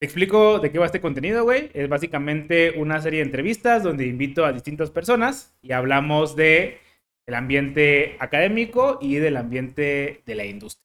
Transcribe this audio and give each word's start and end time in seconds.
Te 0.00 0.06
explico 0.06 0.60
de 0.60 0.70
qué 0.70 0.78
va 0.78 0.86
este 0.86 1.00
contenido, 1.00 1.42
güey. 1.42 1.70
Es 1.74 1.88
básicamente 1.88 2.72
una 2.78 3.00
serie 3.00 3.18
de 3.20 3.26
entrevistas 3.26 3.82
donde 3.82 4.06
invito 4.06 4.44
a 4.44 4.52
distintas 4.52 4.90
personas 4.90 5.56
y 5.60 5.72
hablamos 5.72 6.36
de 6.36 6.78
el 7.26 7.34
ambiente 7.34 8.16
académico 8.20 8.98
y 9.02 9.16
del 9.16 9.36
ambiente 9.36 10.22
de 10.24 10.34
la 10.34 10.44
industria. 10.44 10.84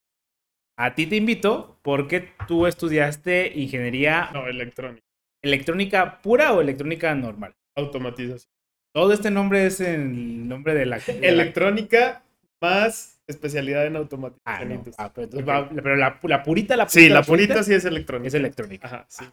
A 0.77 0.95
ti 0.95 1.05
te 1.05 1.15
invito 1.15 1.77
porque 1.83 2.29
tú 2.47 2.65
estudiaste 2.65 3.51
ingeniería 3.55 4.31
No, 4.33 4.47
electrónica. 4.47 5.05
electrónica 5.43 6.19
pura 6.21 6.51
o 6.53 6.61
electrónica 6.61 7.13
normal. 7.13 7.53
Automatización. 7.75 8.51
Todo 8.95 9.13
este 9.13 9.29
nombre 9.29 9.65
es 9.67 9.79
el 9.79 10.47
nombre 10.47 10.73
de 10.73 10.87
la... 10.87 10.97
de 10.97 11.13
la- 11.19 11.27
Electrónica 11.27 12.23
más 12.59 13.12
especialidad 13.27 13.85
en 13.85 13.95
automatización. 13.95 14.41
Ah, 14.45 14.65
no. 14.65 14.83
Ah, 14.97 15.11
pero, 15.13 15.25
entonces 15.25 15.41
Ok. 15.43 15.49
va- 15.49 15.69
pero 15.69 15.95
la, 15.95 16.19
la 16.23 16.43
purita, 16.43 16.75
la 16.77 16.85
purita. 16.85 16.99
Sí, 16.99 17.09
la 17.09 17.23
purita 17.23 17.63
sí 17.63 17.73
es 17.73 17.85
electrónica. 17.85 18.27
es 18.27 18.33
electrónica. 18.33 18.87
Ajá, 18.87 19.05
sí. 19.09 19.25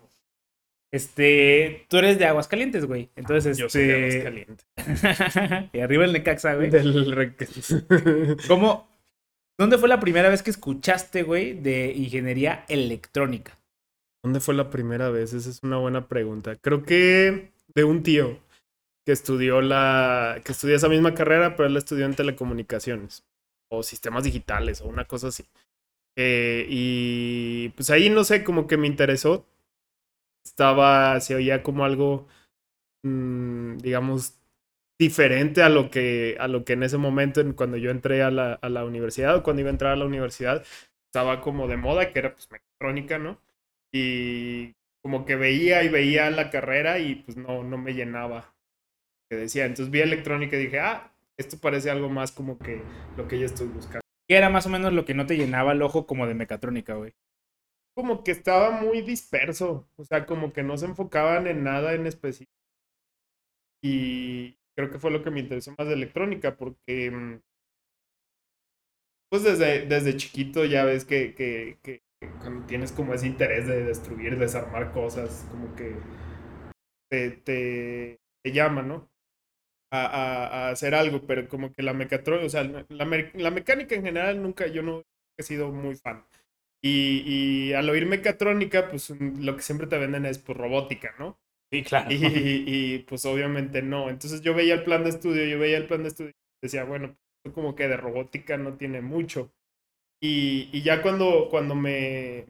Este, 0.93 1.87
tú 1.89 1.99
eres 1.99 2.19
de 2.19 2.27
Aguascalientes, 2.27 2.85
güey. 2.85 3.11
Entonces, 3.15 3.57
Yo 3.59 3.69
soy 3.69 3.87
de 3.87 4.09
este... 4.09 4.21
Aguascalientes. 4.27 4.67
y 5.73 5.81
arriba 5.81 6.05
el 6.05 6.13
Necaxa, 6.13 6.55
güey. 6.55 6.71
Del 6.71 7.37
¿Cómo? 8.49 8.89
¿Dónde 9.59 9.79
fue 9.79 9.89
la 9.89 10.01
primera 10.01 10.29
vez 10.31 10.43
que 10.43 10.51
escuchaste, 10.51 11.23
güey, 11.23 11.53
de 11.55 11.93
ingeniería 11.93 12.65
electrónica? 12.69 13.59
¿Dónde 14.25 14.41
fue 14.41 14.55
la 14.55 14.71
primera 14.71 15.11
vez? 15.11 15.33
Esa 15.33 15.49
es 15.51 15.61
una 15.63 15.77
buena 15.77 16.09
pregunta. 16.09 16.57
Creo 16.57 16.83
que 16.83 17.53
de 17.75 17.85
un 17.85 18.03
tío 18.03 18.39
que 19.07 19.13
estudió 19.13 19.61
la 19.63 20.41
que 20.45 20.53
estudió 20.53 20.77
esa 20.77 20.89
misma 20.89 21.15
carrera, 21.15 21.57
pero 21.57 21.69
él 21.69 21.77
estudió 21.77 22.05
en 22.07 22.15
telecomunicaciones 22.15 23.25
o 23.71 23.83
sistemas 23.85 24.25
digitales 24.25 24.83
o 24.83 24.89
una 24.89 25.07
cosa 25.07 25.29
así. 25.29 25.45
Eh, 26.17 26.67
y 26.71 27.71
pues 27.71 27.91
ahí 27.91 28.11
no 28.11 28.25
sé, 28.25 28.45
como 28.45 28.67
que 28.67 28.77
me 28.79 28.87
interesó. 28.89 29.47
Estaba, 30.45 31.21
se 31.21 31.35
oía 31.35 31.63
como 31.63 31.85
algo, 31.85 32.27
mm, 33.05 33.79
digamos, 33.79 34.39
diferente 34.99 35.63
a 35.63 35.69
lo 35.71 35.91
que 35.91 36.37
a 36.41 36.49
lo 36.49 36.65
que 36.65 36.75
en 36.75 36.85
ese 36.85 36.99
momento, 36.99 37.41
en- 37.41 37.55
cuando 37.55 37.77
yo 37.79 37.91
entré 37.91 38.23
a 38.23 38.31
la, 38.31 38.55
a 38.55 38.69
la 38.71 38.85
universidad 38.85 39.37
o 39.37 39.43
cuando 39.43 39.61
iba 39.63 39.71
a 39.71 39.73
entrar 39.73 39.93
a 39.93 39.97
la 39.97 40.07
universidad, 40.07 40.65
estaba 41.07 41.41
como 41.43 41.69
de 41.69 41.77
moda, 41.79 42.13
que 42.13 42.19
era 42.21 42.35
pues 42.35 42.51
mecatrónica, 42.53 43.19
¿no? 43.19 43.41
y 43.93 44.75
como 45.03 45.25
que 45.27 45.37
veía 45.37 45.85
y 45.85 45.89
veía 45.91 46.31
la 46.31 46.51
carrera 46.51 46.99
y 47.01 47.17
pues 47.17 47.37
no, 47.39 47.65
no 47.65 47.79
me 47.79 47.95
llenaba. 47.95 48.55
Que 49.31 49.37
decía, 49.37 49.67
entonces 49.67 49.91
vi 49.91 50.01
electrónica 50.01 50.57
y 50.57 50.61
dije, 50.65 50.81
ah, 50.81 51.13
esto 51.41 51.59
parece 51.59 51.91
algo 51.91 52.09
más 52.09 52.33
como 52.33 52.59
que 52.59 52.83
lo 53.17 53.27
que 53.27 53.39
yo 53.39 53.47
estoy 53.47 53.69
buscando. 53.69 54.01
¿Qué 54.29 54.37
era 54.37 54.51
más 54.51 54.67
o 54.67 54.71
menos 54.71 54.93
lo 54.93 55.05
que 55.05 55.15
no 55.15 55.27
te 55.27 55.37
llenaba 55.37 55.73
el 55.73 55.83
ojo 55.83 56.07
como 56.07 56.27
de 56.27 56.35
mecatrónica, 56.35 56.95
güey? 56.95 57.13
Como 57.97 58.23
que 58.23 58.31
estaba 58.31 58.71
muy 58.71 59.01
disperso, 59.03 59.89
o 59.97 60.05
sea, 60.05 60.27
como 60.27 60.53
que 60.53 60.63
no 60.63 60.77
se 60.77 60.87
enfocaban 60.87 61.47
en 61.47 61.65
nada 61.65 61.95
en 61.95 62.07
específico. 62.07 62.53
Y 63.83 64.57
creo 64.77 64.91
que 64.91 64.99
fue 64.99 65.11
lo 65.11 65.23
que 65.23 65.31
me 65.31 65.41
interesó 65.41 65.75
más 65.77 65.89
de 65.89 65.95
electrónica, 65.95 66.57
porque 66.57 67.11
mm, 67.11 67.41
pues 69.31 69.43
desde, 69.43 69.87
desde 69.87 70.17
chiquito 70.17 70.65
ya 70.65 70.85
ves 70.85 71.05
que, 71.05 71.35
que, 71.35 71.79
que 71.83 72.03
cuando 72.41 72.67
tienes 72.67 72.93
como 72.93 73.15
ese 73.15 73.27
interés 73.27 73.67
de 73.67 73.85
destruir, 73.85 74.39
desarmar 74.39 74.93
cosas, 74.93 75.47
como 75.51 75.75
que 75.75 75.97
te, 77.11 77.31
te, 77.31 78.21
te 78.43 78.53
llama, 78.53 78.83
¿no? 78.83 79.09
A, 79.93 80.07
a, 80.07 80.69
a 80.69 80.71
hacer 80.71 80.95
algo, 80.95 81.27
pero 81.27 81.49
como 81.49 81.73
que 81.73 81.83
la 81.83 81.93
mecatrónica, 81.95 82.47
o 82.47 82.51
sea, 82.51 82.63
la, 82.89 83.05
me- 83.05 83.33
la 83.35 83.51
mecánica 83.51 83.97
en 83.97 84.05
general 84.05 84.41
nunca, 84.43 84.67
yo 84.69 84.83
no 84.83 85.03
he 85.37 85.43
sido 85.43 85.73
muy 85.73 85.97
fan. 85.97 86.25
Y, 86.83 87.25
y 87.71 87.73
al 87.75 87.91
oír 87.91 88.07
mecatrónica, 88.07 88.89
pues 88.89 89.11
mm, 89.11 89.43
lo 89.45 89.57
que 89.57 89.63
siempre 89.63 89.87
te 89.89 89.99
venden 89.99 90.27
es 90.27 90.39
pues 90.39 90.57
robótica, 90.59 91.15
¿no? 91.19 91.39
Sí, 91.71 91.83
claro. 91.85 92.11
Y, 92.11 92.17
y, 92.97 92.99
pues 93.01 93.25
obviamente 93.27 93.83
no. 93.83 94.11
Entonces 94.11 94.43
yo 94.43 94.55
veía 94.55 94.75
el 94.75 94.85
plan 94.85 95.05
de 95.05 95.11
estudio, 95.11 95.45
yo 95.47 95.59
veía 95.59 95.77
el 95.79 95.87
plan 95.87 96.03
de 96.03 96.09
estudio 96.11 96.31
y 96.31 96.67
decía, 96.67 96.85
bueno, 96.85 97.17
pues, 97.43 97.55
como 97.55 97.75
que 97.75 97.89
de 97.89 97.97
robótica 97.97 98.57
no 98.59 98.77
tiene 98.77 99.01
mucho. 99.03 99.53
Y, 100.21 100.71
y 100.73 100.83
ya 100.83 101.03
cuando, 101.03 101.49
cuando 101.51 101.75
me... 101.75 102.47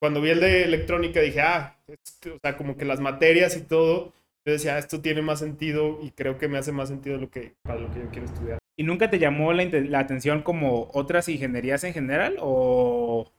Cuando 0.00 0.20
vi 0.20 0.30
el 0.30 0.40
de 0.40 0.62
electrónica 0.64 1.20
dije, 1.20 1.40
ah, 1.40 1.76
esto- 1.86 2.34
o 2.36 2.38
sea, 2.40 2.56
como 2.56 2.76
que 2.76 2.84
las 2.84 3.00
materias 3.00 3.56
y 3.56 3.62
todo, 3.62 4.12
yo 4.48 4.54
decía, 4.54 4.74
ah, 4.76 4.78
esto 4.78 5.00
tiene 5.00 5.22
más 5.22 5.38
sentido 5.38 5.98
y 6.02 6.10
creo 6.10 6.38
que 6.38 6.48
me 6.48 6.58
hace 6.58 6.72
más 6.72 6.88
sentido 6.88 7.18
lo 7.18 7.30
que, 7.30 7.54
para 7.62 7.80
lo 7.80 7.92
que 7.92 8.00
yo 8.00 8.08
quiero 8.10 8.26
estudiar. 8.26 8.58
¿Y 8.76 8.84
nunca 8.84 9.10
te 9.10 9.18
llamó 9.18 9.52
la, 9.52 9.64
la 9.64 9.98
atención 10.00 10.42
como 10.42 10.90
otras 10.92 11.28
ingenierías 11.28 11.84
en 11.84 11.92
general? 11.94 12.36
¿O 12.40 13.30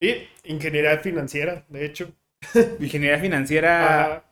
Y 0.00 0.28
ingeniería 0.44 0.98
financiera, 0.98 1.64
de 1.68 1.84
hecho. 1.84 2.12
ingeniería 2.80 3.18
financiera? 3.18 4.24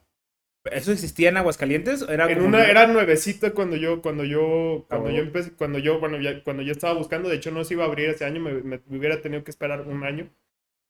¿Eso 0.70 0.92
existía 0.92 1.28
en 1.28 1.36
Aguascalientes? 1.36 2.02
¿O 2.02 2.10
Era 2.10 2.30
En 2.30 2.40
una 2.42 2.64
era 2.66 2.86
nuevecita 2.86 3.52
cuando 3.52 3.76
yo 3.76 4.02
cuando 4.02 4.24
yo 4.24 4.84
cuando 4.88 5.10
yo 5.10 5.22
empecé 5.22 5.52
cuando 5.52 5.78
yo 5.78 6.00
bueno 6.00 6.20
ya- 6.20 6.42
cuando 6.42 6.62
yo 6.62 6.72
estaba 6.72 6.94
buscando 6.94 7.28
de 7.28 7.36
hecho 7.36 7.50
no 7.52 7.64
se 7.64 7.74
iba 7.74 7.84
a 7.84 7.86
abrir 7.86 8.10
ese 8.10 8.24
año 8.24 8.40
me, 8.40 8.52
me- 8.62 8.80
me 8.86 8.98
hubiera 8.98 9.20
tenido 9.22 9.44
que 9.44 9.50
esperar 9.52 9.82
un 9.82 10.02
año 10.04 10.28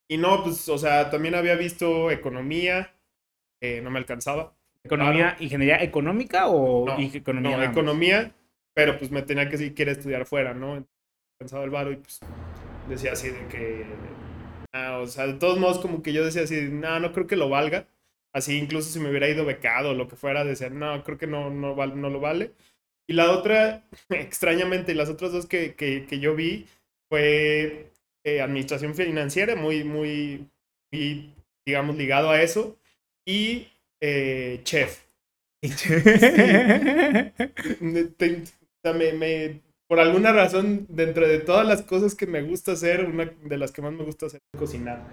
y 0.09 0.19
no 0.19 0.45
pues 0.45 0.69
o 0.69 0.79
sea 0.79 1.11
también 1.11 1.35
había 1.35 1.57
visto 1.57 2.11
economía 2.11 2.95
eh, 3.63 3.81
no 3.83 3.91
me 3.91 3.99
alcanzaba 3.99 4.56
¿Economía, 4.87 5.37
ingeniería 5.41 5.83
económica 5.83 6.49
o 6.49 6.87
No, 6.87 6.99
economía? 6.99 7.57
no 7.57 7.63
economía 7.65 8.33
pero 8.75 8.99
pues 8.99 9.11
me 9.11 9.23
tenía 9.23 9.49
que 9.49 9.57
si 9.59 9.73
quiere 9.73 9.93
estudiar 9.93 10.27
fuera 10.27 10.55
no 10.55 10.87
cansado 11.41 11.65
el 11.65 11.71
varo 11.71 11.93
y 11.93 11.97
pues 11.97 12.21
decía 12.89 13.13
así 13.13 13.29
de 13.31 13.47
que 13.49 13.85
ah, 14.75 14.99
o 14.99 15.07
sea 15.07 15.27
de 15.27 15.35
todos 15.35 15.59
modos 15.59 15.79
como 15.79 16.03
que 16.03 16.13
yo 16.13 16.25
decía 16.25 16.43
así 16.43 16.69
no 16.71 17.01
no 17.01 17.13
creo 17.13 17.27
que 17.27 17.37
lo 17.37 17.49
valga 17.49 17.87
así 18.35 18.59
incluso 18.59 18.91
si 18.91 19.01
me 19.01 19.11
hubiera 19.11 19.29
ido 19.29 19.45
becado 19.45 19.91
o 19.91 19.95
lo 19.95 20.09
que 20.09 20.17
fuera 20.17 20.45
decía 20.45 20.71
no 20.71 21.03
creo 21.05 21.19
que 21.19 21.27
no 21.27 21.51
no 21.51 21.75
no 21.75 22.11
lo 22.11 22.21
vale 22.21 22.53
y 23.09 23.15
la 23.15 23.31
otra 23.31 23.85
extrañamente 24.11 24.95
las 24.95 25.09
otras 25.09 25.33
dos 25.33 25.47
que, 25.47 25.75
que, 25.75 26.07
que 26.07 26.19
yo 26.19 26.35
vi 26.35 26.67
fue 27.09 27.93
eh, 28.25 28.41
administración 28.41 28.95
financiera 28.95 29.57
muy 29.57 29.85
muy 29.85 30.49
muy 30.93 31.33
digamos 31.67 31.97
ligado 31.97 32.31
a 32.31 32.41
eso. 32.43 32.77
Y 33.27 33.69
eh, 34.07 34.61
chef 34.65 35.05
sea, 38.83 38.93
me- 38.95 39.13
me- 39.13 39.63
por 39.89 40.01
alguna 40.01 40.33
razón, 40.33 40.87
dentro 40.89 41.27
de 41.29 41.39
todas 41.39 41.67
las 41.67 41.83
cosas 41.83 42.15
que 42.15 42.27
me 42.27 42.43
gusta 42.43 42.73
hacer, 42.73 43.05
una 43.05 43.27
de 43.27 43.57
las 43.59 43.71
que 43.73 43.83
más 43.83 43.93
me 43.93 44.05
gusta 44.05 44.27
hacer 44.27 44.41
es 44.53 44.59
cocinar. 44.59 45.07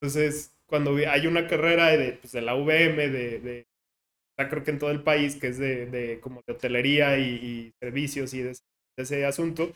Entonces, 0.00 0.52
cuando 0.66 0.94
hay 0.96 1.26
una 1.26 1.46
carrera 1.46 1.88
de, 1.96 2.12
pues, 2.12 2.32
de 2.32 2.42
la 2.42 2.54
UVM, 2.54 3.08
de, 3.08 3.66
creo 4.48 4.64
que 4.64 4.70
en 4.70 4.78
todo 4.78 4.90
el 4.90 5.02
país, 5.02 5.36
que 5.36 5.48
es 5.48 5.58
de, 5.58 5.86
de 5.86 6.20
como 6.20 6.42
de 6.46 6.54
hotelería 6.54 7.18
y, 7.18 7.24
y 7.24 7.72
servicios 7.80 8.34
y 8.34 8.42
de, 8.42 8.50
ese- 8.52 8.62
de 8.96 9.02
ese 9.04 9.26
asunto, 9.26 9.72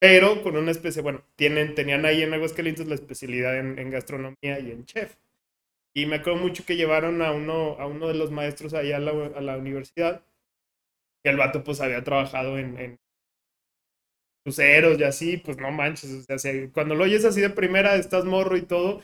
pero 0.00 0.42
con 0.42 0.56
una 0.56 0.70
especie, 0.72 1.02
bueno, 1.02 1.22
tienen, 1.36 1.74
tenían 1.74 2.06
ahí 2.06 2.22
en 2.22 2.34
Aguascalientes 2.34 2.88
la 2.88 2.96
especialidad 2.96 3.58
en, 3.58 3.78
en 3.78 3.90
gastronomía 3.90 4.60
y 4.60 4.72
en 4.72 4.84
chef. 4.86 5.14
Y 5.94 6.06
me 6.06 6.16
acuerdo 6.16 6.40
mucho 6.40 6.64
que 6.66 6.76
llevaron 6.76 7.22
a 7.22 7.32
uno, 7.32 7.76
a 7.78 7.86
uno 7.86 8.08
de 8.08 8.14
los 8.14 8.30
maestros 8.30 8.74
allá 8.74 8.96
a 8.96 9.00
la, 9.00 9.10
a 9.12 9.40
la 9.40 9.56
universidad. 9.56 10.22
Y 11.24 11.28
el 11.30 11.36
vato 11.36 11.64
pues 11.64 11.80
había 11.80 12.04
trabajado 12.04 12.58
en, 12.58 12.78
en 12.78 13.00
cruceros 14.44 14.98
y 14.98 15.04
así, 15.04 15.36
pues 15.38 15.56
no 15.58 15.70
manches. 15.70 16.26
O 16.28 16.38
sea, 16.38 16.52
cuando 16.72 16.94
lo 16.94 17.04
oyes 17.04 17.24
así 17.24 17.40
de 17.40 17.50
primera, 17.50 17.96
estás 17.96 18.24
morro 18.24 18.56
y 18.56 18.62
todo, 18.62 19.00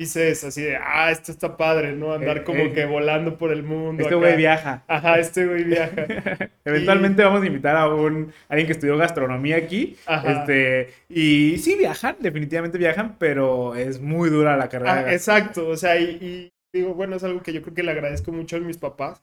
dices 0.00 0.42
así 0.44 0.62
de, 0.62 0.76
ah, 0.76 1.10
esto 1.10 1.30
está 1.30 1.58
padre, 1.58 1.92
¿no? 1.92 2.14
Andar 2.14 2.38
Eh, 2.38 2.44
como 2.44 2.60
eh. 2.60 2.72
que 2.72 2.86
volando 2.86 3.36
por 3.36 3.52
el 3.52 3.62
mundo. 3.62 4.02
Este 4.02 4.14
güey 4.14 4.34
viaja. 4.34 4.82
Ajá, 4.88 5.18
este 5.18 5.44
güey 5.44 5.64
viaja. 5.64 5.92
Eventualmente 6.64 7.22
vamos 7.22 7.42
a 7.42 7.46
invitar 7.46 7.76
a 7.76 7.86
un 7.86 8.32
alguien 8.48 8.66
que 8.66 8.72
estudió 8.72 8.96
gastronomía 8.96 9.58
aquí. 9.58 9.98
Ajá. 10.06 10.40
Este, 10.40 10.94
y 11.10 11.58
sí 11.58 11.76
viajan, 11.76 12.16
definitivamente 12.18 12.78
viajan, 12.78 13.16
pero 13.18 13.74
es 13.74 14.00
muy 14.00 14.30
dura 14.30 14.56
la 14.56 14.70
carrera. 14.70 15.04
Ah, 15.06 15.12
exacto, 15.12 15.68
o 15.68 15.76
sea, 15.76 16.00
y, 16.00 16.04
y 16.04 16.52
digo, 16.72 16.94
bueno, 16.94 17.16
es 17.16 17.24
algo 17.24 17.42
que 17.42 17.52
yo 17.52 17.60
creo 17.60 17.74
que 17.74 17.82
le 17.82 17.90
agradezco 17.90 18.32
mucho 18.32 18.56
a 18.56 18.60
mis 18.60 18.78
papás, 18.78 19.22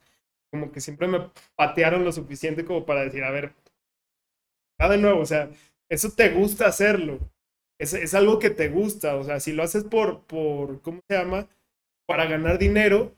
como 0.51 0.71
que 0.71 0.79
siempre 0.79 1.07
me 1.07 1.31
patearon 1.55 2.03
lo 2.03 2.11
suficiente 2.11 2.63
como 2.63 2.85
para 2.85 3.03
decir, 3.03 3.23
a 3.23 3.31
ver, 3.31 3.51
va 4.79 4.89
de 4.89 4.99
nuevo, 4.99 5.21
o 5.21 5.25
sea, 5.25 5.49
eso 5.89 6.11
te 6.11 6.29
gusta 6.29 6.67
hacerlo, 6.67 7.17
es, 7.79 7.93
es 7.93 8.13
algo 8.13 8.39
que 8.39 8.49
te 8.49 8.69
gusta, 8.69 9.15
o 9.15 9.23
sea, 9.23 9.39
si 9.39 9.53
lo 9.53 9.63
haces 9.63 9.83
por, 9.83 10.21
por, 10.23 10.81
¿cómo 10.81 11.01
se 11.07 11.17
llama? 11.17 11.47
Para 12.07 12.25
ganar 12.25 12.57
dinero, 12.57 13.13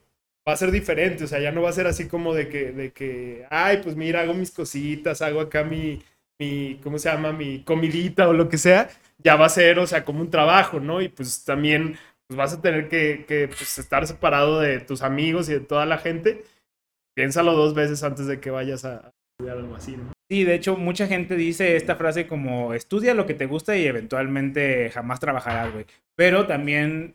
va 0.48 0.54
a 0.54 0.56
ser 0.56 0.70
diferente, 0.70 1.24
o 1.24 1.26
sea, 1.26 1.40
ya 1.40 1.52
no 1.52 1.62
va 1.62 1.70
a 1.70 1.72
ser 1.74 1.86
así 1.86 2.08
como 2.08 2.34
de 2.34 2.48
que, 2.48 2.72
de 2.72 2.92
que, 2.92 3.46
ay, 3.50 3.80
pues 3.82 3.96
mira, 3.96 4.20
hago 4.20 4.34
mis 4.34 4.50
cositas, 4.50 5.22
hago 5.22 5.40
acá 5.40 5.64
mi, 5.64 6.02
mi, 6.38 6.80
¿cómo 6.82 6.98
se 6.98 7.10
llama? 7.10 7.32
Mi 7.32 7.62
comidita 7.64 8.28
o 8.28 8.32
lo 8.32 8.48
que 8.48 8.58
sea, 8.58 8.90
ya 9.18 9.36
va 9.36 9.46
a 9.46 9.50
ser, 9.50 9.78
o 9.78 9.86
sea, 9.86 10.04
como 10.04 10.20
un 10.20 10.30
trabajo, 10.30 10.80
¿no? 10.80 11.00
Y 11.02 11.08
pues 11.08 11.44
también 11.44 11.96
pues 12.26 12.36
vas 12.38 12.54
a 12.54 12.60
tener 12.60 12.88
que, 12.88 13.24
que 13.26 13.48
pues, 13.48 13.78
estar 13.78 14.06
separado 14.06 14.60
de 14.60 14.80
tus 14.80 15.02
amigos 15.02 15.48
y 15.48 15.54
de 15.54 15.60
toda 15.60 15.86
la 15.86 15.98
gente. 15.98 16.44
Piénsalo 17.14 17.54
dos 17.54 17.74
veces 17.74 18.02
antes 18.04 18.26
de 18.26 18.40
que 18.40 18.50
vayas 18.50 18.84
a 18.84 19.12
estudiar 19.32 19.58
algo 19.58 19.74
así, 19.74 19.96
¿no? 19.96 20.12
Sí, 20.30 20.44
de 20.44 20.54
hecho, 20.54 20.76
mucha 20.76 21.08
gente 21.08 21.34
dice 21.34 21.74
esta 21.74 21.96
frase 21.96 22.28
como 22.28 22.72
estudia 22.72 23.14
lo 23.14 23.26
que 23.26 23.34
te 23.34 23.46
gusta 23.46 23.76
y 23.76 23.84
eventualmente 23.84 24.88
jamás 24.90 25.18
trabajarás, 25.18 25.72
güey. 25.72 25.86
Pero 26.14 26.46
también 26.46 27.14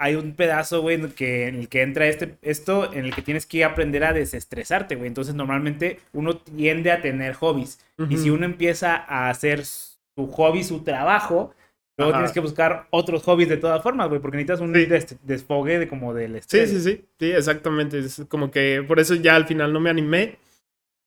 hay 0.00 0.16
un 0.16 0.34
pedazo, 0.34 0.80
güey, 0.82 0.96
en 0.96 1.02
el 1.04 1.14
que, 1.14 1.46
en 1.46 1.54
el 1.54 1.68
que 1.68 1.82
entra 1.82 2.08
este, 2.08 2.34
esto, 2.42 2.92
en 2.92 3.04
el 3.04 3.14
que 3.14 3.22
tienes 3.22 3.46
que 3.46 3.62
aprender 3.64 4.02
a 4.02 4.12
desestresarte, 4.12 4.96
güey. 4.96 5.06
Entonces, 5.06 5.36
normalmente 5.36 6.00
uno 6.12 6.36
tiende 6.38 6.90
a 6.90 7.00
tener 7.00 7.34
hobbies. 7.34 7.78
Y 8.08 8.16
si 8.16 8.30
uno 8.30 8.44
empieza 8.44 8.96
a 8.96 9.30
hacer 9.30 9.64
su 9.64 10.26
hobby, 10.32 10.64
su 10.64 10.82
trabajo, 10.82 11.54
luego 11.96 12.10
Ajá. 12.12 12.20
tienes 12.22 12.32
que 12.32 12.40
buscar 12.40 12.88
otros 12.90 13.22
hobbies 13.22 13.48
de 13.50 13.56
todas 13.58 13.82
formas, 13.84 14.08
güey, 14.08 14.20
porque 14.20 14.36
necesitas 14.36 14.60
un 14.60 14.74
Sí. 14.74 14.86
des- 14.86 15.16
desfogue 15.24 15.78
de 15.78 15.86
como 15.86 16.12
del 16.12 16.32
Sí, 16.32 16.38
estrés. 16.38 16.70
sí, 16.70 16.80
sí, 16.80 17.04
sí, 17.20 17.30
exactamente. 17.30 18.00
Es 18.00 18.22
como 18.28 18.50
que 18.50 18.84
por 18.86 18.98
eso 18.98 19.14
ya 19.14 19.36
al 19.36 19.46
final 19.46 19.72
no 19.72 19.78
me 19.78 19.90
animé. 19.90 20.38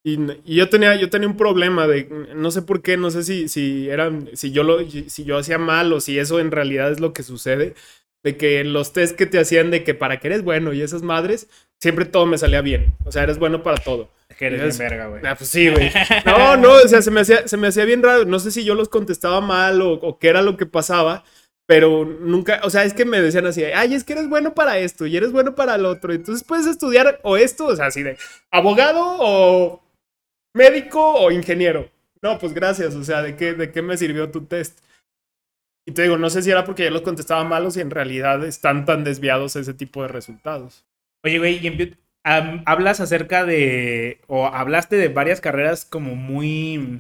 Y, 0.03 0.18
y 0.45 0.56
yo 0.56 0.68
tenía, 0.69 0.95
yo 0.95 1.09
tenía 1.09 1.27
un 1.27 1.38
problema 1.38 1.86
de, 1.88 2.09
no 2.36 2.50
sé 2.50 2.63
por 2.63 2.81
qué, 2.81 2.98
no 2.98 3.12
sé 3.12 3.24
si, 3.24 3.48
si 3.48 3.88
eran, 3.89 4.30
si 4.33 4.51
yo 4.51 4.63
lo, 4.63 4.80
si 4.89 5.24
yo 5.24 5.38
hacía 5.38 5.57
mal 5.59 5.94
o 5.94 6.00
si 6.00 6.18
eso 6.18 6.39
en 6.39 6.50
realidad 6.51 6.92
es 6.92 7.00
lo 7.00 7.13
que 7.13 7.21
sucede, 7.24 7.75
de 8.24 8.36
que 8.38 8.63
los 8.63 8.94
test 8.94 9.15
que 9.15 9.25
te 9.27 9.39
hacían 9.39 9.69
de 9.71 9.83
que 9.83 9.94
para 9.94 10.19
que 10.19 10.27
eres 10.27 10.44
bueno 10.44 10.74
y 10.74 10.81
esas 10.81 11.01
madres, 11.03 11.48
siempre 11.80 12.06
todo 12.06 12.25
me 12.25 12.38
salía 12.39 12.62
bien. 12.62 12.94
O 13.06 13.12
sea, 13.12 13.24
eres 13.24 13.38
bueno 13.38 13.62
para 13.63 13.77
todo. 13.77 14.09
Es 14.30 14.38
que 14.38 14.48
eres 14.48 14.62
Es- 14.62 14.77
bien 14.80 14.89
verga, 14.89 15.07
güey. 15.07 15.21
Ah, 15.25 15.36
pues 15.36 15.50
sí, 15.50 15.69
güey. 15.69 15.92
No, 16.25 16.57
no, 16.57 16.71
o 16.74 16.88
sea, 16.88 17.01
se 17.04 17.12
me 17.12 17.21
hacía, 17.21 17.47
se 17.47 17.57
me 17.57 17.68
hacía 17.68 17.86
bien 17.86 18.01
raro. 18.01 18.25
No 18.25 18.39
sé 18.39 18.50
si 18.51 18.63
yo 18.63 18.74
los 18.75 18.89
contestaba 18.89 19.39
mal 19.42 19.81
o, 19.81 19.94
o 19.94 20.18
qué 20.19 20.30
era 20.30 20.42
lo 20.42 20.57
que 20.57 20.65
pasaba, 20.65 21.24
pero 21.68 22.06
nunca, 22.06 22.59
o 22.63 22.69
sea, 22.71 22.83
es 22.83 22.94
que 22.94 23.06
me 23.06 23.21
decían 23.21 23.45
así, 23.45 23.63
ay, 23.63 23.94
es 23.94 24.04
que 24.04 24.13
eres 24.13 24.27
bueno 24.30 24.54
para 24.56 24.77
esto 24.80 25.06
y 25.06 25.15
eres 25.15 25.31
bueno 25.31 25.54
para 25.56 25.75
el 25.75 25.86
otro. 25.86 26.12
Entonces 26.13 26.44
puedes 26.44 26.65
estudiar 26.68 27.19
o 27.24 27.38
esto, 27.38 27.65
o 27.68 27.75
sea, 27.75 27.86
así 27.88 28.01
de 28.04 28.18
abogado 28.51 29.00
o 29.19 29.81
médico 30.53 31.13
o 31.13 31.31
ingeniero. 31.31 31.89
No, 32.21 32.38
pues 32.38 32.53
gracias, 32.53 32.95
o 32.95 33.03
sea, 33.03 33.21
¿de 33.21 33.36
qué, 33.36 33.53
de 33.53 33.71
qué 33.71 33.81
me 33.81 33.98
sirvió 33.98 34.30
tu 34.31 34.45
test? 34.45 34.80
Y 35.86 35.94
te 35.94 36.03
digo, 36.03 36.18
no 36.18 36.30
sé 36.30 36.42
si 36.44 36.51
era 36.51 36.63
porque 36.63 36.83
yo 36.83 36.92
los 36.92 37.01
contestaba 37.01 37.44
mal 37.44 37.65
o 37.65 37.71
si 37.71 37.81
en 37.81 37.89
realidad 37.89 38.44
están 38.45 38.86
tan 38.86 39.03
desviados 39.03 39.56
ese 39.56 39.74
tipo 39.74 40.01
de 40.03 40.09
resultados. 40.09 40.86
Oye, 41.24 41.39
güey, 41.39 41.65
y 41.65 41.98
am- 42.24 42.62
hablas 42.65 43.00
acerca 43.00 43.45
de, 43.45 44.21
o 44.27 44.45
hablaste 44.45 44.95
de 44.95 45.07
varias 45.07 45.42
carreras 45.42 45.86
como 45.86 46.15
muy 46.15 46.97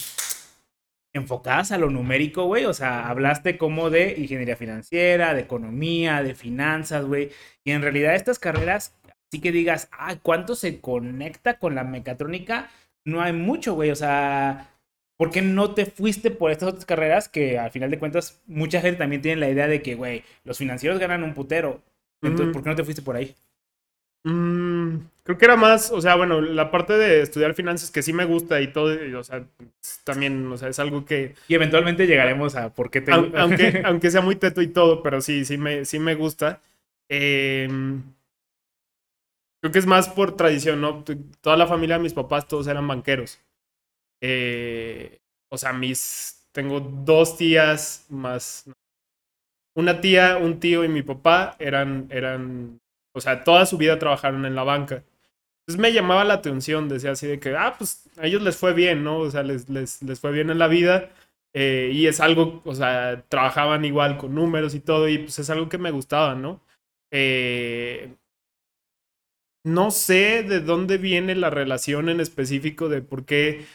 enfocadas 1.13 1.71
a 1.71 1.77
lo 1.77 1.89
numérico, 1.89 2.45
güey. 2.45 2.65
O 2.65 2.73
sea, 2.73 3.07
hablaste 3.09 3.57
como 3.57 3.89
de 3.89 4.15
ingeniería 4.17 4.55
financiera, 4.55 5.33
de 5.33 5.41
economía, 5.41 6.23
de 6.23 6.35
finanzas, 6.35 7.05
güey. 7.05 7.31
Y 7.63 7.71
en 7.71 7.81
realidad 7.81 8.15
estas 8.15 8.39
carreras, 8.39 8.95
sí 9.31 9.41
que 9.41 9.51
digas, 9.51 9.89
ah, 9.91 10.15
¿cuánto 10.21 10.55
se 10.55 10.79
conecta 10.81 11.59
con 11.59 11.75
la 11.75 11.83
mecatrónica? 11.83 12.69
No 13.05 13.21
hay 13.21 13.33
mucho, 13.33 13.73
güey. 13.73 13.91
O 13.91 13.95
sea, 13.95 14.69
¿por 15.17 15.31
qué 15.31 15.41
no 15.41 15.73
te 15.73 15.85
fuiste 15.85 16.31
por 16.31 16.51
estas 16.51 16.69
otras 16.69 16.85
carreras 16.85 17.29
que 17.29 17.57
al 17.59 17.71
final 17.71 17.89
de 17.91 17.99
cuentas 17.99 18.41
mucha 18.47 18.81
gente 18.81 18.99
también 18.99 19.21
tiene 19.21 19.39
la 19.41 19.49
idea 19.49 19.67
de 19.67 19.81
que, 19.81 19.95
güey, 19.95 20.23
los 20.43 20.57
financieros 20.57 20.99
ganan 20.99 21.23
un 21.23 21.33
putero? 21.33 21.81
Entonces. 22.23 22.53
¿por 22.53 22.63
qué 22.63 22.69
no 22.69 22.75
te 22.75 22.83
fuiste 22.83 23.01
por 23.01 23.15
ahí? 23.15 23.35
Mm, 24.23 24.97
creo 25.23 25.37
que 25.37 25.45
era 25.45 25.55
más, 25.55 25.91
o 25.91 25.99
sea, 25.99 26.15
bueno, 26.15 26.41
la 26.41 26.69
parte 26.69 26.93
de 26.93 27.21
estudiar 27.23 27.55
finanzas 27.55 27.89
que 27.89 28.03
sí 28.03 28.13
me 28.13 28.25
gusta 28.25 28.61
y 28.61 28.71
todo, 28.71 28.93
y, 29.03 29.13
o 29.15 29.23
sea, 29.23 29.43
también, 30.03 30.45
o 30.51 30.57
sea, 30.57 30.69
es 30.69 30.77
algo 30.77 31.05
que, 31.05 31.33
Y 31.47 31.55
eventualmente 31.55 32.05
llegaremos 32.05 32.55
a 32.55 32.71
por 32.73 32.91
qué 32.91 33.01
te 33.01 33.11
au- 33.13 33.31
aunque, 33.37 33.81
aunque 33.85 34.11
sea 34.11 34.21
muy 34.21 34.35
teto 34.35 34.61
y 34.61 34.67
todo, 34.67 35.01
pero 35.01 35.21
sí, 35.21 35.43
sí 35.43 35.57
me, 35.57 35.85
sí 35.85 35.97
me 35.97 36.13
gusta. 36.15 36.61
Em, 37.09 38.03
creo 39.61 39.71
que 39.71 39.79
es 39.79 39.85
más 39.87 40.09
por 40.09 40.35
tradición, 40.35 40.81
¿no? 40.81 41.03
Toda 41.41 41.57
la 41.57 41.67
familia 41.67 41.97
de 41.97 42.03
mis 42.03 42.13
papás, 42.13 42.47
todos 42.47 42.67
eran 42.67 42.87
banqueros. 42.87 43.39
Eh, 44.21 45.19
o 45.49 45.57
sea, 45.57 45.73
mis, 45.73 46.47
tengo 46.53 46.79
dos 46.81 47.37
tías 47.37 48.05
más, 48.09 48.65
una 49.75 50.01
tía, 50.01 50.37
un 50.37 50.59
tío 50.59 50.83
y 50.83 50.89
mi 50.89 51.01
papá 51.01 51.55
eran, 51.59 52.07
eran, 52.11 52.79
o 53.13 53.21
sea, 53.21 53.43
toda 53.43 53.65
su 53.65 53.77
vida 53.77 53.99
trabajaron 53.99 54.45
en 54.45 54.55
la 54.55 54.63
banca. 54.63 55.03
Entonces 55.61 55.81
me 55.81 55.93
llamaba 55.93 56.23
la 56.25 56.35
atención, 56.35 56.89
decía 56.89 57.11
así 57.11 57.27
de 57.27 57.39
que, 57.39 57.55
ah, 57.55 57.75
pues 57.77 58.09
a 58.17 58.27
ellos 58.27 58.41
les 58.43 58.57
fue 58.57 58.73
bien, 58.73 59.03
¿no? 59.03 59.19
O 59.19 59.31
sea, 59.31 59.43
les, 59.43 59.69
les, 59.69 60.01
les 60.03 60.19
fue 60.19 60.31
bien 60.33 60.49
en 60.49 60.59
la 60.59 60.67
vida. 60.67 61.11
eh, 61.53 61.91
y 61.93 62.07
es 62.07 62.19
algo, 62.21 62.61
o 62.65 62.75
sea, 62.75 63.25
trabajaban 63.29 63.85
igual 63.85 64.17
con 64.17 64.35
números 64.35 64.75
y 64.75 64.81
todo, 64.81 65.09
y 65.09 65.19
pues 65.19 65.39
es 65.39 65.49
algo 65.51 65.69
que 65.69 65.77
me 65.79 65.91
gustaba, 65.91 66.35
¿no? 66.35 66.61
Eh, 67.11 68.15
no 69.63 69.91
sé 69.91 70.43
de 70.43 70.59
dónde 70.59 70.97
viene 70.97 71.35
la 71.35 71.49
relación 71.49 72.09
en 72.09 72.19
específico 72.19 72.89
de 72.89 73.01
por 73.01 73.25
qué, 73.25 73.65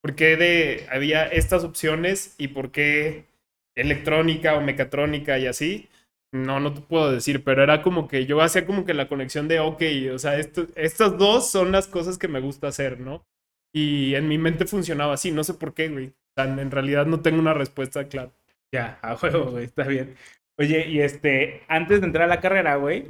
por 0.00 0.14
qué 0.14 0.36
de, 0.36 0.86
había 0.90 1.26
estas 1.26 1.64
opciones 1.64 2.34
y 2.38 2.48
por 2.48 2.70
qué 2.70 3.26
electrónica 3.74 4.54
o 4.56 4.60
mecatrónica 4.60 5.38
y 5.38 5.46
así. 5.46 5.88
No, 6.32 6.58
no 6.58 6.74
te 6.74 6.80
puedo 6.80 7.12
decir, 7.12 7.44
pero 7.44 7.62
era 7.62 7.82
como 7.82 8.08
que 8.08 8.26
yo 8.26 8.40
hacía 8.40 8.66
como 8.66 8.84
que 8.84 8.94
la 8.94 9.08
conexión 9.08 9.46
de, 9.46 9.60
ok, 9.60 9.82
o 10.12 10.18
sea, 10.18 10.36
esto, 10.38 10.66
estas 10.74 11.16
dos 11.16 11.48
son 11.48 11.70
las 11.70 11.86
cosas 11.86 12.18
que 12.18 12.26
me 12.26 12.40
gusta 12.40 12.66
hacer, 12.68 12.98
¿no? 12.98 13.24
Y 13.72 14.14
en 14.16 14.28
mi 14.28 14.38
mente 14.38 14.66
funcionaba 14.66 15.14
así, 15.14 15.30
no 15.30 15.44
sé 15.44 15.54
por 15.54 15.74
qué, 15.74 15.88
güey. 15.88 16.12
En 16.36 16.70
realidad 16.72 17.06
no 17.06 17.20
tengo 17.20 17.38
una 17.38 17.54
respuesta 17.54 18.08
clara. 18.08 18.32
Ya, 18.72 18.98
a 19.02 19.14
juego, 19.16 19.52
güey, 19.52 19.64
está 19.66 19.84
bien. 19.84 20.16
Oye, 20.58 20.88
y 20.88 21.00
este, 21.00 21.62
antes 21.68 22.00
de 22.00 22.06
entrar 22.06 22.24
a 22.24 22.34
la 22.34 22.40
carrera, 22.40 22.76
güey. 22.76 23.06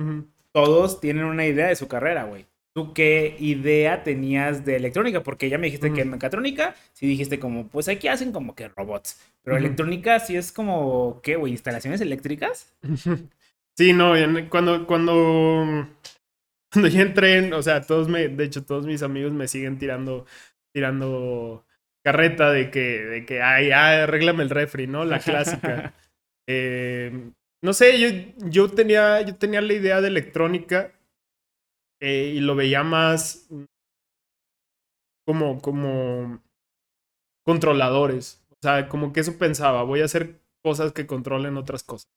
Todos 0.54 1.00
tienen 1.00 1.24
una 1.24 1.46
idea 1.46 1.66
de 1.68 1.76
su 1.76 1.88
carrera, 1.88 2.24
güey. 2.24 2.46
¿Tú 2.74 2.92
qué 2.92 3.36
idea 3.38 4.02
tenías 4.02 4.64
de 4.64 4.76
electrónica? 4.76 5.22
Porque 5.22 5.48
ya 5.48 5.58
me 5.58 5.66
dijiste 5.66 5.92
que 5.92 6.00
en 6.02 6.10
mecatrónica 6.10 6.74
sí 6.92 7.06
dijiste 7.06 7.38
como, 7.38 7.68
pues 7.68 7.88
aquí 7.88 8.08
hacen 8.08 8.32
como 8.32 8.54
que 8.54 8.68
robots. 8.68 9.20
Pero 9.42 9.56
electrónica 9.56 10.18
sí 10.20 10.36
es 10.36 10.50
como, 10.50 11.20
¿qué, 11.22 11.36
güey? 11.36 11.52
¿Instalaciones 11.52 12.00
eléctricas? 12.00 12.72
Sí, 13.76 13.92
no, 13.92 14.12
cuando, 14.50 14.86
cuando, 14.86 15.88
cuando 16.72 16.88
yo 16.88 17.00
entré, 17.00 17.38
en- 17.38 17.52
o 17.52 17.60
sea, 17.60 17.80
todos 17.82 18.08
me, 18.08 18.28
de 18.28 18.44
hecho, 18.44 18.64
todos 18.64 18.86
mis 18.86 19.02
amigos 19.02 19.32
me 19.32 19.48
siguen 19.48 19.78
tirando, 19.78 20.26
tirando 20.72 21.66
carreta 22.04 22.52
de 22.52 22.70
que, 22.70 23.02
de 23.04 23.26
que, 23.26 23.42
ay, 23.42 23.72
ay, 23.72 24.02
arréglame 24.02 24.44
el 24.44 24.50
refri, 24.50 24.86
¿no? 24.86 25.04
La 25.04 25.18
clásica. 25.18 25.92
Eh, 26.46 27.30
no 27.64 27.72
sé, 27.72 27.98
yo, 27.98 28.08
yo, 28.50 28.70
tenía, 28.70 29.22
yo 29.22 29.36
tenía 29.36 29.62
la 29.62 29.72
idea 29.72 30.02
de 30.02 30.08
electrónica 30.08 30.92
eh, 31.98 32.34
y 32.36 32.40
lo 32.40 32.54
veía 32.54 32.82
más 32.82 33.48
como, 35.26 35.62
como 35.62 36.42
controladores. 37.42 38.44
O 38.50 38.56
sea, 38.60 38.86
como 38.90 39.14
que 39.14 39.20
eso 39.20 39.38
pensaba, 39.38 39.82
voy 39.82 40.02
a 40.02 40.04
hacer 40.04 40.42
cosas 40.62 40.92
que 40.92 41.06
controlen 41.06 41.56
otras 41.56 41.82
cosas. 41.82 42.10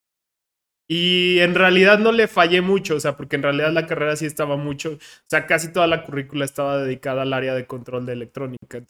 Y 0.89 1.39
en 1.39 1.55
realidad 1.55 1.97
no 1.97 2.11
le 2.11 2.27
fallé 2.27 2.59
mucho, 2.61 2.97
o 2.97 2.99
sea, 2.99 3.15
porque 3.15 3.37
en 3.37 3.43
realidad 3.43 3.71
la 3.71 3.87
carrera 3.87 4.17
sí 4.17 4.25
estaba 4.25 4.57
mucho, 4.57 4.95
o 4.95 5.29
sea, 5.29 5.47
casi 5.47 5.71
toda 5.71 5.87
la 5.87 6.03
currícula 6.03 6.43
estaba 6.43 6.77
dedicada 6.77 7.21
al 7.21 7.31
área 7.31 7.53
de 7.53 7.65
control 7.67 8.05
de 8.05 8.13
electrónica. 8.13 8.83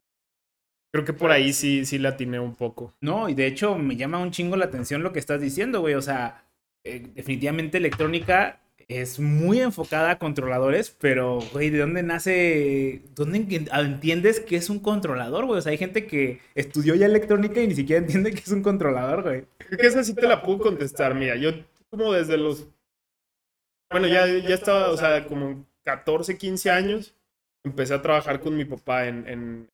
Creo 0.92 1.06
que 1.06 1.14
por 1.14 1.30
ahí 1.30 1.54
sí, 1.54 1.86
sí 1.86 2.00
la 2.00 2.10
atiné 2.10 2.40
un 2.40 2.56
poco. 2.56 2.96
No, 3.00 3.30
y 3.30 3.36
de 3.36 3.46
hecho 3.46 3.78
me 3.78 3.96
llama 3.96 4.18
un 4.18 4.32
chingo 4.32 4.56
la 4.56 4.66
atención 4.66 5.04
lo 5.04 5.14
que 5.14 5.20
estás 5.20 5.40
diciendo, 5.40 5.82
güey. 5.82 5.94
O 5.94 6.02
sea, 6.02 6.47
eh, 6.96 7.08
definitivamente 7.15 7.77
electrónica 7.77 8.60
es 8.88 9.20
muy 9.20 9.60
enfocada 9.60 10.12
a 10.12 10.17
controladores, 10.20 10.96
pero, 11.01 11.39
güey, 11.51 11.70
¿de 11.70 11.79
dónde 11.79 12.03
nace? 12.03 13.01
¿Dónde 13.15 13.38
en- 13.39 13.67
entiendes 13.72 14.39
que 14.39 14.56
es 14.56 14.70
un 14.70 14.79
controlador, 14.79 15.46
güey? 15.46 15.60
O 15.60 15.62
sea, 15.62 15.72
hay 15.74 15.77
gente 15.77 16.08
que 16.08 16.39
estudió 16.56 16.96
ya 16.96 17.06
electrónica 17.06 17.62
y 17.62 17.67
ni 17.67 17.75
siquiera 17.75 18.01
entiende 18.01 18.32
que 18.32 18.39
es 18.39 18.48
un 18.51 18.63
controlador, 18.63 19.24
güey. 19.24 19.46
Esa 19.79 20.03
sí 20.03 20.13
te 20.15 20.27
la 20.27 20.41
puedo 20.41 20.60
contestar, 20.60 21.15
mira, 21.15 21.36
yo 21.36 21.51
como 21.89 22.13
desde 22.13 22.38
los, 22.38 22.67
bueno, 23.91 24.08
ya, 24.08 24.25
ya 24.27 24.56
estaba, 24.56 24.89
o 24.91 24.98
sea, 24.98 25.25
como 25.25 25.65
14, 25.84 26.38
15 26.38 26.70
años, 26.72 27.15
empecé 27.65 27.94
a 27.94 28.01
trabajar 28.01 28.39
con 28.39 28.56
mi 28.56 28.65
papá 28.65 29.08
en, 29.08 29.27
en 29.27 29.70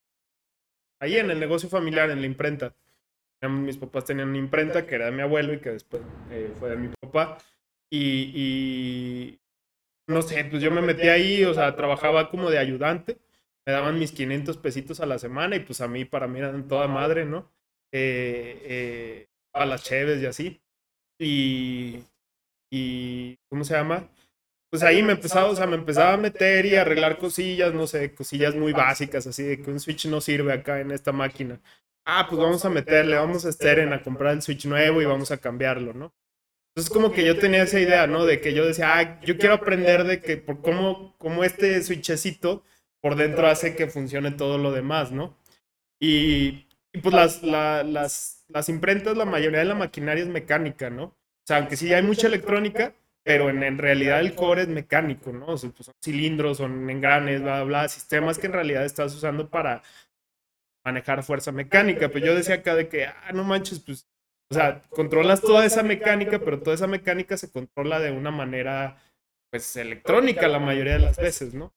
ahí 1.00 1.17
en 1.17 1.29
el 1.32 1.39
negocio 1.39 1.70
familiar, 1.70 2.10
en 2.10 2.22
la 2.22 2.27
imprenta. 2.27 2.74
Mis 3.50 3.78
papás 3.78 4.06
tenían 4.06 4.30
una 4.30 4.38
imprenta 4.38 4.86
que 4.86 4.96
era 4.96 5.06
de 5.06 5.12
mi 5.12 5.22
abuelo 5.22 5.54
y 5.54 5.60
que 5.60 5.72
después 5.72 6.02
eh, 6.32 6.52
fue 6.60 6.70
de 6.70 6.78
mi 6.78 6.90
papá. 7.02 7.38
Y, 7.90 8.32
y 8.36 9.40
no 10.08 10.22
sé, 10.22 10.46
pues 10.46 10.62
yo 10.62 10.72
me 10.72 10.82
metí 10.82 11.08
ahí, 11.08 11.44
o 11.46 11.54
sea, 11.54 11.76
trabajaba 11.76 12.30
como 12.30 12.50
de 12.50 12.58
ayudante. 12.58 13.18
Me 13.66 13.74
daban 13.74 14.00
mis 14.00 14.12
500 14.12 14.58
pesitos 14.58 15.00
a 15.00 15.06
la 15.06 15.20
semana 15.20 15.56
y 15.56 15.60
pues 15.62 15.80
a 15.82 15.88
mí, 15.88 16.06
para 16.06 16.28
mí 16.28 16.40
eran 16.40 16.68
toda 16.68 16.88
madre, 16.88 17.26
¿no? 17.26 17.52
Eh, 17.92 18.62
eh, 18.66 19.28
a 19.54 19.66
las 19.66 19.84
cheves 19.84 20.22
y 20.22 20.26
así. 20.26 20.62
Y, 21.20 22.04
y, 22.72 23.38
¿cómo 23.50 23.64
se 23.64 23.76
llama? 23.76 24.10
Pues 24.70 24.84
ahí 24.84 25.04
me 25.04 25.14
empezaba, 25.14 25.50
o 25.50 25.56
sea, 25.56 25.68
me 25.68 25.76
empezaba 25.76 26.14
a 26.14 26.18
meter 26.18 26.66
y 26.66 26.76
arreglar 26.76 27.20
cosillas, 27.20 27.74
no 27.74 27.86
sé, 27.86 28.16
cosillas 28.16 28.56
muy 28.56 28.74
básicas, 28.74 29.28
así 29.28 29.44
de 29.44 29.62
que 29.62 29.70
un 29.70 29.80
switch 29.80 30.08
no 30.08 30.20
sirve 30.20 30.52
acá 30.52 30.80
en 30.82 30.92
esta 30.92 31.12
máquina. 31.12 31.62
Ah, 32.05 32.27
pues 32.29 32.39
vamos 32.41 32.63
a 32.65 32.69
meterle, 32.69 33.15
vamos 33.15 33.45
a 33.45 33.51
Steren 33.51 33.93
a 33.93 34.01
comprar 34.03 34.33
el 34.33 34.41
switch 34.41 34.65
nuevo 34.65 35.01
y 35.01 35.05
vamos 35.05 35.31
a 35.31 35.38
cambiarlo, 35.38 35.93
¿no? 35.93 36.13
Entonces 36.75 36.93
como 36.93 37.12
que 37.12 37.25
yo 37.25 37.39
tenía 37.39 37.63
esa 37.63 37.79
idea, 37.79 38.07
¿no? 38.07 38.25
De 38.25 38.41
que 38.41 38.53
yo 38.53 38.65
decía, 38.65 38.98
ah, 39.00 39.22
yo 39.22 39.38
quiero 39.38 39.55
aprender 39.55 40.05
de 40.05 40.22
que 40.22 40.38
por 40.38 40.62
cómo, 40.62 41.15
cómo 41.19 41.43
este 41.43 41.81
switchecito 41.83 42.63
por 43.01 43.15
dentro 43.15 43.48
hace 43.48 43.75
que 43.75 43.88
funcione 43.88 44.31
todo 44.31 44.57
lo 44.60 44.72
demás, 44.72 45.12
¿no? 45.12 45.38
Y, 46.00 46.67
y 46.93 47.00
pues 47.01 47.15
las, 47.15 47.43
la- 47.43 47.83
las, 47.83 48.45
las 48.50 48.69
imprentas, 48.69 49.17
la 49.17 49.25
mayoría 49.25 49.60
de 49.60 49.65
la 49.65 49.75
maquinaria 49.75 50.24
es 50.24 50.29
mecánica, 50.29 50.89
¿no? 50.89 51.05
O 51.05 51.15
sea, 51.48 51.57
aunque 51.57 51.77
sí 51.77 51.93
hay 51.93 52.03
mucha 52.03 52.27
electrónica, 52.27 52.95
pero 53.24 53.50
en, 53.50 53.63
en 53.63 53.77
realidad 53.79 54.22
el 54.22 54.36
core 54.36 54.63
es 54.63 54.67
mecánico, 54.69 55.33
¿no? 55.33 55.48
O 55.48 55.57
sea, 55.57 55.72
pues 55.72 55.88
son 55.88 55.95
cilindros, 56.03 56.57
son 56.57 56.89
engranes, 56.89 57.41
bla, 57.41 57.57
bla, 57.57 57.65
bla, 57.65 57.89
sistemas 57.89 58.39
que 58.39 58.48
en 58.48 58.53
realidad 58.53 58.86
estás 58.86 59.15
usando 59.15 59.50
para 59.50 59.83
manejar 60.84 61.24
fuerza 61.24 61.52
mecánica. 61.52 62.10
Pero 62.10 62.25
yo 62.25 62.36
decía 62.36 62.56
acá 62.56 62.75
de 62.75 62.88
que, 62.88 63.06
ah, 63.06 63.32
no 63.34 63.44
manches, 63.44 63.80
pues, 63.80 64.08
o 64.52 64.56
sea, 64.56 64.82
controlas 64.90 65.42
toda 65.42 65.66
esa 65.66 65.84
mecánica, 65.84 66.40
pero 66.40 66.60
toda 66.60 66.75
esa 66.75 66.88
mecánica 66.88 67.38
se 67.38 67.52
controla 67.52 68.00
de 68.00 68.12
una 68.12 68.32
manera, 68.32 69.02
pues, 69.52 69.75
electrónica 69.75 70.48
la 70.48 70.60
mayoría 70.60 70.94
de 70.94 71.00
las 71.00 71.18
veces, 71.18 71.54
¿no? 71.54 71.74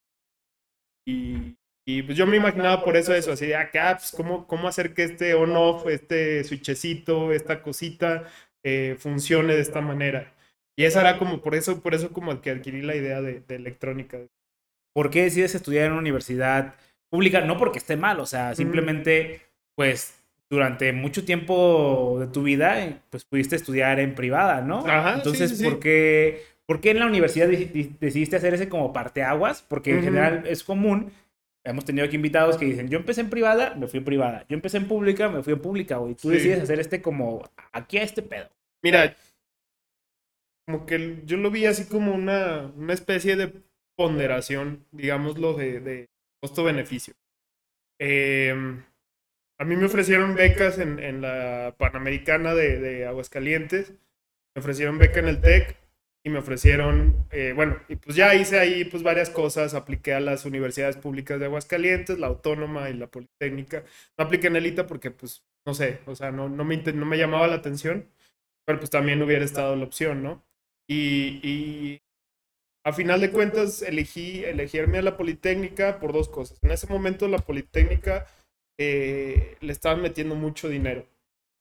Y, 1.06 1.56
y 1.86 2.02
pues 2.02 2.18
yo 2.18 2.26
me 2.26 2.36
imaginaba 2.36 2.84
por 2.84 2.96
eso 2.96 3.14
eso, 3.14 3.32
así 3.32 3.46
de 3.46 3.54
ah, 3.54 3.70
pues, 3.70 4.10
¿cómo, 4.10 4.46
cómo 4.48 4.66
hacer 4.66 4.92
que 4.92 5.04
este 5.04 5.34
on-off, 5.34 5.86
este 5.86 6.42
switchecito, 6.42 7.32
esta 7.32 7.62
cosita 7.62 8.24
eh, 8.64 8.96
funcione 8.98 9.54
de 9.54 9.60
esta 9.60 9.80
manera. 9.80 10.34
Y 10.76 10.84
esa 10.84 11.00
era 11.00 11.18
como, 11.18 11.40
por 11.40 11.54
eso, 11.54 11.80
por 11.80 11.94
eso 11.94 12.12
como 12.12 12.40
que 12.40 12.50
adquirí 12.50 12.82
la 12.82 12.96
idea 12.96 13.22
de, 13.22 13.40
de 13.40 13.54
electrónica. 13.54 14.18
¿Por 14.92 15.10
qué 15.10 15.22
decides 15.22 15.54
estudiar 15.54 15.86
en 15.86 15.92
una 15.92 16.00
universidad 16.00 16.74
pública? 17.10 17.40
No 17.40 17.56
porque 17.58 17.78
esté 17.78 17.96
mal, 17.96 18.20
o 18.20 18.26
sea, 18.26 18.54
simplemente, 18.54 19.42
pues, 19.74 20.14
durante 20.50 20.92
mucho 20.92 21.24
tiempo 21.24 22.18
de 22.20 22.28
tu 22.28 22.42
vida, 22.42 22.84
eh, 22.84 22.98
pues 23.10 23.24
pudiste 23.24 23.56
estudiar 23.56 23.98
en 24.00 24.14
privada, 24.14 24.60
¿no? 24.60 24.86
Ajá, 24.86 25.14
Entonces, 25.14 25.50
sí, 25.50 25.56
sí. 25.56 25.64
¿por, 25.64 25.80
qué, 25.80 26.42
¿por 26.66 26.80
qué 26.80 26.90
en 26.90 27.00
la 27.00 27.06
universidad 27.06 27.48
deci- 27.48 27.70
de- 27.72 27.90
decidiste 28.00 28.36
hacer 28.36 28.54
ese 28.54 28.68
como 28.68 28.92
parteaguas? 28.92 29.62
Porque 29.62 29.90
en 29.90 30.02
general 30.02 30.44
es 30.46 30.62
común. 30.62 31.10
Hemos 31.64 31.84
tenido 31.84 32.06
aquí 32.06 32.14
invitados 32.14 32.56
que 32.58 32.64
dicen, 32.64 32.88
yo 32.88 32.96
empecé 32.98 33.22
en 33.22 33.30
privada, 33.30 33.74
me 33.74 33.88
fui 33.88 33.98
en 33.98 34.04
privada. 34.04 34.44
Yo 34.48 34.54
empecé 34.54 34.76
en 34.76 34.86
pública, 34.86 35.28
me 35.28 35.42
fui 35.42 35.52
en 35.54 35.58
pública, 35.60 35.96
güey. 35.96 36.14
Tú 36.14 36.28
decides 36.28 36.62
hacer 36.62 36.78
este 36.78 37.02
como, 37.02 37.42
aquí 37.72 37.98
a 37.98 38.02
este 38.04 38.22
pedo. 38.22 38.48
Mira, 38.84 39.16
como 40.64 40.86
que 40.86 41.22
yo 41.24 41.36
lo 41.36 41.50
vi 41.50 41.66
así 41.66 41.86
como 41.86 42.14
una, 42.14 42.72
una 42.76 42.92
especie 42.92 43.36
de 43.36 43.52
ponderación, 43.96 44.84
digámoslo, 44.92 45.54
de, 45.54 45.80
de 45.80 46.08
costo-beneficio. 46.40 47.14
Eh, 47.98 48.54
a 49.58 49.64
mí 49.64 49.76
me 49.76 49.86
ofrecieron 49.86 50.34
becas 50.34 50.78
en, 50.78 51.20
la 51.22 51.74
Panamericana 51.78 52.54
de, 52.54 53.06
Aguascalientes, 53.06 53.92
me 54.54 54.60
ofrecieron 54.60 54.98
beca 54.98 55.20
en 55.20 55.28
el 55.28 55.40
TEC 55.40 55.76
y 56.24 56.30
me 56.30 56.38
ofrecieron, 56.38 57.26
eh, 57.30 57.52
bueno, 57.54 57.80
y 57.88 57.96
pues 57.96 58.16
ya 58.16 58.34
hice 58.34 58.58
ahí 58.58 58.84
pues 58.84 59.02
varias 59.02 59.30
cosas, 59.30 59.74
apliqué 59.74 60.12
a 60.12 60.20
las 60.20 60.44
universidades 60.44 60.96
públicas 60.96 61.40
de 61.40 61.46
Aguascalientes, 61.46 62.18
la 62.18 62.26
Autónoma 62.26 62.90
y 62.90 62.94
la 62.94 63.06
Politécnica. 63.06 63.84
No 64.18 64.24
apliqué 64.24 64.48
en 64.48 64.56
el 64.56 64.66
ITA 64.66 64.86
porque 64.86 65.10
pues, 65.10 65.42
no 65.64 65.72
sé, 65.72 66.00
o 66.06 66.14
sea, 66.14 66.32
no, 66.32 66.48
me, 66.48 66.76
no 66.76 67.06
me 67.06 67.18
llamaba 67.18 67.46
la 67.46 67.56
atención, 67.56 68.10
pero 68.66 68.78
pues 68.78 68.90
también 68.90 69.22
hubiera 69.22 69.44
estado 69.44 69.74
la 69.76 69.84
opción, 69.84 70.22
¿no? 70.22 70.44
Y 70.88 72.00
a 72.86 72.92
final 72.92 73.20
de 73.20 73.32
cuentas 73.32 73.82
elegí 73.82 74.44
elegirme 74.44 74.98
a 74.98 75.02
la 75.02 75.16
Politécnica 75.16 75.98
por 75.98 76.12
dos 76.12 76.28
cosas. 76.28 76.56
En 76.62 76.70
ese 76.70 76.86
momento 76.86 77.26
la 77.26 77.38
Politécnica 77.38 78.28
eh, 78.78 79.56
le 79.60 79.72
estaban 79.72 80.00
metiendo 80.00 80.36
mucho 80.36 80.68
dinero. 80.68 81.04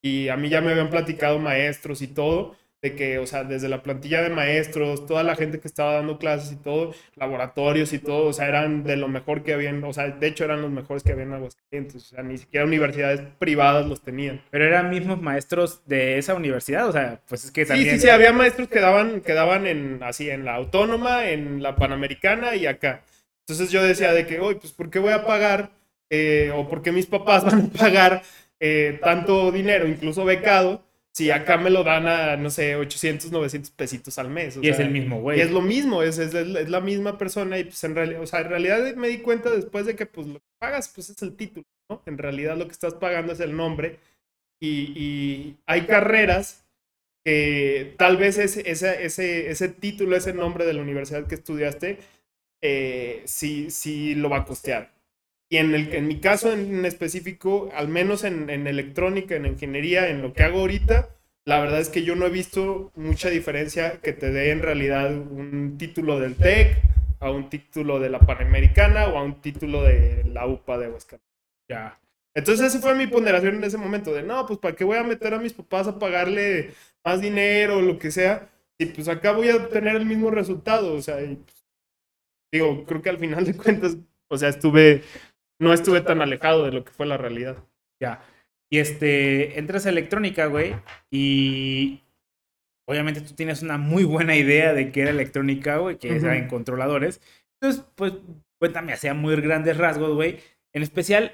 Y 0.00 0.28
a 0.28 0.36
mí 0.36 0.48
ya 0.48 0.60
me 0.60 0.70
habían 0.70 0.88
platicado 0.88 1.40
maestros 1.40 2.00
y 2.00 2.06
todo, 2.06 2.54
de 2.90 2.94
que, 2.96 3.18
o 3.18 3.26
sea, 3.26 3.44
desde 3.44 3.68
la 3.68 3.82
plantilla 3.82 4.22
de 4.22 4.30
maestros, 4.30 5.06
toda 5.06 5.22
la 5.22 5.36
gente 5.36 5.60
que 5.60 5.68
estaba 5.68 5.94
dando 5.94 6.18
clases 6.18 6.52
y 6.52 6.56
todo, 6.56 6.94
laboratorios 7.14 7.92
y 7.92 7.98
todo, 7.98 8.28
o 8.28 8.32
sea, 8.32 8.48
eran 8.48 8.84
de 8.84 8.96
lo 8.96 9.08
mejor 9.08 9.42
que 9.42 9.52
habían, 9.54 9.82
o 9.84 9.92
sea, 9.92 10.08
de 10.08 10.26
hecho 10.26 10.44
eran 10.44 10.62
los 10.62 10.70
mejores 10.70 11.02
que 11.02 11.12
habían 11.12 11.28
en 11.28 11.34
Aguascalientes, 11.34 11.96
o 11.96 12.06
sea, 12.14 12.22
ni 12.22 12.38
siquiera 12.38 12.66
universidades 12.66 13.20
privadas 13.38 13.86
los 13.86 14.02
tenían. 14.02 14.40
Pero 14.50 14.64
eran 14.64 14.90
mismos 14.90 15.20
maestros 15.20 15.82
de 15.86 16.18
esa 16.18 16.34
universidad, 16.34 16.88
o 16.88 16.92
sea, 16.92 17.20
pues 17.28 17.44
es 17.44 17.50
que 17.50 17.64
Sí, 17.64 17.68
también... 17.68 17.94
sí, 17.96 18.02
sí, 18.02 18.08
había 18.08 18.32
maestros 18.32 18.68
que 18.68 18.80
daban, 18.80 19.20
que 19.20 19.32
daban 19.34 19.66
en, 19.66 20.02
así, 20.02 20.30
en 20.30 20.44
la 20.44 20.54
autónoma, 20.54 21.28
en 21.28 21.62
la 21.62 21.76
panamericana 21.76 22.54
y 22.54 22.66
acá. 22.66 23.02
Entonces 23.40 23.70
yo 23.70 23.82
decía 23.82 24.12
de 24.12 24.26
que, 24.26 24.40
oye, 24.40 24.58
pues, 24.58 24.72
¿por 24.72 24.90
qué 24.90 24.98
voy 24.98 25.12
a 25.12 25.24
pagar? 25.24 25.70
eh, 26.10 26.52
o 26.54 26.68
por 26.68 26.82
qué 26.82 26.92
mis 26.92 27.06
papás 27.06 27.44
van 27.46 27.66
a 27.66 27.78
pagar 27.78 28.22
eh, 28.60 28.98
tanto 29.02 29.50
dinero, 29.52 29.88
incluso 29.88 30.24
becado, 30.24 30.85
si 31.16 31.30
acá 31.30 31.56
me 31.56 31.70
lo 31.70 31.82
dan 31.82 32.06
a, 32.06 32.36
no 32.36 32.50
sé, 32.50 32.76
800, 32.76 33.32
900 33.32 33.70
pesitos 33.70 34.18
al 34.18 34.28
mes. 34.28 34.58
o 34.58 34.62
Y 34.62 34.68
es 34.68 34.78
el 34.78 34.90
mismo, 34.90 35.18
güey. 35.18 35.38
Y 35.38 35.40
es 35.40 35.50
lo 35.50 35.62
mismo, 35.62 36.02
es, 36.02 36.18
es, 36.18 36.34
es 36.34 36.68
la 36.68 36.82
misma 36.82 37.16
persona 37.16 37.58
y 37.58 37.64
pues 37.64 37.82
en 37.84 37.94
realidad, 37.94 38.20
o 38.20 38.26
sea, 38.26 38.40
en 38.40 38.50
realidad 38.50 38.94
me 38.96 39.08
di 39.08 39.22
cuenta 39.22 39.48
después 39.48 39.86
de 39.86 39.96
que 39.96 40.04
pues 40.04 40.26
lo 40.26 40.34
que 40.34 40.46
pagas 40.58 40.92
pues 40.94 41.08
es 41.08 41.22
el 41.22 41.34
título, 41.34 41.64
¿no? 41.88 42.02
En 42.04 42.18
realidad 42.18 42.58
lo 42.58 42.66
que 42.66 42.72
estás 42.72 42.92
pagando 42.92 43.32
es 43.32 43.40
el 43.40 43.56
nombre 43.56 43.98
y, 44.60 44.92
y 44.94 45.56
hay 45.64 45.86
carreras 45.86 46.66
que 47.24 47.94
tal 47.96 48.18
vez 48.18 48.36
ese, 48.36 48.70
ese, 48.70 49.06
ese, 49.06 49.50
ese 49.50 49.68
título, 49.70 50.16
ese 50.16 50.34
nombre 50.34 50.66
de 50.66 50.74
la 50.74 50.82
universidad 50.82 51.26
que 51.26 51.36
estudiaste, 51.36 51.98
eh, 52.62 53.22
sí, 53.24 53.70
sí 53.70 54.14
lo 54.14 54.28
va 54.28 54.40
a 54.40 54.44
costear. 54.44 54.92
Y 55.48 55.58
en, 55.58 55.74
el, 55.74 55.94
en 55.94 56.08
mi 56.08 56.20
caso 56.20 56.52
en 56.52 56.84
específico, 56.84 57.70
al 57.74 57.88
menos 57.88 58.24
en, 58.24 58.50
en 58.50 58.66
electrónica, 58.66 59.36
en 59.36 59.46
ingeniería, 59.46 60.08
en 60.08 60.22
lo 60.22 60.32
que 60.32 60.42
hago 60.42 60.60
ahorita, 60.60 61.10
la 61.44 61.60
verdad 61.60 61.80
es 61.80 61.88
que 61.88 62.02
yo 62.02 62.16
no 62.16 62.26
he 62.26 62.30
visto 62.30 62.90
mucha 62.96 63.30
diferencia 63.30 64.00
que 64.00 64.12
te 64.12 64.30
dé 64.32 64.50
en 64.50 64.62
realidad 64.62 65.16
un 65.16 65.76
título 65.78 66.18
del 66.18 66.34
TEC, 66.34 66.76
a 67.20 67.30
un 67.30 67.48
título 67.48 68.00
de 68.00 68.10
la 68.10 68.20
Panamericana 68.20 69.06
o 69.06 69.18
a 69.18 69.22
un 69.22 69.40
título 69.40 69.82
de 69.82 70.24
la 70.24 70.46
UPA 70.46 70.78
de 70.78 70.86
Aguascalientes. 70.86 71.30
Ya. 71.68 71.98
Entonces 72.34 72.66
esa 72.66 72.80
fue 72.80 72.94
mi 72.94 73.06
ponderación 73.06 73.56
en 73.56 73.64
ese 73.64 73.78
momento, 73.78 74.12
de 74.12 74.22
no, 74.22 74.44
pues 74.46 74.58
para 74.58 74.76
qué 74.76 74.84
voy 74.84 74.98
a 74.98 75.02
meter 75.02 75.32
a 75.32 75.38
mis 75.38 75.54
papás 75.54 75.88
a 75.88 75.98
pagarle 75.98 76.70
más 77.04 77.20
dinero 77.20 77.78
o 77.78 77.82
lo 77.82 77.98
que 77.98 78.10
sea, 78.10 78.50
y 78.78 78.86
pues 78.86 79.08
acá 79.08 79.32
voy 79.32 79.48
a 79.48 79.56
obtener 79.56 79.96
el 79.96 80.04
mismo 80.04 80.30
resultado, 80.30 80.94
o 80.94 81.00
sea, 81.00 81.22
y, 81.22 81.36
pues, 81.36 81.64
digo, 82.52 82.84
creo 82.84 83.00
que 83.00 83.08
al 83.08 83.18
final 83.18 83.44
de 83.44 83.56
cuentas, 83.56 83.96
o 84.28 84.36
sea, 84.36 84.50
estuve, 84.50 85.02
no 85.58 85.72
estuve 85.72 86.00
tan 86.00 86.20
alejado 86.22 86.64
de 86.64 86.72
lo 86.72 86.84
que 86.84 86.92
fue 86.92 87.06
la 87.06 87.16
realidad. 87.16 87.56
Ya. 88.00 88.22
Y 88.70 88.78
este, 88.78 89.58
entras 89.58 89.86
a 89.86 89.90
electrónica, 89.90 90.46
güey, 90.46 90.74
y 91.10 92.02
obviamente 92.88 93.20
tú 93.20 93.34
tienes 93.34 93.62
una 93.62 93.78
muy 93.78 94.04
buena 94.04 94.36
idea 94.36 94.72
de 94.72 94.90
qué 94.90 95.02
era 95.02 95.10
electrónica, 95.10 95.78
güey, 95.78 95.98
que 95.98 96.08
era 96.16 96.28
Ujú. 96.28 96.36
en 96.36 96.48
controladores. 96.48 97.20
Entonces, 97.60 97.84
pues, 97.94 98.14
cuéntame, 98.58 98.92
hacía 98.92 99.14
muy 99.14 99.36
grandes 99.36 99.76
rasgos, 99.76 100.14
güey. 100.14 100.40
En 100.74 100.82
especial, 100.82 101.32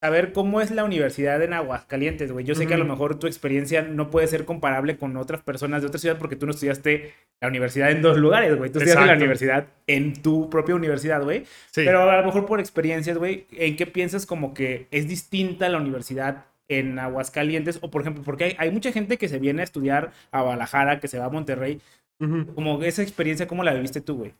saber 0.00 0.32
cómo 0.32 0.60
es 0.60 0.70
la 0.70 0.84
universidad 0.84 1.42
en 1.42 1.52
Aguascalientes, 1.52 2.30
güey. 2.30 2.44
Yo 2.44 2.54
sé 2.54 2.66
que 2.66 2.74
a 2.74 2.78
lo 2.78 2.84
mejor 2.84 3.18
tu 3.18 3.26
experiencia 3.26 3.82
no 3.82 4.10
puede 4.10 4.28
ser 4.28 4.44
comparable 4.44 4.96
con 4.96 5.16
otras 5.16 5.42
personas 5.42 5.82
de 5.82 5.88
otra 5.88 5.98
ciudad 5.98 6.18
porque 6.18 6.36
tú 6.36 6.46
no 6.46 6.52
estudiaste 6.52 7.14
la 7.40 7.48
universidad 7.48 7.90
en 7.90 8.02
dos 8.02 8.16
lugares, 8.16 8.56
güey. 8.56 8.70
Tú 8.70 8.78
estudiaste 8.78 9.06
la 9.06 9.14
universidad 9.14 9.66
en 9.86 10.22
tu 10.22 10.48
propia 10.50 10.76
universidad, 10.76 11.22
güey. 11.22 11.44
Sí. 11.70 11.82
Pero 11.84 12.08
a 12.08 12.16
lo 12.16 12.24
mejor 12.24 12.46
por 12.46 12.60
experiencias, 12.60 13.18
güey, 13.18 13.46
¿en 13.52 13.76
qué 13.76 13.86
piensas 13.86 14.24
como 14.24 14.54
que 14.54 14.86
es 14.90 15.08
distinta 15.08 15.68
la 15.68 15.78
universidad 15.78 16.46
en 16.68 16.98
Aguascalientes? 16.98 17.80
O 17.82 17.90
por 17.90 18.02
ejemplo, 18.02 18.22
porque 18.22 18.44
hay, 18.44 18.56
hay 18.58 18.70
mucha 18.70 18.92
gente 18.92 19.18
que 19.18 19.28
se 19.28 19.40
viene 19.40 19.62
a 19.62 19.64
estudiar 19.64 20.12
a 20.30 20.42
Guadalajara, 20.42 21.00
que 21.00 21.08
se 21.08 21.18
va 21.18 21.24
a 21.24 21.30
Monterrey. 21.30 21.80
Ujú. 22.20 22.54
Como 22.54 22.82
esa 22.82 23.02
experiencia, 23.02 23.48
¿cómo 23.48 23.64
la 23.64 23.74
viviste 23.74 24.00
tú, 24.00 24.18
güey? 24.18 24.34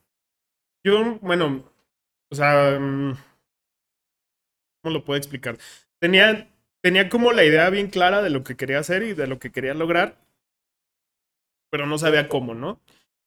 Yo, 0.84 1.18
bueno, 1.20 1.64
o 2.30 2.34
sea, 2.34 2.78
mm, 2.78 3.16
¿cómo 4.88 4.98
lo 4.98 5.04
puedo 5.04 5.18
explicar? 5.18 5.58
Tenía, 6.00 6.48
tenía 6.82 7.08
como 7.08 7.32
la 7.32 7.44
idea 7.44 7.70
bien 7.70 7.88
clara 7.88 8.22
de 8.22 8.30
lo 8.30 8.44
que 8.44 8.56
quería 8.56 8.78
hacer 8.80 9.02
y 9.02 9.14
de 9.14 9.26
lo 9.26 9.38
que 9.38 9.50
quería 9.52 9.74
lograr, 9.74 10.16
pero 11.70 11.86
no 11.86 11.98
sabía 11.98 12.28
cómo, 12.28 12.54
¿no? 12.54 12.80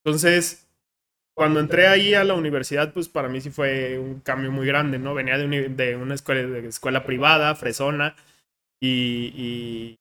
Entonces, 0.04 0.68
cuando 1.34 1.60
entré 1.60 1.88
ahí 1.88 2.14
a 2.14 2.24
la 2.24 2.34
universidad, 2.34 2.92
pues 2.92 3.08
para 3.08 3.28
mí 3.28 3.40
sí 3.40 3.50
fue 3.50 3.98
un 3.98 4.20
cambio 4.20 4.52
muy 4.52 4.66
grande, 4.66 4.98
¿no? 4.98 5.14
Venía 5.14 5.38
de, 5.38 5.46
uni- 5.46 5.68
de 5.76 5.96
una 5.96 6.14
escuela, 6.14 6.42
de 6.42 6.68
escuela 6.68 7.04
privada, 7.04 7.54
fresona, 7.54 8.16
y, 8.80 9.32
y, 9.36 10.00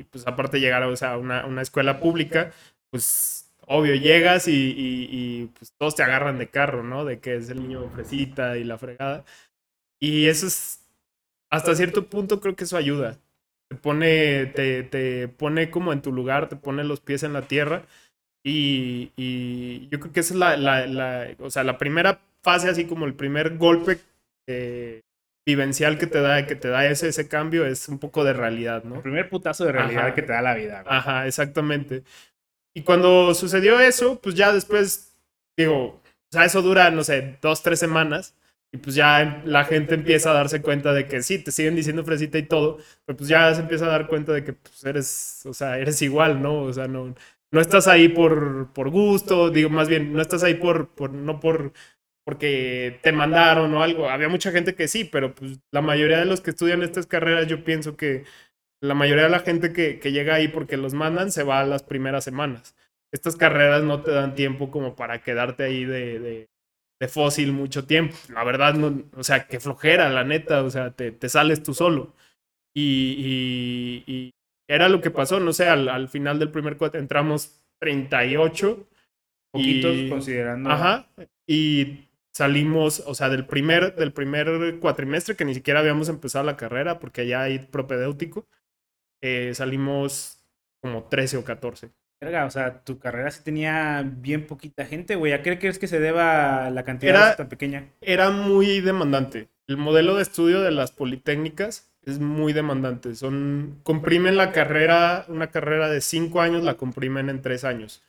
y, 0.00 0.04
pues 0.04 0.26
aparte 0.26 0.60
llegar 0.60 0.82
a 0.84 0.88
o 0.88 0.96
sea, 0.96 1.18
una, 1.18 1.46
una 1.46 1.62
escuela 1.62 2.00
pública, 2.00 2.52
pues 2.90 3.50
obvio, 3.66 3.94
llegas 3.96 4.48
y- 4.48 4.74
y, 4.78 5.46
pues 5.58 5.72
todos 5.78 5.96
te 5.96 6.02
agarran 6.04 6.38
de 6.38 6.48
carro, 6.50 6.82
¿no? 6.84 7.04
De 7.04 7.20
que 7.20 7.36
es 7.36 7.50
el 7.50 7.62
niño 7.62 7.90
fresita 7.90 8.58
y 8.58 8.64
la 8.64 8.78
fregada. 8.78 9.24
Y 10.00 10.26
eso 10.28 10.46
es, 10.46 10.77
hasta 11.50 11.74
cierto 11.74 12.06
punto 12.08 12.40
creo 12.40 12.56
que 12.56 12.64
eso 12.64 12.76
ayuda. 12.76 13.18
Te 13.70 13.76
pone, 13.76 14.46
te, 14.46 14.82
te 14.84 15.28
pone 15.28 15.70
como 15.70 15.92
en 15.92 16.02
tu 16.02 16.12
lugar, 16.12 16.48
te 16.48 16.56
pone 16.56 16.84
los 16.84 17.00
pies 17.00 17.22
en 17.22 17.32
la 17.32 17.42
tierra. 17.42 17.84
Y, 18.44 19.12
y 19.16 19.88
yo 19.90 20.00
creo 20.00 20.12
que 20.12 20.20
esa 20.20 20.34
es 20.34 20.40
la, 20.40 20.56
la, 20.56 20.86
la- 20.86 21.28
o 21.40 21.50
sea, 21.50 21.64
la 21.64 21.78
primera 21.78 22.20
fase, 22.42 22.68
así 22.70 22.86
como 22.86 23.06
el 23.06 23.14
primer 23.14 23.56
golpe 23.58 23.98
eh, 24.48 25.02
vivencial 25.46 25.98
que 25.98 26.06
te 26.06 26.20
da, 26.20 26.46
que 26.46 26.56
te 26.56 26.68
da 26.68 26.86
ese, 26.86 27.08
ese 27.08 27.28
cambio, 27.28 27.66
es 27.66 27.88
un 27.88 27.98
poco 27.98 28.24
de 28.24 28.32
realidad, 28.32 28.84
¿no? 28.84 28.96
El 28.96 29.02
primer 29.02 29.28
putazo 29.28 29.64
de 29.64 29.72
realidad 29.72 30.04
Ajá. 30.06 30.14
que 30.14 30.22
te 30.22 30.32
da 30.32 30.42
la 30.42 30.54
vida, 30.54 30.82
güey. 30.82 30.96
Ajá, 30.96 31.26
exactamente. 31.26 32.04
Y 32.74 32.82
cuando 32.82 33.34
sucedió 33.34 33.80
eso, 33.80 34.20
pues 34.20 34.34
ya 34.34 34.52
después, 34.52 35.16
digo, 35.56 35.76
o 35.86 36.02
sea, 36.30 36.44
eso 36.44 36.62
dura, 36.62 36.90
no 36.90 37.02
sé, 37.04 37.38
dos, 37.42 37.62
tres 37.62 37.78
semanas. 37.80 38.34
Y 38.72 38.78
pues 38.78 38.94
ya 38.96 39.42
la 39.46 39.64
gente 39.64 39.94
empieza 39.94 40.30
a 40.30 40.34
darse 40.34 40.60
cuenta 40.60 40.92
de 40.92 41.06
que 41.08 41.22
sí, 41.22 41.38
te 41.42 41.50
siguen 41.52 41.74
diciendo 41.74 42.04
fresita 42.04 42.36
y 42.38 42.42
todo, 42.42 42.78
pero 43.06 43.16
pues 43.16 43.28
ya 43.28 43.54
se 43.54 43.62
empieza 43.62 43.86
a 43.86 43.88
dar 43.88 44.08
cuenta 44.08 44.32
de 44.32 44.44
que 44.44 44.52
pues 44.52 44.84
eres, 44.84 45.42
o 45.46 45.54
sea, 45.54 45.78
eres 45.78 46.02
igual, 46.02 46.42
¿no? 46.42 46.62
O 46.62 46.72
sea, 46.72 46.86
no, 46.86 47.14
no 47.50 47.60
estás 47.60 47.88
ahí 47.88 48.08
por, 48.08 48.72
por 48.74 48.90
gusto, 48.90 49.50
digo, 49.50 49.70
más 49.70 49.88
bien, 49.88 50.12
no 50.12 50.20
estás 50.20 50.42
ahí 50.44 50.54
por, 50.54 50.90
por, 50.94 51.12
no 51.12 51.40
por, 51.40 51.72
porque 52.24 52.98
te 53.02 53.12
mandaron 53.12 53.72
o 53.74 53.82
algo. 53.82 54.10
Había 54.10 54.28
mucha 54.28 54.52
gente 54.52 54.74
que 54.74 54.88
sí, 54.88 55.04
pero 55.04 55.34
pues 55.34 55.60
la 55.72 55.80
mayoría 55.80 56.18
de 56.18 56.26
los 56.26 56.40
que 56.42 56.50
estudian 56.50 56.82
estas 56.82 57.06
carreras, 57.06 57.46
yo 57.46 57.64
pienso 57.64 57.96
que 57.96 58.24
la 58.82 58.94
mayoría 58.94 59.24
de 59.24 59.30
la 59.30 59.40
gente 59.40 59.72
que, 59.72 59.98
que 60.00 60.12
llega 60.12 60.34
ahí 60.34 60.48
porque 60.48 60.76
los 60.76 60.94
mandan 60.94 61.32
se 61.32 61.42
va 61.42 61.60
a 61.60 61.66
las 61.66 61.82
primeras 61.82 62.24
semanas. 62.24 62.76
Estas 63.12 63.36
carreras 63.36 63.82
no 63.84 64.02
te 64.02 64.10
dan 64.12 64.34
tiempo 64.34 64.70
como 64.70 64.94
para 64.96 65.22
quedarte 65.22 65.64
ahí 65.64 65.84
de, 65.84 66.18
de, 66.20 66.50
de 67.00 67.08
fósil 67.08 67.52
mucho 67.52 67.86
tiempo. 67.86 68.16
La 68.32 68.44
verdad, 68.44 68.74
no, 68.74 69.04
o 69.16 69.22
sea, 69.22 69.46
que 69.46 69.60
flojera, 69.60 70.08
la 70.08 70.24
neta, 70.24 70.62
o 70.62 70.70
sea, 70.70 70.90
te, 70.90 71.12
te 71.12 71.28
sales 71.28 71.62
tú 71.62 71.74
solo. 71.74 72.14
Y, 72.74 74.04
y, 74.06 74.12
y, 74.12 74.30
era 74.68 74.88
lo 74.88 75.00
que 75.00 75.10
pasó, 75.10 75.40
no 75.40 75.52
sé, 75.52 75.68
al, 75.68 75.88
al 75.88 76.08
final 76.08 76.38
del 76.38 76.50
primer 76.50 76.76
cuatro 76.76 77.00
entramos 77.00 77.62
38. 77.80 78.88
Poquitos 79.50 79.96
y, 79.96 80.08
considerando. 80.08 80.70
Ajá. 80.70 81.08
Y 81.46 82.08
salimos, 82.34 83.02
o 83.06 83.14
sea, 83.14 83.30
del 83.30 83.46
primer, 83.46 83.94
del 83.96 84.12
primer 84.12 84.78
cuatrimestre, 84.80 85.36
que 85.36 85.44
ni 85.44 85.54
siquiera 85.54 85.80
habíamos 85.80 86.08
empezado 86.08 86.44
la 86.44 86.56
carrera, 86.56 86.98
porque 86.98 87.26
ya 87.26 87.42
hay 87.42 87.58
propedéutico, 87.58 88.46
eh, 89.22 89.52
salimos 89.54 90.44
como 90.80 91.04
13 91.04 91.38
o 91.38 91.44
14. 91.44 91.90
Verga, 92.20 92.46
o 92.46 92.50
sea, 92.50 92.80
tu 92.82 92.98
carrera 92.98 93.30
sí 93.30 93.42
tenía 93.44 94.02
bien 94.04 94.46
poquita 94.46 94.84
gente, 94.84 95.14
güey. 95.14 95.32
¿A 95.32 95.42
qué 95.42 95.58
crees 95.58 95.78
que 95.78 95.86
se 95.86 96.00
deba 96.00 96.68
la 96.70 96.84
cantidad 96.84 97.14
Era- 97.14 97.36
tan 97.36 97.48
pequeña? 97.48 97.88
Era 98.00 98.30
muy 98.30 98.80
demandante. 98.80 99.48
El 99.68 99.76
modelo 99.76 100.16
de 100.16 100.22
estudio 100.22 100.60
de 100.60 100.72
las 100.72 100.90
politécnicas 100.90 101.92
es 102.02 102.18
muy 102.18 102.52
demandante. 102.52 103.14
Son, 103.14 103.78
comprimen 103.84 104.36
la 104.36 104.50
carrera, 104.50 105.26
una 105.28 105.50
carrera 105.50 105.88
de 105.88 106.00
cinco 106.00 106.40
años, 106.40 106.64
la 106.64 106.74
comprimen 106.74 107.28
en 107.30 107.40
tres 107.40 107.64
años. 107.64 108.02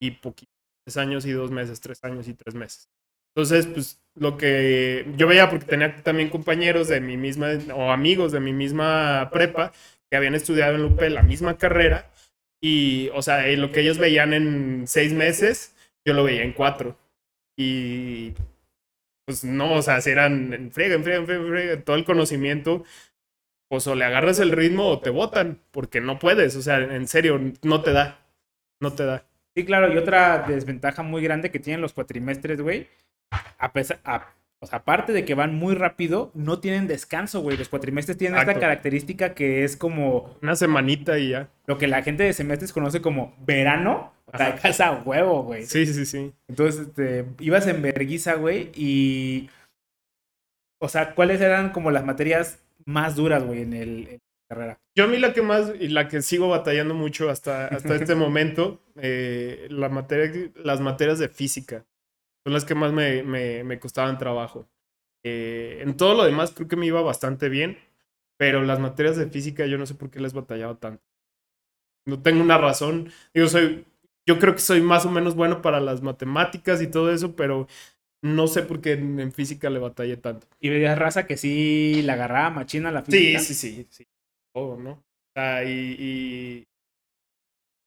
Y 0.00 0.12
poquitos, 0.12 0.54
tres 0.84 0.96
años 0.96 1.26
y 1.26 1.32
dos 1.32 1.50
meses, 1.50 1.80
tres 1.80 2.02
años 2.04 2.28
y 2.28 2.34
tres 2.34 2.54
meses. 2.54 2.88
Entonces, 3.34 3.66
pues 3.66 4.00
lo 4.14 4.36
que 4.36 5.06
yo 5.16 5.26
veía, 5.26 5.50
porque 5.50 5.66
tenía 5.66 5.96
también 6.02 6.30
compañeros 6.30 6.88
de 6.88 7.00
mi 7.00 7.16
misma, 7.16 7.48
o 7.74 7.90
amigos 7.90 8.32
de 8.32 8.40
mi 8.40 8.52
misma 8.52 9.28
prepa, 9.32 9.72
que 10.10 10.16
habían 10.16 10.34
estudiado 10.34 10.74
en 10.76 10.82
Lupe 10.82 11.08
la 11.10 11.22
misma 11.22 11.56
carrera. 11.56 12.10
Y, 12.62 13.10
o 13.14 13.22
sea, 13.22 13.46
lo 13.56 13.72
que 13.72 13.80
ellos 13.80 13.98
veían 13.98 14.32
en 14.32 14.86
seis 14.86 15.12
meses, 15.12 15.74
yo 16.06 16.14
lo 16.14 16.24
veía 16.24 16.42
en 16.42 16.52
cuatro. 16.52 16.96
Y 17.56 18.34
pues 19.26 19.44
no, 19.44 19.74
o 19.74 19.82
sea, 19.82 20.00
si 20.00 20.10
eran 20.10 20.52
en 20.52 20.72
friega, 20.72 20.94
en 20.94 21.04
friega, 21.04 21.82
todo 21.84 21.96
el 21.96 22.04
conocimiento, 22.04 22.84
pues 23.68 23.86
o 23.86 23.94
le 23.94 24.04
agarras 24.04 24.38
el 24.38 24.52
ritmo 24.52 24.86
o 24.86 25.00
te 25.00 25.10
botan, 25.10 25.60
porque 25.70 26.00
no 26.00 26.18
puedes, 26.18 26.56
o 26.56 26.62
sea, 26.62 26.78
en 26.78 27.08
serio, 27.08 27.40
no 27.62 27.82
te 27.82 27.92
da, 27.92 28.20
no 28.80 28.92
te 28.92 29.04
da. 29.04 29.24
Sí, 29.56 29.64
claro, 29.64 29.92
y 29.92 29.96
otra 29.96 30.44
desventaja 30.46 31.02
muy 31.02 31.22
grande 31.22 31.50
que 31.50 31.58
tienen 31.58 31.80
los 31.80 31.92
cuatrimestres, 31.92 32.60
güey, 32.60 32.88
a 33.58 33.72
pesar, 33.72 34.00
o 34.62 34.66
sea, 34.66 34.78
aparte 34.78 35.12
de 35.12 35.24
que 35.24 35.34
van 35.34 35.56
muy 35.56 35.74
rápido, 35.74 36.30
no 36.34 36.60
tienen 36.60 36.86
descanso, 36.86 37.40
güey. 37.40 37.56
Los 37.56 37.68
cuatrimestres 37.68 38.16
tienen 38.16 38.38
esta 38.38 38.54
característica 38.60 39.34
que 39.34 39.64
es 39.64 39.76
como 39.76 40.36
Una 40.40 40.54
semanita 40.54 41.18
y 41.18 41.30
ya. 41.30 41.50
lo 41.66 41.78
que 41.78 41.88
la 41.88 42.02
gente 42.02 42.22
de 42.22 42.32
semestres 42.32 42.72
conoce 42.72 43.02
como 43.02 43.34
verano. 43.44 44.12
O 44.26 44.38
sea, 44.38 44.54
casa 44.54 45.02
huevo, 45.04 45.42
güey. 45.42 45.66
Sí, 45.66 45.84
sí, 45.84 46.06
sí. 46.06 46.32
Entonces, 46.46 46.86
este, 46.86 47.26
ibas 47.40 47.66
en 47.66 47.82
verguiza, 47.82 48.34
güey, 48.34 48.70
y... 48.76 49.50
O 50.80 50.88
sea, 50.88 51.16
¿cuáles 51.16 51.40
eran 51.40 51.70
como 51.70 51.90
las 51.90 52.04
materias 52.04 52.60
más 52.84 53.16
duras, 53.16 53.42
güey, 53.42 53.62
en, 53.62 53.72
el, 53.72 54.08
en 54.08 54.12
la 54.12 54.48
carrera? 54.48 54.80
Yo 54.96 55.04
a 55.04 55.08
mí 55.08 55.18
la 55.18 55.32
que 55.32 55.42
más, 55.42 55.72
y 55.80 55.88
la 55.88 56.06
que 56.06 56.22
sigo 56.22 56.48
batallando 56.48 56.94
mucho 56.94 57.30
hasta, 57.30 57.66
hasta 57.66 57.94
este 57.96 58.14
momento, 58.14 58.80
eh, 58.94 59.66
la 59.70 59.88
materia, 59.88 60.52
las 60.54 60.80
materias 60.80 61.18
de 61.18 61.28
física 61.28 61.84
son 62.44 62.52
las 62.52 62.64
que 62.64 62.74
más 62.74 62.92
me, 62.92 63.22
me, 63.22 63.64
me 63.64 63.78
costaban 63.80 64.18
trabajo. 64.18 64.68
Eh, 65.24 65.80
en 65.82 65.96
todo 65.96 66.14
lo 66.14 66.24
demás 66.24 66.52
creo 66.52 66.68
que 66.68 66.76
me 66.76 66.86
iba 66.86 67.02
bastante 67.02 67.48
bien, 67.48 67.78
pero 68.38 68.62
las 68.64 68.80
materias 68.80 69.16
de 69.16 69.28
física 69.30 69.66
yo 69.66 69.78
no 69.78 69.86
sé 69.86 69.94
por 69.94 70.10
qué 70.10 70.20
les 70.20 70.34
batallaba 70.34 70.78
tanto. 70.78 71.04
No 72.06 72.20
tengo 72.22 72.42
una 72.42 72.58
razón. 72.58 73.12
Digo, 73.34 73.46
soy, 73.48 73.86
yo 74.26 74.38
creo 74.38 74.54
que 74.54 74.60
soy 74.60 74.80
más 74.80 75.06
o 75.06 75.10
menos 75.10 75.34
bueno 75.36 75.62
para 75.62 75.80
las 75.80 76.02
matemáticas 76.02 76.82
y 76.82 76.88
todo 76.88 77.12
eso, 77.12 77.36
pero 77.36 77.68
no 78.22 78.48
sé 78.48 78.62
por 78.62 78.80
qué 78.80 78.92
en, 78.94 79.20
en 79.20 79.32
física 79.32 79.70
le 79.70 79.78
batallé 79.80 80.16
tanto. 80.16 80.46
Y 80.60 80.70
veías 80.70 80.98
raza 80.98 81.26
que 81.26 81.36
sí 81.36 82.02
la 82.04 82.14
agarraba 82.14 82.50
machina 82.50 82.90
la 82.92 83.04
Sí, 83.10 83.38
física. 83.38 83.40
sí, 83.40 83.54
sí, 83.54 83.86
sí. 83.90 84.06
Todo, 84.52 84.76
¿no? 84.76 84.92
O 84.92 85.04
sea, 85.34 85.64
y, 85.64 85.96
y 85.98 86.66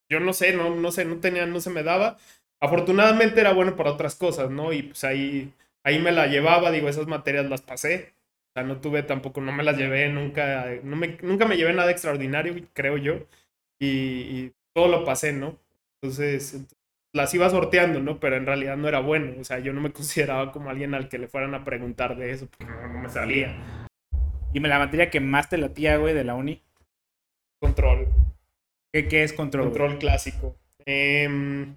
yo 0.09 0.19
no 0.19 0.33
sé, 0.33 0.53
no, 0.53 0.75
no 0.75 0.91
sé, 0.91 1.05
no 1.05 1.19
tenía, 1.19 1.45
no 1.45 1.59
se 1.59 1.69
me 1.69 1.83
daba. 1.83 2.17
Afortunadamente 2.61 3.41
era 3.41 3.53
bueno 3.53 3.75
para 3.75 3.91
otras 3.91 4.15
cosas, 4.15 4.49
¿no? 4.49 4.73
Y 4.73 4.83
pues 4.83 5.03
ahí, 5.03 5.53
ahí 5.83 5.99
me 5.99 6.11
la 6.11 6.27
llevaba, 6.27 6.71
digo, 6.71 6.89
esas 6.89 7.07
materias 7.07 7.47
las 7.49 7.61
pasé. 7.61 8.13
O 8.49 8.53
sea, 8.53 8.63
no 8.63 8.79
tuve 8.79 9.03
tampoco, 9.03 9.41
no 9.41 9.51
me 9.51 9.63
las 9.63 9.77
llevé, 9.77 10.09
nunca, 10.09 10.67
no 10.83 10.95
me, 10.95 11.17
nunca 11.21 11.45
me 11.45 11.57
llevé 11.57 11.73
nada 11.73 11.91
extraordinario, 11.91 12.55
creo 12.73 12.97
yo. 12.97 13.27
Y, 13.79 13.87
y 13.87 14.53
todo 14.73 14.87
lo 14.87 15.03
pasé, 15.03 15.33
¿no? 15.33 15.57
Entonces, 16.01 16.65
las 17.15 17.33
iba 17.33 17.49
sorteando, 17.49 17.99
¿no? 18.01 18.19
Pero 18.19 18.35
en 18.35 18.45
realidad 18.45 18.77
no 18.77 18.87
era 18.87 18.99
bueno. 18.99 19.39
O 19.39 19.43
sea, 19.43 19.59
yo 19.59 19.73
no 19.73 19.81
me 19.81 19.91
consideraba 19.93 20.51
como 20.51 20.69
alguien 20.69 20.93
al 20.93 21.09
que 21.09 21.17
le 21.17 21.27
fueran 21.27 21.55
a 21.55 21.63
preguntar 21.63 22.17
de 22.17 22.31
eso, 22.31 22.47
porque 22.47 22.65
no, 22.65 22.87
no 22.87 22.99
me 22.99 23.09
salía. 23.09 23.55
Y 24.53 24.59
me 24.59 24.69
la 24.69 24.79
materia 24.79 25.09
que 25.09 25.19
más 25.19 25.49
te 25.49 25.57
latía, 25.57 25.97
güey, 25.97 26.13
de 26.13 26.23
la 26.23 26.35
uni. 26.35 26.61
Control. 27.61 28.07
¿Qué, 28.93 29.07
qué 29.07 29.23
es 29.23 29.33
control? 29.33 29.69
güey? 29.69 29.77
Control 29.77 29.99
clásico. 29.99 30.55
Em, 30.85 31.75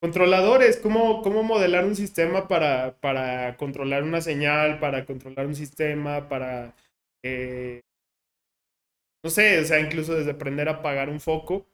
controladores, 0.00 0.78
¿cómo, 0.78 1.22
cómo 1.22 1.42
modelar 1.42 1.84
un 1.84 1.96
sistema 1.96 2.48
para, 2.48 2.98
para 3.00 3.56
controlar 3.56 4.02
una 4.02 4.20
señal, 4.20 4.78
para 4.80 5.04
controlar 5.06 5.46
un 5.46 5.54
sistema, 5.54 6.28
para... 6.28 6.74
eh, 7.22 7.80
no 9.22 9.30
sé, 9.30 9.60
o 9.60 9.64
sea, 9.64 9.80
incluso 9.80 10.14
desde 10.14 10.32
aprender 10.32 10.68
a 10.68 10.72
apagar 10.72 11.08
un 11.10 11.20
foco 11.20 11.66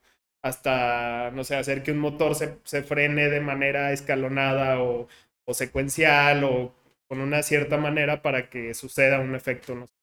hasta, 0.42 1.30
no 1.32 1.44
sé, 1.44 1.56
hacer 1.56 1.82
que 1.82 1.92
un 1.92 1.98
motor 1.98 2.34
se, 2.34 2.58
se 2.64 2.82
frene 2.82 3.28
de 3.28 3.40
manera 3.40 3.92
escalonada 3.92 4.80
o, 4.82 5.08
o 5.44 5.54
secuencial 5.54 6.44
o 6.44 6.74
con 7.08 7.20
una 7.20 7.42
cierta 7.42 7.76
manera 7.78 8.22
para 8.22 8.50
que 8.50 8.74
suceda 8.74 9.20
un 9.20 9.34
efecto, 9.34 9.74
no 9.74 9.86
sé, 9.86 9.94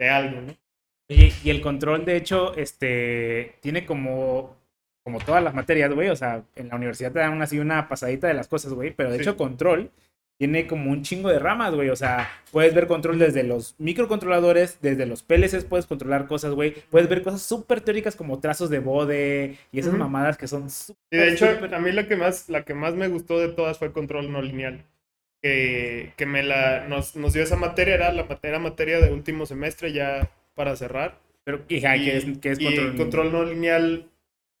de 0.00 0.10
algo, 0.10 0.42
¿no? 0.42 0.54
Oye, 1.10 1.32
y 1.44 1.50
el 1.50 1.62
control, 1.62 2.04
de 2.06 2.16
hecho, 2.16 2.54
este, 2.56 3.56
tiene 3.62 3.86
como, 3.86 4.56
como 5.04 5.18
todas 5.20 5.42
las 5.44 5.54
materias, 5.54 5.92
güey. 5.92 6.08
O 6.08 6.16
sea, 6.16 6.42
en 6.56 6.68
la 6.68 6.76
universidad 6.76 7.12
te 7.12 7.18
dan 7.20 7.40
así 7.42 7.58
una 7.58 7.88
pasadita 7.88 8.26
de 8.26 8.34
las 8.34 8.48
cosas, 8.48 8.72
güey. 8.72 8.90
Pero 8.92 9.10
de 9.10 9.16
Sí. 9.18 9.22
hecho, 9.22 9.36
control 9.36 9.90
tiene 10.36 10.66
como 10.66 10.90
un 10.90 11.02
chingo 11.02 11.28
de 11.28 11.38
ramas, 11.38 11.74
güey. 11.74 11.90
O 11.90 11.96
sea, 11.96 12.28
puedes 12.50 12.74
ver 12.74 12.86
control 12.88 13.18
desde 13.18 13.44
los 13.44 13.76
microcontroladores, 13.78 14.78
desde 14.82 15.06
los 15.06 15.22
PLCs 15.22 15.64
puedes 15.64 15.86
controlar 15.86 16.26
cosas, 16.26 16.52
güey. 16.54 16.74
Puedes 16.90 17.08
ver 17.08 17.22
cosas 17.22 17.42
súper 17.42 17.80
teóricas 17.82 18.16
como 18.16 18.40
trazos 18.40 18.68
de 18.70 18.80
bode 18.80 19.56
y 19.70 19.78
esas 19.78 19.92
mamadas 19.94 20.36
que 20.36 20.48
son 20.48 20.70
súper. 20.70 20.96
Y 21.12 21.16
de 21.18 21.28
hecho, 21.32 21.46
a 21.72 21.78
mí 21.78 21.92
la 21.92 22.08
que 22.08 22.16
más, 22.16 22.48
la 22.48 22.64
que 22.64 22.74
más 22.74 22.94
me 22.94 23.08
gustó 23.08 23.38
de 23.38 23.48
todas 23.48 23.78
fue 23.78 23.92
control 23.92 24.32
no 24.32 24.42
lineal. 24.42 24.84
Que, 25.42 26.14
que 26.16 26.24
me 26.24 26.42
la, 26.42 26.86
nos, 26.88 27.16
nos 27.16 27.34
dio 27.34 27.42
esa 27.42 27.56
materia, 27.56 27.94
era 27.96 28.12
la 28.12 28.24
materia, 28.24 28.58
materia 28.58 28.98
de 28.98 29.12
último 29.12 29.44
semestre 29.44 29.92
ya 29.92 30.30
para 30.54 30.74
cerrar. 30.74 31.18
Pero, 31.44 31.60
hija, 31.68 31.96
y 31.98 32.04
que 32.06 32.16
es, 32.16 32.38
que 32.38 32.50
es 32.52 32.60
y 32.60 32.64
control. 32.64 32.96
control 32.96 33.32
no 33.32 33.44
lineal 33.44 34.08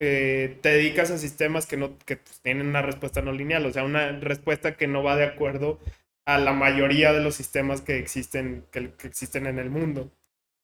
eh, 0.00 0.58
te 0.62 0.70
dedicas 0.70 1.10
a 1.10 1.18
sistemas 1.18 1.66
que, 1.66 1.76
no, 1.76 1.98
que 2.06 2.16
pues, 2.18 2.40
tienen 2.40 2.66
una 2.68 2.82
respuesta 2.82 3.22
no 3.22 3.32
lineal, 3.32 3.66
o 3.66 3.72
sea, 3.72 3.84
una 3.84 4.12
respuesta 4.20 4.76
que 4.76 4.86
no 4.88 5.02
va 5.02 5.16
de 5.16 5.24
acuerdo 5.24 5.78
a 6.26 6.38
la 6.38 6.52
mayoría 6.52 7.12
de 7.12 7.20
los 7.22 7.34
sistemas 7.34 7.80
que 7.82 7.98
existen, 7.98 8.66
que, 8.72 8.92
existen 9.04 9.46
en 9.46 9.58
el 9.58 9.70
mundo. 9.70 10.10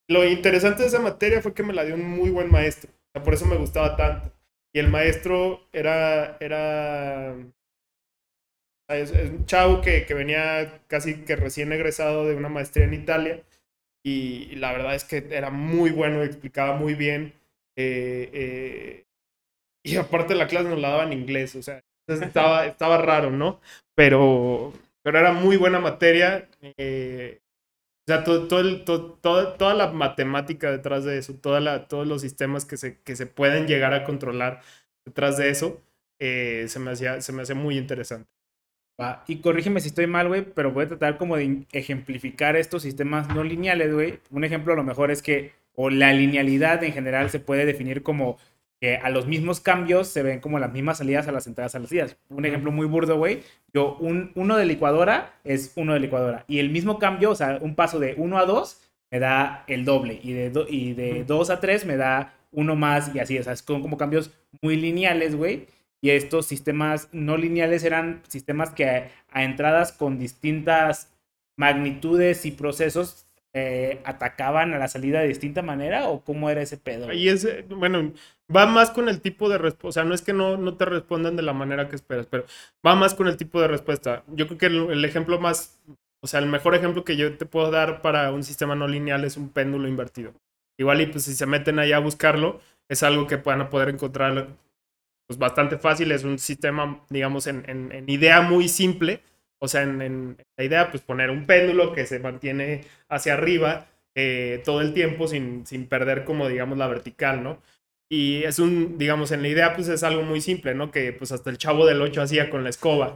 Lo 0.09 0.25
interesante 0.27 0.83
de 0.83 0.89
esa 0.89 1.01
materia 1.01 1.43
fue 1.43 1.55
que 1.55 1.63
me 1.63 1.75
la 1.75 1.85
dio 1.85 1.95
un 1.97 2.05
muy 2.09 2.31
buen 2.31 2.51
maestro, 2.51 2.91
por 3.25 3.35
eso 3.35 3.47
me 3.47 3.57
gustaba 3.57 3.97
tanto. 3.97 4.33
Y 4.75 4.81
el 4.81 4.89
maestro 4.91 5.69
era, 5.73 6.37
era 6.41 7.37
es 8.89 9.13
un 9.13 9.47
chavo 9.47 9.81
que, 9.81 10.05
que 10.07 10.15
venía 10.15 10.83
casi 10.89 11.25
que 11.25 11.37
recién 11.37 11.73
egresado 11.73 12.27
de 12.27 12.35
una 12.35 12.49
maestría 12.49 12.85
en 12.87 12.95
Italia 12.95 13.43
y, 14.05 14.49
y 14.53 14.57
la 14.57 14.73
verdad 14.73 14.95
es 14.95 15.05
que 15.05 15.27
era 15.31 15.51
muy 15.51 15.91
bueno, 15.91 16.23
explicaba 16.23 16.77
muy 16.77 16.95
bien. 16.95 17.35
eh, 17.77 18.31
eh, 18.35 19.07
y 19.83 19.97
aparte 19.97 20.35
la 20.35 20.47
clase 20.49 20.69
nos 20.69 20.79
la 20.81 20.91
daba 20.91 21.05
en 21.05 21.13
inglés, 21.13 21.57
o 21.57 21.63
sea, 21.63 21.83
estaba, 22.09 22.67
estaba 22.67 22.99
raro, 22.99 23.31
¿no? 23.31 23.61
Pero, 23.95 24.73
pero 25.03 25.19
era 25.19 25.33
muy 25.33 25.57
buena 25.57 25.81
materia. 25.81 26.49
eh, 26.79 27.41
o 28.09 28.13
sea, 28.13 28.25
todo, 28.25 28.49
todo 28.49 29.15
todo- 29.15 29.53
toda 29.55 29.75
la 29.75 29.93
matemática 29.93 30.71
detrás 30.71 31.05
de 31.05 31.19
eso, 31.19 31.35
toda 31.35 31.87
todos 31.89 32.07
los 32.07 32.23
sistemas 32.23 32.65
que 32.65 32.77
se, 32.77 33.01
que 33.03 33.17
se 33.17 33.27
pueden 33.27 33.67
llegar 33.69 33.95
a 33.95 34.05
controlar 34.05 34.63
detrás 35.07 35.37
de 35.39 35.51
eso, 35.51 35.81
eh, 36.21 36.67
se, 36.69 36.79
me 36.81 36.91
hacía, 36.93 37.21
se 37.21 37.33
me 37.33 37.43
hacía 37.43 37.55
muy 37.55 37.79
interesante. 37.79 38.29
Y 39.27 39.37
corrígeme 39.41 39.81
si 39.81 39.89
estoy 39.89 40.07
mal, 40.07 40.29
güey, 40.29 40.43
pero 40.43 40.73
voy 40.73 40.85
a 40.85 40.89
tratar 40.89 41.17
como 41.17 41.37
de 41.37 41.65
ejemplificar 41.73 42.57
estos 42.57 42.83
sistemas 42.83 43.35
no 43.35 43.43
lineales, 43.45 43.95
güey. 43.95 44.21
Un 44.31 44.45
ejemplo 44.45 44.75
a 44.75 44.77
lo 44.77 44.85
mejor 44.85 45.11
es 45.11 45.23
que, 45.23 45.53
o 45.75 45.89
la 45.89 46.13
linealidad 46.13 46.85
en 46.85 46.93
general 46.93 47.31
se 47.31 47.41
puede 47.41 47.65
definir 47.65 48.03
como 48.03 48.39
que 48.81 48.97
a 48.97 49.11
los 49.11 49.27
mismos 49.27 49.61
cambios 49.61 50.09
se 50.09 50.23
ven 50.23 50.41
como 50.41 50.59
las 50.59 50.73
mismas 50.73 50.99
salidas 50.99 51.29
a 51.29 51.33
las 51.33 51.47
entradas 51.47 51.75
a 51.75 51.79
las 51.79 51.91
salidas. 51.91 52.17
Un 52.31 52.47
ejemplo 52.47 52.73
muy 52.73 52.87
burdo, 52.87 53.19
güey. 53.19 53.43
Yo, 53.75 53.97
un, 53.97 54.33
uno 54.35 54.57
de 54.57 54.65
licuadora 54.65 55.35
es 55.45 55.73
uno 55.77 55.93
de 55.93 56.01
licuadora. 56.01 56.45
Y 56.49 56.61
el 56.61 56.71
mismo 56.71 56.99
cambio, 56.99 57.31
o 57.31 57.35
sea, 57.35 57.59
un 57.61 57.75
paso 57.75 57.99
de 57.99 58.15
uno 58.17 58.39
a 58.39 58.47
dos 58.47 58.81
me 59.11 59.19
da 59.19 59.65
el 59.67 59.85
doble. 59.85 60.19
Y 60.23 60.33
de, 60.33 60.67
y 60.69 60.95
de 60.95 61.25
dos 61.25 61.51
a 61.51 61.61
tres 61.61 61.85
me 61.85 61.97
da 61.99 62.33
uno 62.53 62.75
más 62.75 63.15
y 63.15 63.19
así. 63.19 63.39
O 63.39 63.43
sea, 63.43 63.53
es 63.53 63.63
como, 63.63 63.83
como 63.83 63.99
cambios 63.99 64.31
muy 64.63 64.77
lineales, 64.77 65.37
güey. 65.37 65.67
Y 66.01 66.11
estos 66.11 66.47
sistemas 66.47 67.09
no 67.13 67.37
lineales 67.37 67.85
eran 67.85 68.23
sistemas 68.29 68.71
que 68.71 69.11
a 69.31 69.45
entradas 69.45 69.93
con 69.93 70.19
distintas 70.19 71.13
magnitudes 71.57 72.47
y 72.47 72.53
procesos 72.53 73.27
eh, 73.53 74.01
atacaban 74.05 74.75
a 74.75 74.79
la 74.79 74.87
salida 74.87 75.21
de 75.21 75.27
distinta 75.27 75.61
manera 75.61 76.09
o 76.09 76.23
cómo 76.23 76.51
era 76.51 76.63
ese 76.63 76.77
pedo? 76.77 77.13
Y 77.13 77.29
ese, 77.29 77.63
bueno, 77.69 78.13
va 78.55 78.67
más 78.67 78.91
con 78.91 79.09
el 79.09 79.21
tipo 79.21 79.49
de 79.49 79.59
respuesta, 79.59 79.89
o 79.89 79.93
sea, 79.93 80.05
no 80.05 80.15
es 80.15 80.23
que 80.23 80.33
no, 80.33 80.57
no 80.57 80.77
te 80.77 80.85
respondan 80.85 81.35
de 81.35 81.43
la 81.43 81.53
manera 81.53 81.89
que 81.89 81.97
esperas, 81.97 82.27
pero 82.27 82.45
va 82.87 82.95
más 82.95 83.15
con 83.15 83.27
el 83.27 83.37
tipo 83.37 83.61
de 83.61 83.67
respuesta. 83.67 84.23
Yo 84.29 84.47
creo 84.47 84.59
que 84.59 84.67
el, 84.67 85.05
ejemplo 85.05 85.41
más, 85.41 85.81
o 86.23 86.29
sea, 86.29 86.39
el 86.39 86.47
mejor 86.47 86.77
ejemplo 86.77 87.03
que 87.03 87.17
yo 87.17 87.37
te 87.37 87.45
puedo 87.45 87.73
dar 87.73 88.03
para 88.03 88.31
un 88.31 88.45
sistema 88.45 88.77
no 88.77 88.87
lineal 88.87 89.25
es 89.25 89.37
un 89.37 89.49
péndulo 89.49 89.89
invertido. 89.89 90.33
Igual 90.79 91.01
y 91.01 91.07
pues 91.07 91.25
si 91.25 91.35
se 91.35 91.47
meten 91.47 91.81
allá 91.81 91.97
a 91.97 92.01
buscarlo, 92.01 92.61
es 92.89 93.03
algo 93.03 93.27
que 93.27 93.39
puedan 93.39 93.69
poder 93.69 93.89
encontrar 93.89 94.49
pues 95.27 95.39
bastante 95.39 95.77
fácil, 95.77 96.13
es 96.13 96.23
un 96.23 96.39
sistema, 96.39 97.05
digamos, 97.09 97.47
en, 97.47 97.65
en 97.69 98.09
idea 98.09 98.41
muy 98.43 98.69
simple, 98.69 99.23
o 99.61 99.69
sea, 99.69 99.83
en, 99.83 100.37
la 100.57 100.65
idea, 100.65 100.91
pues 100.91 101.03
poner 101.03 101.31
un 101.31 101.47
péndulo 101.47 101.93
que 101.93 102.07
se 102.07 102.19
mantiene 102.19 102.83
hacia 103.09 103.35
arriba 103.35 103.87
eh, 104.15 104.63
todo 104.65 104.81
el 104.81 104.93
tiempo 104.95 105.29
sin, 105.29 105.67
sin 105.67 105.87
perder 105.87 106.25
como, 106.25 106.49
digamos, 106.49 106.79
la 106.79 106.89
vertical, 106.89 107.43
¿no? 107.43 107.61
Y 108.13 108.43
es 108.43 108.59
un, 108.59 108.99
digamos, 108.99 109.31
en 109.31 109.43
la 109.43 109.49
idea, 109.49 109.73
pues 109.77 109.87
es 109.89 110.03
algo 110.03 110.23
muy 110.23 110.41
simple, 110.41 110.75
¿no? 110.75 110.91
Que 110.91 111.13
pues 111.13 111.31
hasta 111.31 111.49
el 111.49 111.59
chavo 111.59 111.87
del 111.87 112.03
8 112.03 112.23
hacía 112.23 112.51
con 112.51 112.65
la 112.65 112.71
escoba. 112.71 113.15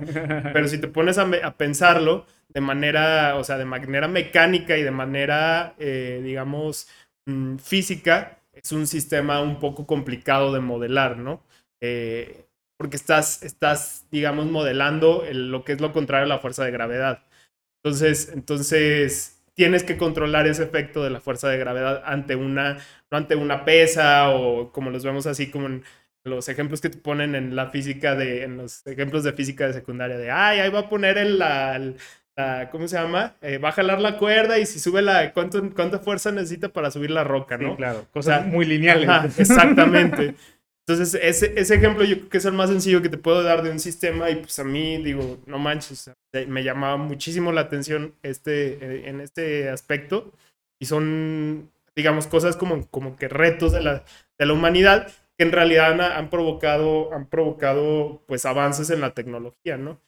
Pero 0.53 0.69
si 0.69 0.79
te 0.79 0.87
pones 0.87 1.19
a, 1.19 1.57
pensarlo 1.57 2.27
de 2.49 2.61
manera, 2.61 3.35
o 3.37 3.43
sea, 3.43 3.59
de 3.59 3.65
manera 3.65 4.07
mecánica 4.07 4.77
y 4.77 4.85
de 4.85 4.93
manera, 4.93 5.75
eh, 5.81 6.21
digamos, 6.23 6.89
mm, 7.27 7.57
física, 7.57 8.39
es 8.53 8.71
un 8.71 8.87
sistema 8.87 9.41
un 9.41 9.59
poco 9.59 9.85
complicado 9.85 10.53
de 10.53 10.61
modelar, 10.61 11.17
¿no? 11.19 11.43
Eh, 11.81 12.45
porque 12.85 12.99
estás, 12.99 13.43
estás 13.43 14.05
digamos, 14.11 14.45
modelando 14.45 15.25
lo 15.33 15.65
que 15.65 15.73
es 15.73 15.81
lo 15.81 15.95
contrario 15.95 16.27
a 16.27 16.29
la 16.29 16.39
fuerza 16.39 16.67
de 16.67 16.71
gravedad. 16.71 17.23
Entonces, 17.83 18.31
entonces 18.35 19.43
tienes 19.55 19.85
que 19.85 19.97
controlar 19.97 20.47
ese 20.47 20.65
efecto 20.65 21.03
de 21.03 21.09
la 21.09 21.23
fuerza 21.23 21.49
de 21.49 21.57
gravedad 21.57 22.03
ante 22.05 22.37
una, 22.37 22.77
no 23.11 23.17
ante 23.17 23.37
una 23.37 23.65
pesa 23.65 24.29
o 24.29 24.71
como 24.71 24.91
los 24.91 25.03
vemos 25.03 25.27
así 25.27 25.51
como 25.51 25.69
en 25.69 25.83
los 26.25 26.51
ejemplos 26.51 26.83
que 26.83 26.91
te 26.91 26.99
ponen 26.99 27.35
en 27.35 27.57
la 27.57 27.71
física 27.71 28.15
de, 28.17 28.43
en 28.43 28.59
los 28.59 28.87
ejemplos 28.87 29.25
de 29.25 29.33
física 29.33 29.67
de 29.67 29.73
secundaria 29.73 30.19
de, 30.19 30.31
ay, 30.31 30.61
ahí 30.61 30.69
va 30.69 30.81
a 30.81 30.89
poner 30.91 31.17
el, 31.17 31.39
la, 31.39 32.69
¿cómo 32.71 32.87
se 32.87 32.99
llama? 32.99 33.37
Eh, 33.41 33.57
va 33.57 33.71
a 33.71 33.73
jalar 33.73 33.99
la 33.99 34.19
cuerda 34.19 34.59
y 34.59 34.67
si 34.67 34.79
sube 34.79 35.01
la, 35.01 35.33
¿cuánto, 35.33 35.59
cuánta 35.75 36.01
fuerza 36.01 36.33
necesita 36.33 36.69
para 36.69 36.91
subir 36.91 37.11
la 37.11 37.25
roca, 37.25 37.57
¿no? 37.57 37.77
claro, 37.77 38.07
cosas 38.13 38.47
muy 38.47 38.67
lineales. 38.67 39.41
exactamente. 39.41 40.35
Entonces, 40.87 41.19
ese, 41.23 41.59
ese 41.59 41.75
ejemplo 41.77 42.05
yo 42.05 42.17
creo 42.17 42.29
que 42.29 42.39
es 42.39 42.45
el 42.45 42.53
más 42.53 42.69
sencillo 42.69 43.01
que 43.01 43.09
te 43.09 43.17
puedo 43.17 43.43
dar 43.43 43.63
de 43.63 43.71
un 43.71 43.81
sistema 43.81 44.29
y 44.31 44.37
pues 44.37 44.59
a 44.59 44.65
mí, 44.65 44.99
digo, 44.99 45.39
no 45.47 45.59
manches, 45.59 46.11
me 46.47 46.63
llamaba 46.63 46.99
muchísimo 46.99 47.53
la 47.53 47.63
atención 47.63 48.15
este, 48.23 48.75
eh, 48.75 49.09
en 49.09 49.21
este 49.21 49.71
aspecto 49.71 50.31
y 50.79 50.85
son, 50.85 51.71
digamos, 51.97 52.27
cosas 52.27 52.57
como, 52.57 52.87
como 52.89 53.17
que 53.17 53.29
retos 53.29 53.73
de 53.73 53.81
la, 53.81 54.05
de 54.39 54.47
la 54.47 54.53
humanidad 54.53 55.11
que 55.39 55.45
en 55.45 55.53
realidad 55.53 55.99
han, 56.01 56.29
provocado, 56.29 57.13
han 57.13 57.27
provocado 57.27 58.23
pues 58.27 58.45
avances 58.45 58.91
en 58.91 59.01
la 59.01 59.15
tecnología, 59.15 59.79
¿no? 59.79 59.99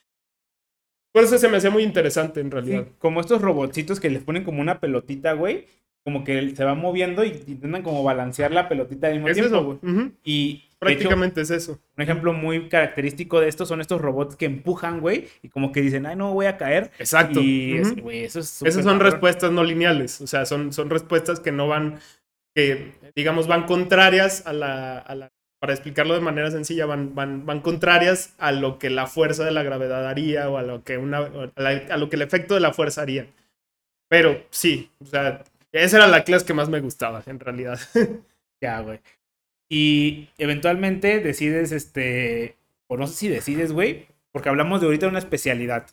Por 1.12 1.24
eso 1.24 1.38
se 1.38 1.48
me 1.48 1.56
hacía 1.56 1.70
muy 1.70 1.82
interesante 1.82 2.40
en 2.40 2.50
realidad. 2.50 2.86
como 2.98 3.20
estos 3.20 3.40
robotcitos 3.40 3.98
que 3.98 4.10
les 4.10 4.22
ponen 4.22 4.44
como 4.44 4.60
una 4.60 4.78
pelotita, 4.78 5.32
güey, 5.32 5.66
como 6.04 6.22
que 6.22 6.54
se 6.54 6.64
va 6.64 6.74
moviendo 6.74 7.24
y 7.24 7.28
intentan 7.48 7.82
como 7.82 8.04
balancear 8.04 8.52
la 8.52 8.68
pelotita 8.68 9.08
al 9.08 9.14
mismo 9.14 9.32
tiempo. 9.32 9.80
Eso, 9.82 10.16
Y 10.22 10.65
Prácticamente 10.78 11.40
es 11.40 11.50
eso. 11.50 11.80
Un 11.96 12.02
ejemplo 12.02 12.32
muy 12.32 12.68
característico 12.68 13.40
de 13.40 13.48
esto 13.48 13.64
son 13.64 13.80
estos 13.80 14.00
robots 14.00 14.36
que 14.36 14.44
empujan, 14.44 15.00
güey, 15.00 15.28
y 15.42 15.48
como 15.48 15.72
que 15.72 15.80
dicen, 15.80 16.06
ay, 16.06 16.16
no, 16.16 16.34
voy 16.34 16.46
a 16.46 16.58
caer. 16.58 16.90
Exacto. 16.98 17.40
Y 17.40 17.78
güey, 18.00 18.24
eso 18.24 18.40
es 18.40 18.62
Esas 18.62 18.84
son 18.84 19.00
respuestas 19.00 19.50
no 19.52 19.64
lineales, 19.64 20.20
o 20.20 20.26
sea, 20.26 20.44
son, 20.44 20.72
son 20.72 20.90
respuestas 20.90 21.40
que 21.40 21.52
no 21.52 21.66
van, 21.66 21.98
que 22.54 22.92
digamos 23.14 23.46
van 23.46 23.64
contrarias 23.64 24.46
a 24.46 24.52
la, 24.52 24.98
a 24.98 25.14
la 25.14 25.32
para 25.58 25.72
explicarlo 25.72 26.14
de 26.14 26.20
manera 26.20 26.50
sencilla, 26.50 26.86
van, 26.86 27.14
van, 27.14 27.46
van 27.46 27.60
contrarias 27.60 28.34
a 28.38 28.52
lo 28.52 28.78
que 28.78 28.90
la 28.90 29.06
fuerza 29.06 29.44
de 29.44 29.52
la 29.52 29.62
gravedad 29.62 30.06
haría 30.06 30.48
o 30.50 30.58
a 30.58 30.62
lo 30.62 30.84
que, 30.84 30.98
una, 30.98 31.18
a 31.18 31.96
lo 31.96 32.08
que 32.10 32.16
el 32.16 32.22
efecto 32.22 32.54
de 32.54 32.60
la 32.60 32.72
fuerza 32.72 33.02
haría. 33.02 33.26
Pero 34.08 34.44
sí, 34.50 34.90
o 35.00 35.06
sea, 35.06 35.42
esa 35.72 35.96
era 35.96 36.06
la 36.06 36.24
clase 36.24 36.46
que 36.46 36.54
más 36.54 36.68
me 36.68 36.80
gustaba, 36.80 37.22
en 37.26 37.40
realidad. 37.40 37.80
ya, 38.60 38.80
güey. 38.80 39.00
Y 39.68 40.28
eventualmente 40.38 41.20
decides, 41.20 41.72
este, 41.72 42.56
o 42.86 42.96
no 42.96 43.06
sé 43.06 43.14
si 43.14 43.28
decides, 43.28 43.72
güey, 43.72 44.06
porque 44.32 44.48
hablamos 44.48 44.80
de 44.80 44.86
ahorita 44.86 45.08
una 45.08 45.18
especialidad. 45.18 45.86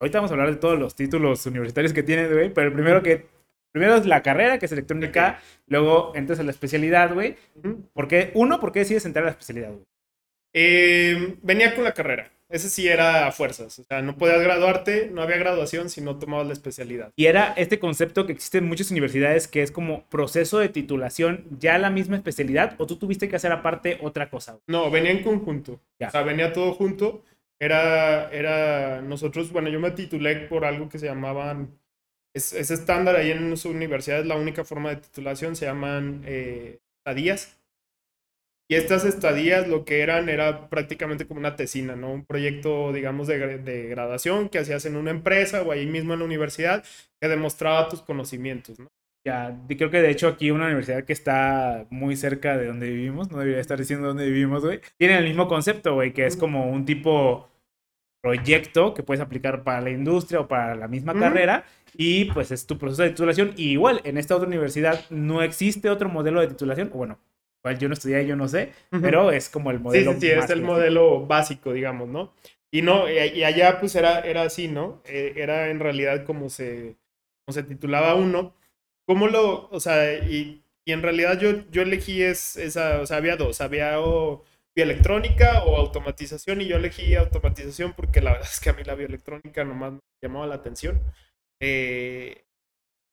Ahorita 0.00 0.18
vamos 0.18 0.30
a 0.30 0.34
hablar 0.34 0.50
de 0.50 0.56
todos 0.56 0.78
los 0.78 0.96
títulos 0.96 1.46
universitarios 1.46 1.92
que 1.92 2.02
tienes, 2.02 2.32
güey, 2.32 2.52
pero 2.52 2.68
el 2.68 2.72
primero 2.72 3.02
que, 3.02 3.26
primero 3.70 3.96
es 3.96 4.06
la 4.06 4.22
carrera, 4.22 4.58
que 4.58 4.66
es 4.66 4.72
electrónica, 4.72 5.40
luego 5.68 6.12
entras 6.14 6.40
a 6.40 6.42
la 6.42 6.50
especialidad, 6.50 7.14
güey. 7.14 7.36
¿Por 7.92 8.08
qué? 8.08 8.32
Uno, 8.34 8.58
¿por 8.58 8.72
qué 8.72 8.80
decides 8.80 9.06
entrar 9.06 9.24
a 9.24 9.26
la 9.26 9.32
especialidad, 9.32 9.70
güey? 9.70 9.84
Eh, 10.52 11.36
venía 11.42 11.74
con 11.74 11.84
la 11.84 11.94
carrera. 11.94 12.30
Ese 12.52 12.68
sí 12.68 12.86
era 12.86 13.26
a 13.26 13.32
fuerzas. 13.32 13.78
O 13.78 13.84
sea, 13.84 14.02
no 14.02 14.18
podías 14.18 14.42
graduarte, 14.42 15.08
no 15.10 15.22
había 15.22 15.38
graduación 15.38 15.88
si 15.88 16.02
no 16.02 16.18
tomabas 16.18 16.46
la 16.46 16.52
especialidad. 16.52 17.10
Y 17.16 17.24
era 17.24 17.54
este 17.56 17.78
concepto 17.78 18.26
que 18.26 18.32
existe 18.32 18.58
en 18.58 18.68
muchas 18.68 18.90
universidades 18.90 19.48
que 19.48 19.62
es 19.62 19.72
como 19.72 20.04
proceso 20.10 20.58
de 20.58 20.68
titulación, 20.68 21.46
ya 21.58 21.78
la 21.78 21.88
misma 21.88 22.16
especialidad, 22.16 22.74
o 22.76 22.86
tú 22.86 22.96
tuviste 22.96 23.30
que 23.30 23.36
hacer 23.36 23.52
aparte 23.52 23.98
otra 24.02 24.28
cosa. 24.28 24.58
No, 24.66 24.90
venía 24.90 25.12
en 25.12 25.22
conjunto. 25.22 25.80
O 25.98 26.10
sea, 26.10 26.22
venía 26.22 26.52
todo 26.52 26.74
junto. 26.74 27.24
Era, 27.58 28.30
era, 28.30 29.00
nosotros, 29.00 29.50
bueno, 29.50 29.70
yo 29.70 29.80
me 29.80 29.92
titulé 29.92 30.36
por 30.36 30.66
algo 30.66 30.90
que 30.90 30.98
se 30.98 31.06
llamaban, 31.06 31.78
es, 32.34 32.52
estándar 32.52 33.16
ahí 33.16 33.30
en 33.30 33.56
su 33.56 33.70
universidad, 33.70 34.20
es 34.20 34.26
la 34.26 34.36
única 34.36 34.62
forma 34.62 34.90
de 34.90 34.96
titulación, 34.96 35.56
se 35.56 35.64
llaman 35.64 36.22
eh, 36.26 36.80
estadías. 36.98 37.61
Y 38.72 38.74
estas 38.74 39.04
estadías 39.04 39.68
lo 39.68 39.84
que 39.84 40.00
eran 40.00 40.30
era 40.30 40.70
prácticamente 40.70 41.26
como 41.26 41.40
una 41.40 41.56
tesina, 41.56 41.94
¿no? 41.94 42.10
Un 42.10 42.24
proyecto, 42.24 42.90
digamos, 42.94 43.26
de, 43.26 43.58
de 43.58 43.88
graduación 43.88 44.48
que 44.48 44.60
hacías 44.60 44.86
en 44.86 44.96
una 44.96 45.10
empresa 45.10 45.60
o 45.60 45.72
ahí 45.72 45.84
mismo 45.84 46.14
en 46.14 46.20
la 46.20 46.24
universidad 46.24 46.82
que 47.20 47.28
demostraba 47.28 47.90
tus 47.90 48.00
conocimientos, 48.00 48.78
¿no? 48.78 48.88
Ya, 49.26 49.54
creo 49.68 49.90
que 49.90 50.00
de 50.00 50.08
hecho 50.08 50.26
aquí 50.26 50.50
una 50.50 50.64
universidad 50.64 51.04
que 51.04 51.12
está 51.12 51.86
muy 51.90 52.16
cerca 52.16 52.56
de 52.56 52.68
donde 52.68 52.88
vivimos, 52.88 53.30
no 53.30 53.40
debería 53.40 53.60
estar 53.60 53.78
diciendo 53.78 54.08
dónde 54.08 54.24
vivimos, 54.24 54.64
güey, 54.64 54.80
tiene 54.96 55.18
el 55.18 55.24
mismo 55.24 55.48
concepto, 55.48 55.92
güey, 55.92 56.14
que 56.14 56.24
es 56.24 56.38
como 56.38 56.70
un 56.70 56.86
tipo 56.86 57.50
proyecto 58.22 58.94
que 58.94 59.02
puedes 59.02 59.20
aplicar 59.20 59.64
para 59.64 59.82
la 59.82 59.90
industria 59.90 60.40
o 60.40 60.48
para 60.48 60.74
la 60.76 60.88
misma 60.88 61.12
carrera 61.12 61.66
y 61.92 62.24
pues 62.32 62.50
es 62.50 62.66
tu 62.66 62.78
proceso 62.78 63.02
de 63.02 63.10
titulación. 63.10 63.52
Y 63.54 63.72
igual, 63.72 64.00
en 64.04 64.16
esta 64.16 64.34
otra 64.34 64.48
universidad 64.48 65.04
no 65.10 65.42
existe 65.42 65.90
otro 65.90 66.08
modelo 66.08 66.40
de 66.40 66.46
titulación, 66.46 66.90
o 66.94 67.06
bueno, 67.62 67.78
yo 67.78 67.88
no 67.88 67.94
estudié, 67.94 68.26
yo 68.26 68.36
no 68.36 68.48
sé, 68.48 68.72
pero 68.90 69.30
es 69.30 69.48
como 69.48 69.70
el 69.70 69.80
modelo. 69.80 70.12
Sí, 70.14 70.20
sí, 70.20 70.30
es 70.30 70.50
el 70.50 70.62
modelo 70.62 71.26
básico, 71.26 71.72
digamos, 71.72 72.08
¿no? 72.08 72.32
Y 72.70 72.82
no, 72.82 73.08
y 73.10 73.44
allá 73.44 73.78
pues 73.78 73.94
era, 73.94 74.20
era 74.20 74.42
así, 74.42 74.66
¿no? 74.66 75.02
Eh, 75.04 75.34
era 75.36 75.68
en 75.68 75.78
realidad 75.78 76.24
como 76.24 76.48
se, 76.48 76.96
como 77.44 77.54
se 77.54 77.62
titulaba 77.62 78.14
uno. 78.14 78.54
¿Cómo 79.06 79.28
lo, 79.28 79.68
o 79.68 79.80
sea, 79.80 80.14
y, 80.14 80.62
y 80.84 80.92
en 80.92 81.02
realidad 81.02 81.38
yo, 81.38 81.68
yo 81.70 81.82
elegí 81.82 82.22
es, 82.22 82.56
esa, 82.56 83.00
o 83.00 83.06
sea, 83.06 83.18
había 83.18 83.36
dos, 83.36 83.60
había 83.60 84.00
o 84.00 84.44
bioelectrónica 84.74 85.64
o 85.64 85.76
automatización 85.76 86.62
y 86.62 86.66
yo 86.66 86.76
elegí 86.76 87.14
automatización 87.14 87.92
porque 87.92 88.22
la 88.22 88.32
verdad 88.32 88.48
es 88.50 88.60
que 88.60 88.70
a 88.70 88.72
mí 88.72 88.82
la 88.84 88.94
bioelectrónica 88.94 89.64
nomás 89.64 89.92
me 89.92 90.00
llamaba 90.22 90.46
la 90.46 90.54
atención. 90.56 91.00
Eh, 91.60 92.44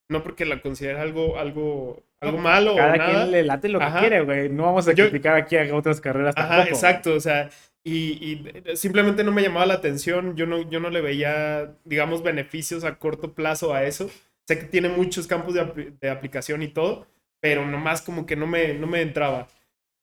no 0.09 0.23
porque 0.23 0.45
la 0.45 0.61
considere 0.61 0.99
algo, 0.99 1.37
algo 1.37 2.03
algo 2.21 2.37
malo 2.37 2.75
Cada 2.75 2.93
quien 2.93 3.31
le 3.31 3.43
late 3.43 3.69
lo 3.69 3.79
que 3.79 3.85
quiere, 3.99 4.21
güey. 4.21 4.49
No 4.49 4.63
vamos 4.63 4.87
a 4.87 4.93
criticar 4.93 5.35
aquí 5.35 5.55
a 5.55 5.73
otras 5.75 6.01
carreras 6.01 6.35
Ajá, 6.37 6.63
exacto. 6.63 7.13
O 7.13 7.19
sea, 7.19 7.49
y, 7.83 8.43
simplemente 8.75 9.23
no 9.23 9.31
me 9.31 9.41
llamaba 9.41 9.65
la 9.65 9.75
atención. 9.75 10.35
Yo 10.35 10.45
no, 10.45 10.69
yo 10.69 10.79
no 10.79 10.89
le 10.89 11.01
veía, 11.01 11.75
digamos, 11.85 12.21
beneficios 12.23 12.83
a 12.83 12.95
corto 12.95 13.33
plazo 13.33 13.73
a 13.73 13.83
eso. 13.83 14.09
Sé 14.47 14.59
que 14.59 14.65
tiene 14.65 14.89
muchos 14.89 15.27
campos 15.27 15.53
de, 15.53 16.09
aplicación 16.09 16.61
y 16.61 16.69
todo, 16.69 17.07
pero 17.39 17.65
nomás 17.65 18.01
como 18.01 18.25
que 18.25 18.35
no 18.35 18.47
me, 18.47 18.73
no 18.73 18.87
me 18.87 19.01
entraba. 19.01 19.47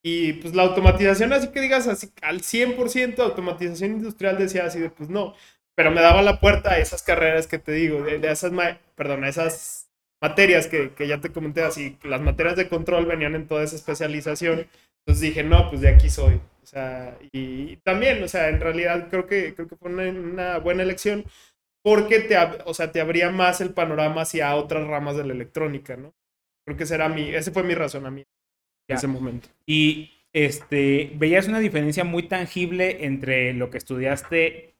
Y 0.03 0.35
pues 0.35 0.55
la 0.55 0.63
automatización, 0.63 1.33
así 1.33 1.49
que 1.49 1.61
digas, 1.61 1.89
así 1.89 2.13
al 2.23 2.41
100% 2.41 3.19
automatización 3.19 3.93
industrial 3.93 4.39
decía 4.39 4.65
así 4.65 4.79
de, 4.79 4.89
pues 4.89 5.11
no. 5.11 5.35
Pero 5.75 5.91
me 5.91 6.01
daba 6.01 6.23
la 6.23 6.41
puerta 6.41 6.73
a 6.73 6.79
esas 6.79 7.03
carreras 7.03 7.47
que 7.47 7.59
te 7.59 7.73
digo, 7.73 8.03
de, 8.03 8.19
de 8.19 8.31
esas, 8.31 8.53
perdón, 8.95 9.25
a 9.25 9.29
esas 9.29 9.86
materias 10.21 10.67
que, 10.67 10.91
que, 10.91 11.07
ya 11.07 11.21
te 11.21 11.33
comenté, 11.33 11.63
así 11.63 11.99
las 12.03 12.21
materias 12.21 12.57
de 12.57 12.69
control 12.69 13.07
venían 13.07 13.35
en 13.35 13.47
toda 13.47 13.63
esa 13.63 13.77
especialización 13.77 14.67
Entonces 15.07 15.21
dije, 15.21 15.43
no, 15.43 15.69
pues 15.69 15.81
de 15.81 15.89
aquí 15.89 16.11
soy. 16.11 16.41
O 16.63 16.67
sea, 16.67 17.17
y 17.33 17.77
también, 17.79 18.23
o 18.23 18.29
sea, 18.29 18.49
en 18.49 18.61
realidad 18.61 19.09
creo 19.09 19.27
que, 19.27 19.55
creo 19.55 19.69
que 19.69 19.77
fue 19.77 19.91
una, 19.91 20.09
una 20.09 20.59
buena 20.59 20.83
elección 20.83 21.25
porque 21.85 22.19
te, 22.19 22.37
o 22.65 22.75
sea, 22.75 22.91
te 22.91 23.01
abría 23.01 23.31
más 23.31 23.61
el 23.61 23.73
panorama 23.73 24.23
hacia 24.23 24.57
otras 24.57 24.89
ramas 24.89 25.17
de 25.17 25.25
la 25.25 25.33
electrónica, 25.33 25.97
¿no? 25.97 26.13
Creo 26.65 26.77
que 26.77 26.83
ese, 26.83 26.97
era 26.97 27.09
mi, 27.09 27.33
ese 27.33 27.53
fue 27.53 27.63
mi 27.63 27.75
razonamiento 27.75 28.29
en 28.89 28.97
ese 28.97 29.07
momento. 29.07 29.49
Y 29.67 30.11
este, 30.33 31.13
¿veías 31.15 31.47
una 31.47 31.61
diferencia 31.61 32.03
muy 32.03 32.25
tangible 32.25 33.05
entre 33.07 33.53
lo 33.53 33.71
que 33.71 33.79
estudiaste, 33.79 34.75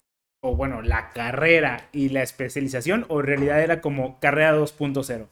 o 0.47 0.57
bueno, 0.57 0.83
la 0.83 1.13
carrera 1.13 1.89
y 1.93 2.11
la 2.11 2.23
especialización, 2.23 3.05
o 3.09 3.21
en 3.21 3.27
realidad 3.27 3.63
era 3.63 3.81
como 3.81 4.19
carrera 4.21 4.53
2.0? 4.55 5.29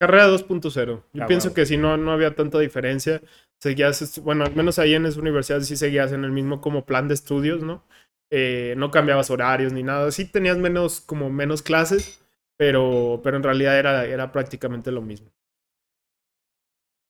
Carrera 0.00 0.28
2.0. 0.28 1.04
Yo 1.12 1.24
Ah, 1.24 1.26
pienso 1.26 1.48
huevo. 1.48 1.54
que 1.54 1.66
si 1.66 1.76
no, 1.76 1.96
no 1.96 2.12
había 2.12 2.34
tanta 2.34 2.58
diferencia. 2.58 3.20
Seguías, 3.60 4.20
bueno, 4.22 4.44
al 4.44 4.54
menos 4.54 4.78
ahí 4.78 4.94
en 4.94 5.06
esa 5.06 5.20
universidad 5.20 5.60
sí 5.60 5.76
seguías 5.76 6.12
en 6.12 6.24
el 6.24 6.30
mismo 6.30 6.60
como 6.60 6.86
plan 6.86 7.08
de 7.08 7.14
estudios, 7.14 7.62
¿no? 7.62 7.84
Eh, 8.30 8.74
no 8.76 8.90
cambiabas 8.90 9.30
horarios 9.30 9.72
ni 9.72 9.82
nada. 9.82 10.10
Sí 10.12 10.24
tenías 10.30 10.58
menos, 10.58 11.00
como 11.00 11.30
menos 11.30 11.62
clases, 11.62 12.24
pero, 12.56 13.20
pero 13.24 13.36
en 13.36 13.42
realidad 13.42 13.78
era, 13.78 14.04
era 14.04 14.30
prácticamente 14.30 14.92
lo 14.92 15.02
mismo. 15.02 15.30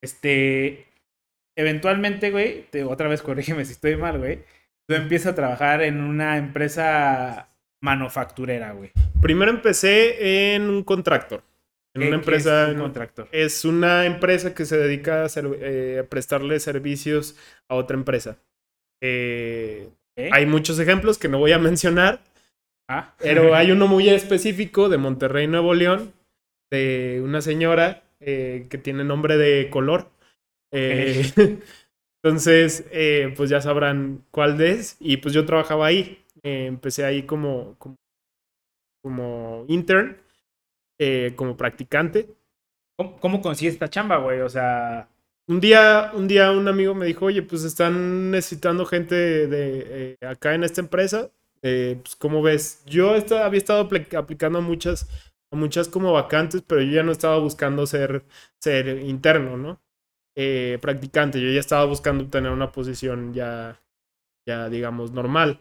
Este, 0.02 0.86
eventualmente, 1.56 2.30
güey, 2.30 2.70
te, 2.70 2.84
otra 2.84 3.08
vez 3.08 3.22
corrígeme 3.22 3.64
si 3.64 3.72
estoy 3.72 3.96
mal, 3.96 4.18
güey, 4.18 4.44
tú 4.88 4.94
empiezas 4.94 5.32
a 5.32 5.36
trabajar 5.36 5.82
en 5.82 6.00
una 6.00 6.38
empresa 6.38 7.47
manufacturera, 7.80 8.72
güey. 8.72 8.90
Primero 9.20 9.50
empecé 9.50 10.54
en 10.54 10.62
un 10.68 10.82
contractor. 10.84 11.42
En 11.94 12.02
¿Qué- 12.02 12.08
una 12.08 12.16
empresa. 12.18 12.68
es 12.68 12.74
un 12.74 12.80
contractor. 12.80 13.28
Es 13.32 13.64
una 13.64 14.04
empresa 14.06 14.54
que 14.54 14.64
se 14.64 14.76
dedica 14.78 15.24
a, 15.24 15.28
ser- 15.28 15.48
eh, 15.60 16.00
a 16.04 16.08
prestarle 16.08 16.60
servicios 16.60 17.36
a 17.68 17.74
otra 17.74 17.96
empresa. 17.96 18.38
Eh, 19.02 19.88
¿Eh? 20.16 20.30
hay 20.32 20.46
muchos 20.46 20.78
ejemplos 20.78 21.18
que 21.18 21.28
no 21.28 21.38
voy 21.38 21.52
a 21.52 21.58
mencionar, 21.58 22.20
Ah. 22.88 23.14
pero 23.18 23.54
hay 23.54 23.70
uno 23.70 23.86
muy 23.86 24.08
específico 24.08 24.88
de 24.88 24.98
Monterrey, 24.98 25.46
Nuevo 25.46 25.74
León, 25.74 26.12
de 26.70 27.20
una 27.24 27.40
señora 27.40 28.02
eh, 28.20 28.66
que 28.68 28.78
tiene 28.78 29.04
nombre 29.04 29.36
de 29.38 29.70
color. 29.70 30.10
Entonces, 32.22 32.84
pues 33.36 33.48
ya 33.50 33.60
sabrán 33.60 34.24
cuál 34.30 34.60
es. 34.60 34.96
Y 35.00 35.18
pues 35.18 35.34
yo 35.34 35.46
trabajaba 35.46 35.86
ahí. 35.86 36.18
Eh, 36.42 36.66
empecé 36.66 37.04
ahí 37.04 37.24
como, 37.24 37.76
como, 37.78 37.96
como 39.02 39.64
intern, 39.68 40.16
eh, 40.98 41.34
como 41.36 41.56
practicante. 41.56 42.30
¿Cómo, 42.98 43.18
cómo 43.20 43.42
consigues 43.42 43.74
esta 43.74 43.90
chamba, 43.90 44.18
güey? 44.18 44.40
O 44.42 44.48
sea, 44.48 45.08
Un 45.48 45.60
día, 45.60 46.12
un 46.14 46.28
día 46.28 46.52
un 46.52 46.68
amigo 46.68 46.94
me 46.94 47.06
dijo, 47.06 47.26
oye, 47.26 47.42
pues 47.42 47.64
están 47.64 48.30
necesitando 48.32 48.86
gente 48.86 49.14
de, 49.48 50.16
eh, 50.20 50.26
acá 50.26 50.54
en 50.54 50.64
esta 50.64 50.80
empresa. 50.82 51.30
Pues, 51.62 52.16
¿cómo 52.18 52.42
ves? 52.42 52.82
Yo 52.86 53.16
esta- 53.16 53.46
había 53.46 53.58
estado 53.58 53.88
apli- 53.88 54.14
aplicando 54.16 54.58
a 54.60 54.62
muchas, 54.62 55.08
a 55.52 55.56
muchas 55.56 55.88
como 55.88 56.12
vacantes, 56.12 56.62
pero 56.66 56.82
yo 56.82 56.92
ya 56.92 57.02
no 57.04 57.12
estaba 57.12 57.38
buscando 57.38 57.86
ser, 57.86 58.24
ser 58.60 58.88
interno, 59.04 59.56
¿no? 59.58 59.80
Eh, 60.36 60.78
practicante. 60.82 61.40
Yo 61.40 61.50
ya 61.50 61.60
estaba 61.60 61.84
buscando 61.86 62.26
tener 62.28 62.52
una 62.52 62.72
posición 62.72 63.34
ya, 63.34 63.80
ya 64.46 64.68
digamos, 64.68 65.12
normal. 65.12 65.60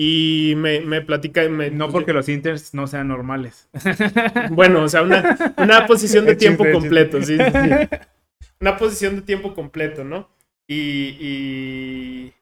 Y 0.00 0.54
me, 0.56 0.80
me 0.80 1.02
platica... 1.02 1.48
Me, 1.48 1.70
no 1.72 1.86
pues, 1.86 1.92
porque 1.92 2.12
los 2.12 2.28
interns 2.28 2.72
no 2.72 2.86
sean 2.86 3.08
normales. 3.08 3.68
Bueno, 4.50 4.82
o 4.84 4.88
sea, 4.88 5.02
una, 5.02 5.28
una 5.56 5.86
posición 5.86 6.24
de 6.26 6.36
tiempo 6.36 6.70
completo, 6.70 7.20
sí, 7.20 7.36
chiste. 7.36 7.50
sí, 7.50 7.58
sí. 7.60 7.88
Una 8.60 8.76
posición 8.76 9.16
de 9.16 9.22
tiempo 9.22 9.54
completo, 9.54 10.04
¿no? 10.04 10.30
Y, 10.68 11.16
y- 11.20 12.34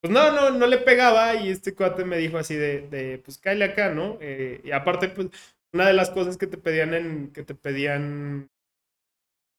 pues 0.00 0.12
no, 0.12 0.32
no, 0.32 0.50
no 0.50 0.66
le 0.66 0.78
pegaba 0.78 1.34
y 1.36 1.50
este 1.50 1.74
cuate 1.74 2.04
me 2.04 2.18
dijo 2.18 2.38
así 2.38 2.54
de, 2.56 2.88
de 2.88 3.18
pues 3.18 3.38
cállate 3.38 3.72
acá, 3.72 3.90
¿no? 3.94 4.18
Eh, 4.20 4.60
y 4.64 4.72
aparte, 4.72 5.08
pues, 5.08 5.28
una 5.72 5.86
de 5.86 5.94
las 5.94 6.10
cosas 6.10 6.36
que 6.38 6.46
te 6.48 6.58
pedían 6.58 6.94
en, 6.94 7.32
que 7.32 7.44
te 7.44 7.54
pedían, 7.54 8.50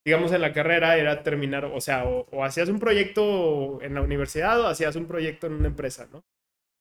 digamos, 0.06 0.32
en 0.34 0.42
la 0.42 0.54
carrera 0.54 0.98
era 0.98 1.24
terminar, 1.24 1.66
o 1.66 1.80
sea, 1.82 2.06
o, 2.06 2.28
o 2.32 2.44
hacías 2.44 2.70
un 2.70 2.80
proyecto 2.80 3.82
en 3.82 3.94
la 3.96 4.02
universidad 4.02 4.60
o 4.62 4.68
hacías 4.68 4.96
un 4.96 5.08
proyecto 5.08 5.48
en 5.48 5.54
una 5.54 5.68
empresa, 5.68 6.08
¿no? 6.12 6.24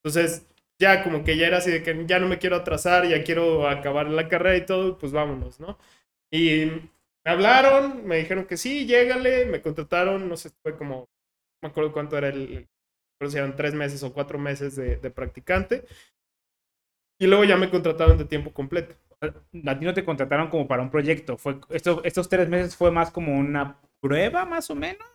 Entonces, 0.04 0.46
ya 0.78 1.02
como 1.04 1.24
que 1.24 1.36
ya 1.36 1.46
era 1.46 1.58
así 1.58 1.70
de 1.70 1.82
que 1.82 2.04
ya 2.06 2.18
no 2.18 2.28
me 2.28 2.38
quiero 2.38 2.56
atrasar, 2.56 3.06
ya 3.08 3.22
quiero 3.24 3.68
acabar 3.68 4.08
la 4.10 4.28
carrera 4.28 4.56
y 4.56 4.66
todo, 4.66 4.98
pues 4.98 5.12
vámonos, 5.12 5.60
¿no? 5.60 5.78
Y 6.30 6.66
me 7.24 7.30
hablaron, 7.32 8.04
me 8.06 8.18
dijeron 8.18 8.46
que 8.46 8.56
sí, 8.56 8.86
llégale, 8.86 9.46
me 9.46 9.62
contrataron, 9.62 10.28
no 10.28 10.36
sé, 10.36 10.50
fue 10.62 10.76
como, 10.76 10.96
no 11.00 11.08
me 11.62 11.68
acuerdo 11.68 11.92
cuánto 11.92 12.18
era 12.18 12.28
el, 12.28 12.68
creo 13.18 13.30
que 13.32 13.38
eran 13.38 13.56
tres 13.56 13.74
meses 13.74 14.02
o 14.02 14.12
cuatro 14.12 14.38
meses 14.38 14.76
de, 14.76 14.96
de 14.96 15.10
practicante. 15.10 15.86
Y 17.18 17.26
luego 17.26 17.44
ya 17.44 17.56
me 17.56 17.70
contrataron 17.70 18.18
de 18.18 18.24
tiempo 18.24 18.52
completo. 18.52 18.94
A 19.20 19.78
ti 19.78 19.84
no 19.84 19.94
te 19.94 20.04
contrataron 20.04 20.48
como 20.48 20.66
para 20.66 20.82
un 20.82 20.90
proyecto. 20.90 21.36
Fue, 21.38 21.60
esto- 21.70 22.02
estos 22.04 22.28
tres 22.28 22.48
meses 22.48 22.76
fue 22.76 22.90
más 22.90 23.10
como 23.10 23.38
una 23.38 23.80
prueba, 24.00 24.44
más 24.44 24.68
o 24.70 24.74
menos. 24.74 25.06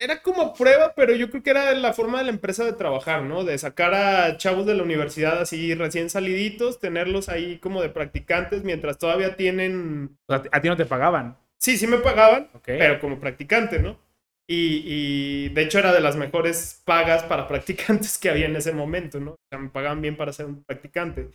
Era 0.00 0.22
como 0.22 0.54
prueba, 0.54 0.92
pero 0.94 1.14
yo 1.14 1.28
creo 1.28 1.42
que 1.42 1.50
era 1.50 1.72
la 1.74 1.92
forma 1.92 2.18
de 2.18 2.24
la 2.24 2.30
empresa 2.30 2.64
de 2.64 2.72
trabajar, 2.72 3.24
¿no? 3.24 3.42
De 3.42 3.58
sacar 3.58 3.94
a 3.94 4.36
chavos 4.36 4.64
de 4.64 4.74
la 4.74 4.84
universidad 4.84 5.40
así 5.40 5.74
recién 5.74 6.08
saliditos, 6.08 6.78
tenerlos 6.78 7.28
ahí 7.28 7.58
como 7.58 7.82
de 7.82 7.88
practicantes 7.88 8.62
mientras 8.62 8.98
todavía 8.98 9.34
tienen... 9.34 10.16
A 10.28 10.60
ti 10.60 10.68
no 10.68 10.76
te 10.76 10.86
pagaban. 10.86 11.36
Sí, 11.58 11.76
sí 11.76 11.88
me 11.88 11.98
pagaban, 11.98 12.48
pero 12.64 13.00
como 13.00 13.18
practicante, 13.18 13.80
¿no? 13.80 13.98
Y, 14.46 14.82
y 14.86 15.48
de 15.48 15.62
hecho 15.62 15.80
era 15.80 15.92
de 15.92 16.00
las 16.00 16.16
mejores 16.16 16.80
pagas 16.84 17.24
para 17.24 17.48
practicantes 17.48 18.18
que 18.18 18.30
había 18.30 18.46
en 18.46 18.56
ese 18.56 18.72
momento, 18.72 19.18
¿no? 19.18 19.32
O 19.32 19.38
sea, 19.50 19.58
me 19.58 19.68
pagaban 19.68 20.00
bien 20.00 20.16
para 20.16 20.32
ser 20.32 20.46
un 20.46 20.62
practicante. 20.62 21.30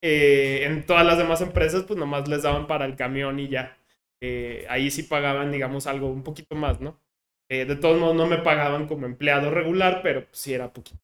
Eh, 0.00 0.64
en 0.64 0.84
todas 0.84 1.06
las 1.06 1.18
demás 1.18 1.40
empresas, 1.40 1.84
pues 1.84 1.98
nomás 1.98 2.28
les 2.28 2.42
daban 2.42 2.66
para 2.66 2.84
el 2.84 2.96
camión 2.96 3.38
y 3.38 3.48
ya. 3.48 3.76
Eh, 4.20 4.66
ahí 4.68 4.90
sí 4.90 5.02
pagaban, 5.04 5.52
digamos, 5.52 5.86
algo 5.86 6.08
un 6.08 6.22
poquito 6.22 6.54
más, 6.54 6.80
¿no? 6.80 7.00
Eh, 7.52 7.66
de 7.66 7.76
todos 7.76 8.00
modos, 8.00 8.16
no 8.16 8.26
me 8.26 8.38
pagaban 8.38 8.86
como 8.86 9.04
empleado 9.04 9.50
regular, 9.50 10.00
pero 10.02 10.24
pues, 10.24 10.38
sí 10.38 10.54
era 10.54 10.72
poquito. 10.72 11.02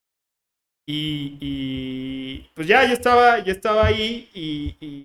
Y, 0.87 1.37
y, 1.43 2.51
pues 2.55 2.67
ya, 2.67 2.87
yo 2.87 2.95
estaba, 2.95 3.41
yo 3.41 3.53
estaba 3.53 3.85
ahí 3.85 4.31
y, 4.33 4.75
y 4.81 5.05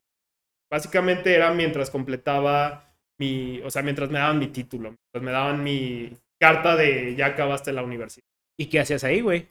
básicamente 0.72 1.36
era 1.36 1.54
mientras 1.54 1.90
completaba 1.90 2.96
mi, 3.20 3.60
o 3.60 3.70
sea, 3.70 3.82
mientras 3.82 4.10
me 4.10 4.20
daban 4.20 4.40
mi 4.40 4.48
título, 4.48 4.92
mientras 4.92 5.22
me 5.22 5.32
daban 5.32 5.62
mi 5.66 6.18
carta 6.40 6.78
de 6.78 7.14
ya 7.16 7.26
acabaste 7.26 7.74
la 7.74 7.84
universidad. 7.84 8.24
¿Y 8.58 8.68
qué 8.68 8.80
hacías 8.80 9.04
ahí, 9.04 9.20
güey? 9.20 9.50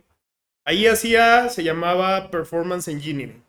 Ahí 0.65 0.87
hacía, 0.87 1.51
se 1.51 1.63
llamaba 1.63 2.31
Performance 2.31 2.89
Engineering, 2.89 3.45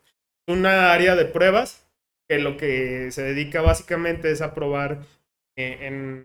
una 0.46 0.92
área 0.92 1.16
de 1.16 1.24
pruebas 1.24 1.88
que 2.28 2.38
lo 2.38 2.58
que 2.58 3.10
se 3.10 3.22
dedica 3.22 3.62
básicamente 3.62 4.30
es 4.30 4.42
a 4.42 4.52
probar 4.52 5.00
eh, 5.56 5.78
en 5.80 6.24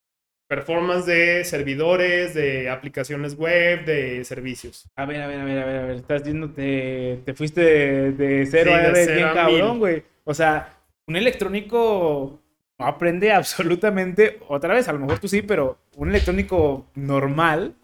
performance 0.50 1.06
de 1.06 1.46
servidores, 1.46 2.34
de 2.34 2.70
aplicaciones 2.72 3.38
web, 3.38 3.86
de 3.86 4.24
servicios. 4.26 4.90
A 4.96 5.06
ver, 5.06 5.22
a 5.22 5.28
ver, 5.28 5.40
a 5.40 5.46
ver, 5.46 5.60
a 5.60 5.66
ver, 5.66 5.76
a 5.78 5.86
ver. 5.86 5.96
Estás 5.98 6.24
viendo, 6.24 6.50
te, 6.50 7.22
te 7.24 7.36
fuiste 7.36 7.62
de, 7.62 8.12
de 8.14 8.46
cero 8.48 8.72
Sí, 8.74 8.78
a 8.78 8.92
de 8.92 9.14
bien 9.14 9.28
cabrón, 9.32 9.78
güey. 9.78 10.04
O 10.24 10.34
sea, 10.34 10.74
un 11.06 11.16
electrónico 11.16 12.42
no 12.80 12.86
aprende 12.88 13.32
absolutamente, 13.32 14.40
otra 14.48 14.74
vez, 14.74 14.88
a 14.88 14.94
lo 14.94 15.00
mejor 15.00 15.20
tú 15.20 15.28
sí, 15.28 15.44
pero 15.44 15.78
un 15.98 16.10
electrónico 16.10 16.88
normal 16.96 17.76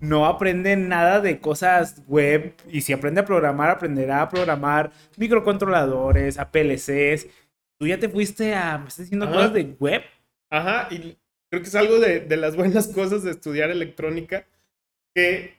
no 0.00 0.26
aprende 0.26 0.74
nada 0.74 1.20
de 1.20 1.38
cosas 1.38 2.02
web 2.08 2.54
y 2.68 2.80
si 2.80 2.92
aprende 2.92 3.20
a 3.20 3.24
programar, 3.24 3.70
aprenderá 3.70 4.22
a 4.22 4.28
programar 4.28 4.90
microcontroladores, 5.18 6.36
a 6.38 6.50
PLCs. 6.50 7.28
Tú 7.78 7.86
ya 7.86 7.98
te 8.00 8.08
fuiste 8.08 8.56
a, 8.56 8.78
me 8.78 8.88
estás 8.88 9.04
diciendo 9.04 9.26
Ajá. 9.26 9.34
cosas 9.34 9.52
de 9.52 9.76
web. 9.78 10.02
Ajá, 10.50 10.88
y 10.90 11.16
creo 11.50 11.62
que 11.62 11.68
es 11.68 11.74
algo 11.74 11.98
de, 11.98 12.20
de 12.20 12.36
las 12.36 12.56
buenas 12.56 12.88
cosas 12.94 13.22
de 13.22 13.30
estudiar 13.32 13.70
electrónica, 13.70 14.46
que 15.14 15.54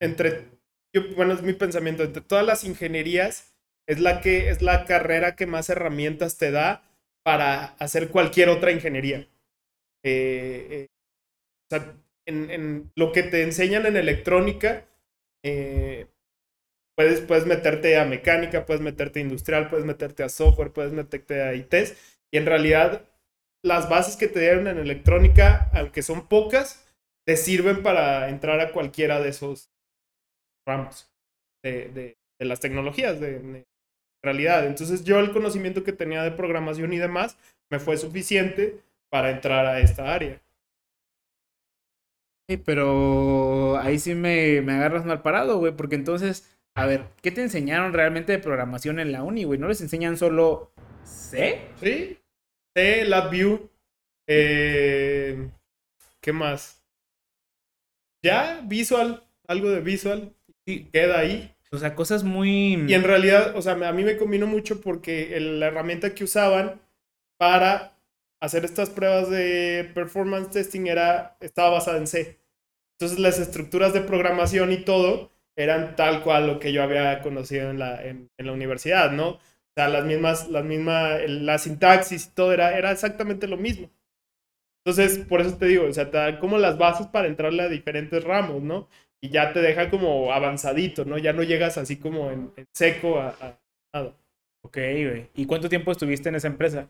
entre, 0.00 0.46
yo, 0.94 1.02
bueno, 1.16 1.34
es 1.34 1.42
mi 1.42 1.52
pensamiento, 1.54 2.02
entre 2.02 2.22
todas 2.22 2.46
las 2.46 2.64
ingenierías, 2.64 3.54
es 3.88 4.00
la, 4.00 4.20
que, 4.20 4.50
es 4.50 4.62
la 4.62 4.84
carrera 4.84 5.36
que 5.36 5.46
más 5.46 5.70
herramientas 5.70 6.38
te 6.38 6.50
da 6.50 6.84
para 7.24 7.64
hacer 7.78 8.10
cualquier 8.10 8.48
otra 8.48 8.72
ingeniería. 8.72 9.28
Eh, 10.04 10.68
eh, 10.70 10.86
o 11.70 11.76
sea, 11.76 11.94
en, 12.26 12.50
en 12.50 12.92
lo 12.96 13.12
que 13.12 13.22
te 13.22 13.42
enseñan 13.42 13.86
en 13.86 13.96
electrónica, 13.96 14.86
eh, 15.44 16.06
puedes, 16.96 17.20
puedes 17.20 17.46
meterte 17.46 17.96
a 17.98 18.04
mecánica, 18.04 18.66
puedes 18.66 18.82
meterte 18.82 19.20
a 19.20 19.22
industrial, 19.22 19.68
puedes 19.68 19.86
meterte 19.86 20.22
a 20.22 20.28
software, 20.28 20.72
puedes 20.72 20.92
meterte 20.92 21.42
a 21.42 21.54
ITs, 21.54 21.94
y 22.32 22.38
en 22.38 22.46
realidad 22.46 23.04
las 23.62 23.88
bases 23.88 24.16
que 24.16 24.28
te 24.28 24.40
dieron 24.40 24.66
en 24.68 24.78
electrónica, 24.78 25.70
aunque 25.74 26.02
son 26.02 26.28
pocas, 26.28 26.86
te 27.26 27.36
sirven 27.36 27.82
para 27.82 28.28
entrar 28.28 28.60
a 28.60 28.72
cualquiera 28.72 29.20
de 29.20 29.30
esos 29.30 29.70
ramos 30.66 31.10
de, 31.62 31.88
de- 31.90 32.18
de 32.38 32.46
las 32.46 32.60
tecnologías 32.60 33.20
de, 33.20 33.38
de 33.40 33.66
realidad. 34.22 34.66
Entonces 34.66 35.04
yo 35.04 35.20
el 35.20 35.32
conocimiento 35.32 35.84
que 35.84 35.92
tenía 35.92 36.22
de 36.24 36.32
programación 36.32 36.92
y 36.92 36.98
demás 36.98 37.38
me 37.70 37.80
fue 37.80 37.96
suficiente 37.98 38.80
para 39.10 39.30
entrar 39.30 39.66
a 39.66 39.80
esta 39.80 40.14
área. 40.14 40.40
Sí, 42.48 42.56
pero 42.56 43.78
ahí 43.78 43.98
sí 43.98 44.14
me, 44.14 44.60
me 44.62 44.72
agarras 44.72 45.04
mal 45.04 45.22
parado, 45.22 45.58
güey, 45.58 45.72
porque 45.76 45.94
entonces, 45.94 46.50
a 46.74 46.86
ver, 46.86 47.04
¿qué 47.22 47.30
te 47.30 47.42
enseñaron 47.42 47.92
realmente 47.92 48.32
de 48.32 48.38
programación 48.38 48.98
en 48.98 49.12
la 49.12 49.22
uni, 49.22 49.44
güey? 49.44 49.58
¿No 49.58 49.68
les 49.68 49.80
enseñan 49.80 50.16
solo 50.16 50.72
C? 51.02 51.68
Sí. 51.80 52.21
C, 52.74 53.04
LabVIEW. 53.04 53.70
Eh, 54.28 55.50
¿Qué 56.20 56.32
más? 56.32 56.84
Ya, 58.22 58.60
Visual. 58.64 59.22
Algo 59.46 59.70
de 59.70 59.80
Visual. 59.80 60.32
Queda 60.92 61.18
ahí. 61.18 61.54
O 61.72 61.78
sea, 61.78 61.94
cosas 61.94 62.22
muy... 62.22 62.74
Y 62.86 62.94
en 62.94 63.02
realidad, 63.02 63.56
o 63.56 63.62
sea, 63.62 63.72
a 63.72 63.92
mí 63.92 64.04
me 64.04 64.16
combinó 64.16 64.46
mucho 64.46 64.80
porque 64.80 65.36
el- 65.36 65.58
la 65.58 65.68
herramienta 65.68 66.14
que 66.14 66.24
usaban 66.24 66.80
para 67.38 67.96
hacer 68.40 68.64
estas 68.64 68.90
pruebas 68.90 69.30
de 69.30 69.90
performance 69.94 70.50
testing 70.50 70.86
era, 70.86 71.36
estaba 71.40 71.70
basada 71.70 71.98
en 71.98 72.06
C. 72.06 72.38
Entonces 72.98 73.18
las 73.18 73.38
estructuras 73.38 73.92
de 73.92 74.02
programación 74.02 74.72
y 74.72 74.84
todo 74.84 75.30
eran 75.56 75.96
tal 75.96 76.22
cual 76.22 76.46
lo 76.46 76.58
que 76.60 76.72
yo 76.72 76.82
había 76.82 77.20
conocido 77.22 77.70
en 77.70 77.78
la, 77.78 78.02
en, 78.04 78.30
en 78.38 78.46
la 78.46 78.52
universidad, 78.52 79.10
¿no? 79.12 79.38
O 79.74 79.80
sea, 79.80 79.88
las 79.88 80.04
mismas, 80.04 80.48
las 80.50 80.64
mismas, 80.64 81.20
la 81.28 81.58
sintaxis 81.58 82.26
y 82.26 82.30
todo 82.34 82.52
era, 82.52 82.76
era 82.76 82.92
exactamente 82.92 83.48
lo 83.48 83.56
mismo. 83.56 83.90
Entonces, 84.84 85.18
por 85.26 85.40
eso 85.40 85.56
te 85.56 85.66
digo, 85.66 85.86
o 85.86 85.92
sea, 85.92 86.10
te 86.10 86.16
da 86.18 86.38
como 86.40 86.58
las 86.58 86.76
bases 86.78 87.06
para 87.06 87.28
entrarle 87.28 87.62
a 87.62 87.68
diferentes 87.68 88.24
ramos, 88.24 88.62
¿no? 88.62 88.88
Y 89.20 89.30
ya 89.30 89.52
te 89.52 89.60
deja 89.60 89.90
como 89.90 90.32
avanzadito, 90.32 91.04
¿no? 91.04 91.18
Ya 91.18 91.32
no 91.32 91.44
llegas 91.44 91.78
así 91.78 91.98
como 91.98 92.30
en, 92.30 92.52
en 92.56 92.66
seco 92.72 93.20
a, 93.20 93.28
a 93.40 93.58
nada. 93.94 94.14
Ok, 94.64 94.76
güey. 94.76 95.30
¿Y 95.34 95.46
cuánto 95.46 95.68
tiempo 95.68 95.92
estuviste 95.92 96.28
en 96.28 96.34
esa 96.36 96.48
empresa? 96.48 96.88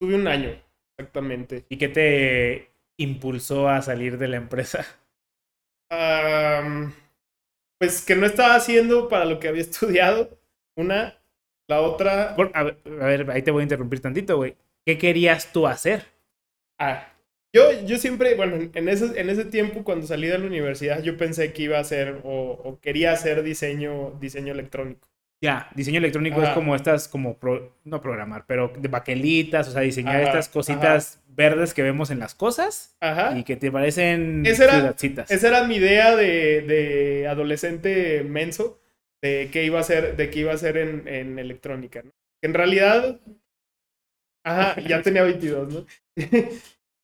Tuve 0.00 0.16
un 0.16 0.26
año, 0.26 0.50
exactamente. 0.96 1.64
¿Y 1.68 1.78
qué 1.78 1.88
te 1.88 2.70
impulsó 2.96 3.68
a 3.68 3.82
salir 3.82 4.18
de 4.18 4.28
la 4.28 4.36
empresa? 4.38 4.84
Pues 7.78 8.04
que 8.04 8.16
no 8.16 8.26
estaba 8.26 8.54
haciendo 8.54 9.08
para 9.08 9.24
lo 9.24 9.38
que 9.40 9.48
había 9.48 9.62
estudiado. 9.68 10.38
Una, 10.76 11.17
la 11.68 11.80
otra. 11.82 12.34
Por- 12.34 12.50
a, 12.54 12.62
ver, 12.64 12.76
a 13.00 13.04
ver, 13.06 13.30
ahí 13.30 13.42
te 13.42 13.50
voy 13.50 13.60
a 13.60 13.64
interrumpir 13.64 14.00
tantito, 14.00 14.36
güey. 14.36 14.56
¿Qué 14.84 14.98
querías 14.98 15.52
tú 15.52 15.66
hacer? 15.66 16.06
Ah, 16.78 17.08
yo, 17.52 17.84
yo 17.84 17.98
siempre, 17.98 18.34
bueno, 18.34 18.56
en- 18.74 18.88
ese, 18.88 19.20
en 19.20 19.30
ese 19.30 19.44
tiempo 19.44 19.84
cuando 19.84 20.06
salí 20.06 20.26
de 20.28 20.38
la 20.38 20.46
universidad, 20.46 21.02
yo 21.02 21.16
pensé 21.16 21.52
que 21.52 21.62
iba 21.64 21.76
a 21.78 21.80
hacer 21.82 22.20
o, 22.24 22.60
o 22.64 22.78
quería 22.80 23.12
hacer 23.12 23.42
diseño, 23.42 24.12
diseño 24.20 24.52
electrónico. 24.52 25.08
Ya, 25.40 25.68
diseño 25.76 25.98
electrónico 25.98 26.38
es 26.40 26.46
Ajá. 26.46 26.54
como 26.54 26.74
estas, 26.74 27.06
como, 27.06 27.36
pro- 27.38 27.72
no 27.84 28.00
programar, 28.00 28.44
pero 28.46 28.72
de 28.76 28.88
baquelitas, 28.88 29.68
o 29.68 29.72
sea, 29.72 29.82
diseñar 29.82 30.16
Ajá, 30.16 30.24
estas 30.24 30.48
cositas 30.48 31.20
verdes 31.28 31.74
que 31.74 31.82
vemos 31.84 32.10
en 32.10 32.18
las 32.18 32.34
cosas 32.34 32.96
Ajá. 33.00 33.38
y 33.38 33.44
que 33.44 33.54
te 33.56 33.70
parecen 33.70 34.42
Ese 34.44 34.64
era- 34.64 34.74
ciudadcitas. 34.74 35.30
Esa 35.30 35.48
era 35.48 35.64
mi 35.64 35.76
idea 35.76 36.16
de, 36.16 36.62
de 36.62 37.28
adolescente 37.28 38.24
menso, 38.24 38.80
de 39.22 39.50
qué 39.52 39.64
iba 39.64 39.78
a 39.78 39.82
hacer, 39.82 40.16
de 40.16 40.30
qué 40.30 40.40
iba 40.40 40.52
a 40.52 40.54
hacer 40.56 40.76
en, 40.76 41.06
en 41.08 41.38
electrónica, 41.38 42.02
¿no? 42.02 42.12
En 42.42 42.54
realidad, 42.54 43.20
ajá, 44.44 44.80
ya 44.80 45.02
tenía 45.02 45.22
22, 45.22 45.72
¿no? 45.72 45.86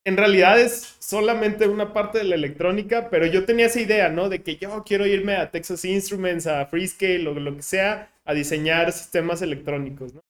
en 0.06 0.16
realidad 0.16 0.60
es 0.60 0.96
solamente 0.98 1.66
una 1.68 1.92
parte 1.92 2.18
de 2.18 2.24
la 2.24 2.34
electrónica, 2.34 3.08
pero 3.10 3.26
yo 3.26 3.44
tenía 3.44 3.66
esa 3.66 3.80
idea, 3.80 4.08
¿no? 4.08 4.28
De 4.28 4.42
que 4.42 4.56
yo 4.56 4.82
quiero 4.84 5.06
irme 5.06 5.36
a 5.36 5.50
Texas 5.50 5.84
Instruments, 5.84 6.46
a 6.46 6.66
Freescale 6.66 7.26
o 7.28 7.34
lo 7.34 7.56
que 7.56 7.62
sea, 7.62 8.12
a 8.24 8.34
diseñar 8.34 8.92
sistemas 8.92 9.42
electrónicos, 9.42 10.14
¿no? 10.14 10.20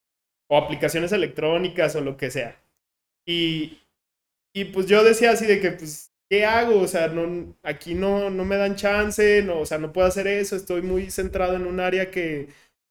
O 0.49 0.57
aplicaciones 0.59 1.13
electrónicas 1.13 1.97
o 1.97 2.01
lo 2.01 2.17
que 2.17 2.31
sea. 2.31 2.57
Y, 3.27 3.81
y 4.55 4.67
pues 4.67 4.87
yo 4.87 5.05
decía 5.05 5.33
así 5.33 5.47
de 5.47 5.61
que, 5.61 5.73
pues, 5.73 6.14
¿qué 6.29 6.45
hago? 6.45 6.81
O 6.81 6.89
sea, 6.89 7.09
no, 7.09 7.57
aquí 7.63 7.95
no, 7.95 8.31
no 8.31 8.45
me 8.45 8.57
dan 8.57 8.77
chance, 8.77 9.43
no, 9.43 9.61
o 9.61 9.67
sea, 9.67 9.79
no 9.79 9.93
puedo 9.93 10.07
hacer 10.07 10.27
eso, 10.27 10.57
estoy 10.57 10.83
muy 10.83 11.11
centrado 11.11 11.55
en 11.57 11.67
un 11.67 11.81
área 11.81 12.11
que, 12.11 12.49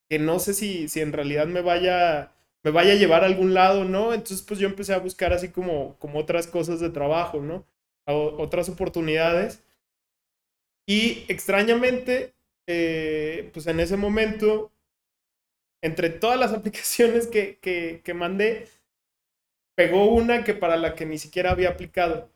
que 0.10 0.20
no 0.20 0.40
sé 0.40 0.54
si, 0.54 0.88
si 0.90 1.02
en 1.02 1.14
realidad 1.14 1.48
me 1.48 1.62
vaya, 1.62 2.32
me 2.64 2.72
vaya 2.72 2.94
a 2.94 2.96
llevar 2.96 3.24
a 3.24 3.28
algún 3.28 3.54
lado, 3.54 3.86
¿no? 3.86 4.14
Entonces, 4.14 4.42
pues 4.44 4.60
yo 4.60 4.68
empecé 4.68 4.94
a 4.94 5.00
buscar 5.00 5.34
así 5.34 5.50
como, 5.50 5.98
como 6.00 6.20
otras 6.20 6.48
cosas 6.48 6.80
de 6.80 6.90
trabajo, 6.90 7.42
¿no? 7.42 7.66
Otras 8.06 8.70
oportunidades. 8.70 9.64
Y 10.86 11.26
extrañamente, 11.30 12.34
eh, 12.68 13.50
pues 13.54 13.68
en 13.68 13.80
ese 13.80 13.98
momento, 13.98 14.72
entre 15.82 16.10
todas 16.10 16.40
las 16.40 16.54
aplicaciones 16.54 17.28
que, 17.28 17.58
que, 17.60 18.02
que 18.04 18.14
mandé, 18.14 18.68
pegó 19.76 20.06
una 20.06 20.44
que 20.44 20.54
para 20.56 20.78
la 20.78 20.96
que 20.96 21.06
ni 21.06 21.18
siquiera 21.20 21.52
había 21.52 21.70
aplicado. 21.70 22.30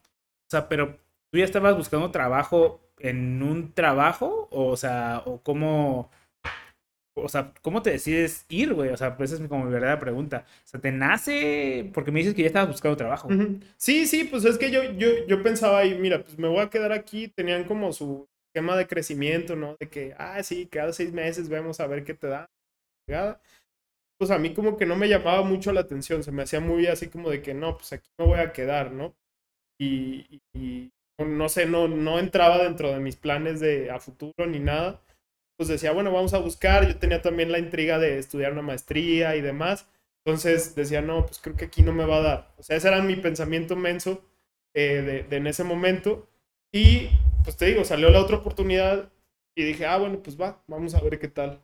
O 0.47 0.49
sea, 0.49 0.69
pero 0.69 0.97
tú 1.31 1.39
ya 1.39 1.45
estabas 1.45 1.75
buscando 1.75 2.09
trabajo 2.11 2.81
en 2.99 3.43
un 3.43 3.73
trabajo, 3.73 4.47
o, 4.51 4.77
sea, 4.77 5.21
o 5.25 5.41
cómo, 5.43 6.09
o 7.15 7.29
sea, 7.29 7.53
¿cómo 7.61 7.81
te 7.81 7.91
decides 7.91 8.45
ir, 8.49 8.73
güey? 8.73 8.89
O 8.89 8.97
sea, 8.97 9.17
pues 9.17 9.31
esa 9.31 9.43
es 9.43 9.49
como 9.49 9.65
mi 9.65 9.71
verdadera 9.71 9.99
pregunta. 9.99 10.45
O 10.65 10.67
sea, 10.67 10.79
¿te 10.79 10.91
nace? 10.91 11.89
Porque 11.93 12.11
me 12.11 12.19
dices 12.19 12.33
que 12.33 12.43
ya 12.43 12.47
estabas 12.47 12.69
buscando 12.69 12.97
trabajo. 12.97 13.29
Sí, 13.75 14.07
sí, 14.07 14.23
pues 14.23 14.45
es 14.45 14.57
que 14.57 14.71
yo, 14.71 14.83
yo, 14.93 15.25
yo 15.27 15.43
pensaba 15.43 15.79
ahí, 15.79 15.97
mira, 15.97 16.23
pues 16.23 16.37
me 16.37 16.47
voy 16.47 16.59
a 16.59 16.69
quedar 16.69 16.91
aquí, 16.91 17.27
tenían 17.27 17.65
como 17.65 17.91
su 17.91 18.27
esquema 18.49 18.77
de 18.77 18.87
crecimiento, 18.87 19.55
¿no? 19.55 19.75
De 19.79 19.89
que, 19.89 20.15
ah, 20.17 20.41
sí, 20.43 20.67
cada 20.67 20.93
seis 20.93 21.11
meses 21.11 21.49
vemos 21.49 21.79
a 21.79 21.87
ver 21.87 22.03
qué 22.03 22.13
te 22.13 22.27
da. 22.27 22.49
Pues 24.17 24.31
a 24.31 24.39
mí 24.39 24.53
como 24.53 24.77
que 24.77 24.85
no 24.85 24.95
me 24.95 25.09
llamaba 25.09 25.43
mucho 25.43 25.71
la 25.71 25.81
atención, 25.81 26.23
se 26.23 26.31
me 26.31 26.43
hacía 26.43 26.59
muy 26.59 26.87
así 26.87 27.07
como 27.07 27.29
de 27.29 27.41
que, 27.41 27.53
no, 27.53 27.77
pues 27.77 27.93
aquí 27.93 28.09
me 28.17 28.25
voy 28.25 28.39
a 28.39 28.51
quedar, 28.51 28.91
¿no? 28.91 29.15
Y, 29.79 30.41
no 31.17 31.49
sé, 31.49 31.65
no, 31.65 31.87
no 31.87 32.19
entraba 32.19 32.63
dentro 32.63 32.91
de 32.91 32.99
mis 32.99 33.15
planes 33.15 33.59
de 33.59 33.91
a 33.91 33.99
futuro 33.99 34.45
ni 34.47 34.59
nada. 34.59 35.01
Pues 35.57 35.69
decía, 35.69 35.91
bueno, 35.91 36.11
vamos 36.11 36.33
a 36.33 36.39
buscar, 36.39 36.87
yo 36.87 36.97
tenía 36.97 37.21
también 37.21 37.51
la 37.51 37.59
intriga 37.59 37.97
de 37.97 38.19
estudiar 38.19 38.53
una 38.53 38.61
maestría 38.61 39.35
y 39.35 39.41
demás. 39.41 39.87
Entonces 40.25 40.75
decía, 40.75 41.01
no, 41.01 41.25
pues 41.25 41.39
creo 41.39 41.55
que 41.55 41.65
aquí 41.65 41.81
no 41.81 41.93
me 41.93 42.05
va 42.05 42.17
a 42.17 42.21
dar. 42.21 42.53
O 42.57 42.63
sea, 42.63 42.77
ese 42.77 42.87
era 42.89 43.01
mi 43.01 43.15
pensamiento 43.15 43.75
menso 43.75 44.23
eh, 44.75 45.01
de, 45.01 45.23
de 45.23 45.37
en 45.37 45.47
ese 45.47 45.63
momento. 45.63 46.27
Y 46.71 47.09
pues 47.43 47.57
te 47.57 47.65
digo, 47.65 47.83
salió 47.83 48.09
la 48.09 48.21
otra 48.21 48.37
oportunidad 48.37 49.11
y 49.55 49.63
dije, 49.63 49.85
ah, 49.87 49.97
bueno, 49.97 50.19
pues 50.21 50.39
va, 50.39 50.61
vamos 50.67 50.93
a 50.93 51.01
ver 51.01 51.17
qué 51.17 51.27
tal. 51.27 51.61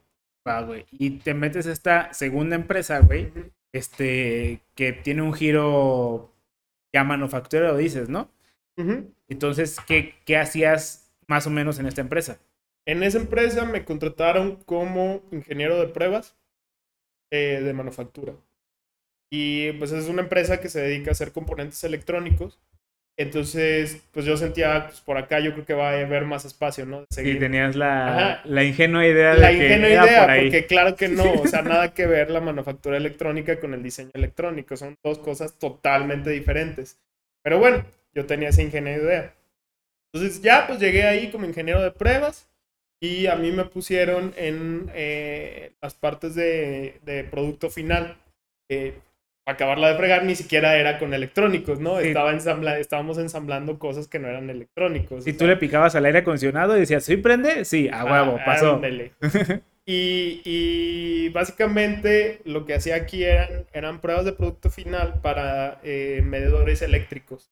Va, 0.47 0.62
güey. 0.62 0.86
Y 0.91 1.19
te 1.19 1.34
metes 1.34 1.67
a 1.67 1.71
esta 1.71 2.13
segunda 2.13 2.56
empresa, 2.56 2.99
güey, 2.99 3.32
este, 3.71 4.62
que 4.76 4.93
tiene 4.93 5.21
un 5.21 5.34
giro 5.34 6.33
ya 6.94 7.04
manufacturero, 7.04 7.76
dices, 7.76 8.08
¿no? 8.10 8.32
Entonces, 9.28 9.78
¿qué, 9.88 10.16
qué 10.26 10.38
hacías 10.38 11.12
más 11.28 11.48
o 11.48 11.50
menos 11.50 11.80
en 11.80 11.88
esta 11.88 12.02
empresa? 12.02 12.40
En 12.86 13.04
esa 13.04 13.18
empresa 13.18 13.66
me 13.66 13.86
contrataron 13.86 14.58
como 14.66 15.24
ingeniero 15.32 15.80
de 15.80 15.88
pruebas 15.88 16.36
eh, 17.32 17.62
de 17.62 17.74
manufactura. 17.74 18.36
Y 19.32 19.72
pues 19.74 19.92
es 19.92 20.08
una 20.08 20.22
empresa 20.22 20.60
que 20.60 20.70
se 20.70 20.82
dedica 20.82 21.10
a 21.10 21.14
hacer 21.14 21.32
componentes 21.32 21.84
electrónicos. 21.84 22.60
Entonces, 23.17 24.02
pues 24.12 24.26
yo 24.26 24.38
sentía, 24.38 24.88
pues 24.88 25.02
por 25.02 25.17
acá 25.17 25.39
yo 25.39 25.54
creo 25.54 25.65
que 25.65 25.76
va 25.76 25.91
a 25.91 25.99
haber 25.99 26.26
más 26.26 26.45
espacio, 26.45 26.86
¿no? 26.86 27.02
De 27.02 27.06
seguir. 27.12 27.38
tenías 27.38 27.76
la, 27.76 28.41
la 28.43 28.63
ingenua 28.63 29.06
idea 29.06 29.36
de 29.36 29.41
la 29.41 29.56
que 29.58 29.58
ingenua 29.58 29.88
era 29.89 30.06
idea, 30.06 30.21
por 30.21 30.32
ahí. 30.32 30.41
porque 30.43 30.65
claro 30.65 30.95
que 30.95 31.08
no, 31.10 31.32
o 31.41 31.47
sea, 31.47 31.62
nada 31.62 31.93
que 31.93 32.08
ver 32.08 32.32
la 32.32 32.41
manufactura 32.41 32.97
electrónica 32.97 33.60
con 33.60 33.73
el 33.76 33.84
diseño 33.84 34.10
electrónico, 34.13 34.76
son 34.78 34.95
dos 35.04 35.19
cosas 35.19 35.60
totalmente 35.60 36.32
diferentes. 36.32 36.97
Pero 37.43 37.60
bueno, 37.60 37.86
yo 38.15 38.26
tenía 38.26 38.49
esa 38.49 38.63
ingenua 38.63 38.93
idea. 38.93 39.36
Entonces 40.12 40.41
ya, 40.41 40.65
pues 40.65 40.80
llegué 40.80 41.04
ahí 41.04 41.30
como 41.30 41.45
ingeniero 41.45 41.82
de 41.82 41.91
pruebas 41.91 42.49
y 42.99 43.28
a 43.28 43.36
mí 43.36 43.52
me 43.52 43.65
pusieron 43.65 44.34
en 44.38 44.89
eh, 44.95 45.73
las 45.82 45.93
partes 45.93 46.34
de, 46.36 46.99
de 47.04 47.23
producto 47.26 47.69
final. 47.69 48.17
Eh, 48.69 48.93
acabarla 49.46 49.90
de 49.90 49.98
fregar, 49.98 50.24
ni 50.24 50.36
siquiera 50.36 50.78
era 50.78 51.00
con 51.00 51.14
electrónicos, 51.14 51.80
¿no? 51.80 52.00
Sí. 52.00 52.08
Estaba 52.08 52.32
ensambla 52.32 52.80
estábamos 52.80 53.18
ensamblando 53.18 53.78
cosas 53.80 54.08
que 54.08 54.20
no 54.20 54.28
eran 54.28 54.50
electrónicos. 54.50 55.26
O 55.28 55.32
tú 55.32 55.39
sea, 55.39 55.48
le 55.48 55.58
picabas 55.58 55.96
al 55.96 56.06
aire 56.06 56.20
acondicionado 56.20 56.78
y 56.78 56.82
decías, 56.82 57.04
¿sí 57.04 57.18
prende? 57.18 57.66
Sí, 57.66 57.89
a 57.91 58.06
huevo, 58.06 58.38
Ah, 58.39 58.46
pasó. 58.46 58.82
Y, 59.86 60.41
y 60.46 61.30
básicamente 61.30 62.39
lo 62.46 62.66
que 62.66 62.74
hacía 62.74 62.96
aquí 62.96 63.24
eran, 63.24 63.66
eran 63.74 64.00
pruebas 64.00 64.24
de 64.24 64.32
producto 64.32 64.70
final 64.70 65.20
para 65.22 65.82
eh, 65.84 66.22
medidores 66.24 66.82
eléctricos. 66.82 67.52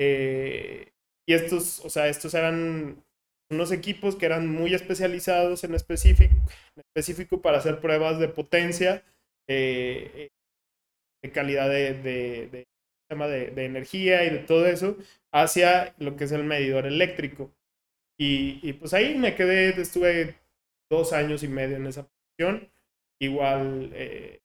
Eh, 0.00 0.88
y 1.28 1.34
estos, 1.34 1.84
o 1.84 1.90
sea, 1.90 2.08
estos 2.08 2.34
eran 2.34 3.04
unos 3.52 3.70
equipos 3.70 4.16
que 4.16 4.26
eran 4.26 4.48
muy 4.48 4.74
especializados 4.74 5.62
en 5.62 5.74
específico, 5.74 6.34
en 6.76 6.82
específico 6.88 7.40
para 7.40 7.58
hacer 7.58 7.80
pruebas 7.80 8.18
de 8.18 8.28
potencia, 8.28 9.04
eh, 9.48 10.30
de 11.22 11.32
calidad 11.32 11.68
de, 11.68 11.94
de, 11.94 12.48
de, 12.48 12.68
tema 13.08 13.26
de, 13.26 13.50
de 13.50 13.64
energía 13.64 14.24
y 14.24 14.30
de 14.30 14.38
todo 14.38 14.66
eso, 14.66 14.96
hacia 15.32 15.94
lo 15.98 16.16
que 16.16 16.24
es 16.24 16.32
el 16.32 16.44
medidor 16.44 16.86
eléctrico. 16.86 17.52
Y, 18.18 18.60
y, 18.62 18.74
pues 18.74 18.92
ahí 18.94 19.16
me 19.16 19.34
quedé, 19.34 19.80
estuve 19.80 20.36
dos 20.90 21.12
años 21.12 21.42
y 21.42 21.48
medio 21.48 21.76
en 21.76 21.86
esa 21.86 22.06
posición. 22.06 22.70
Igual, 23.18 23.90
eh, 23.94 24.40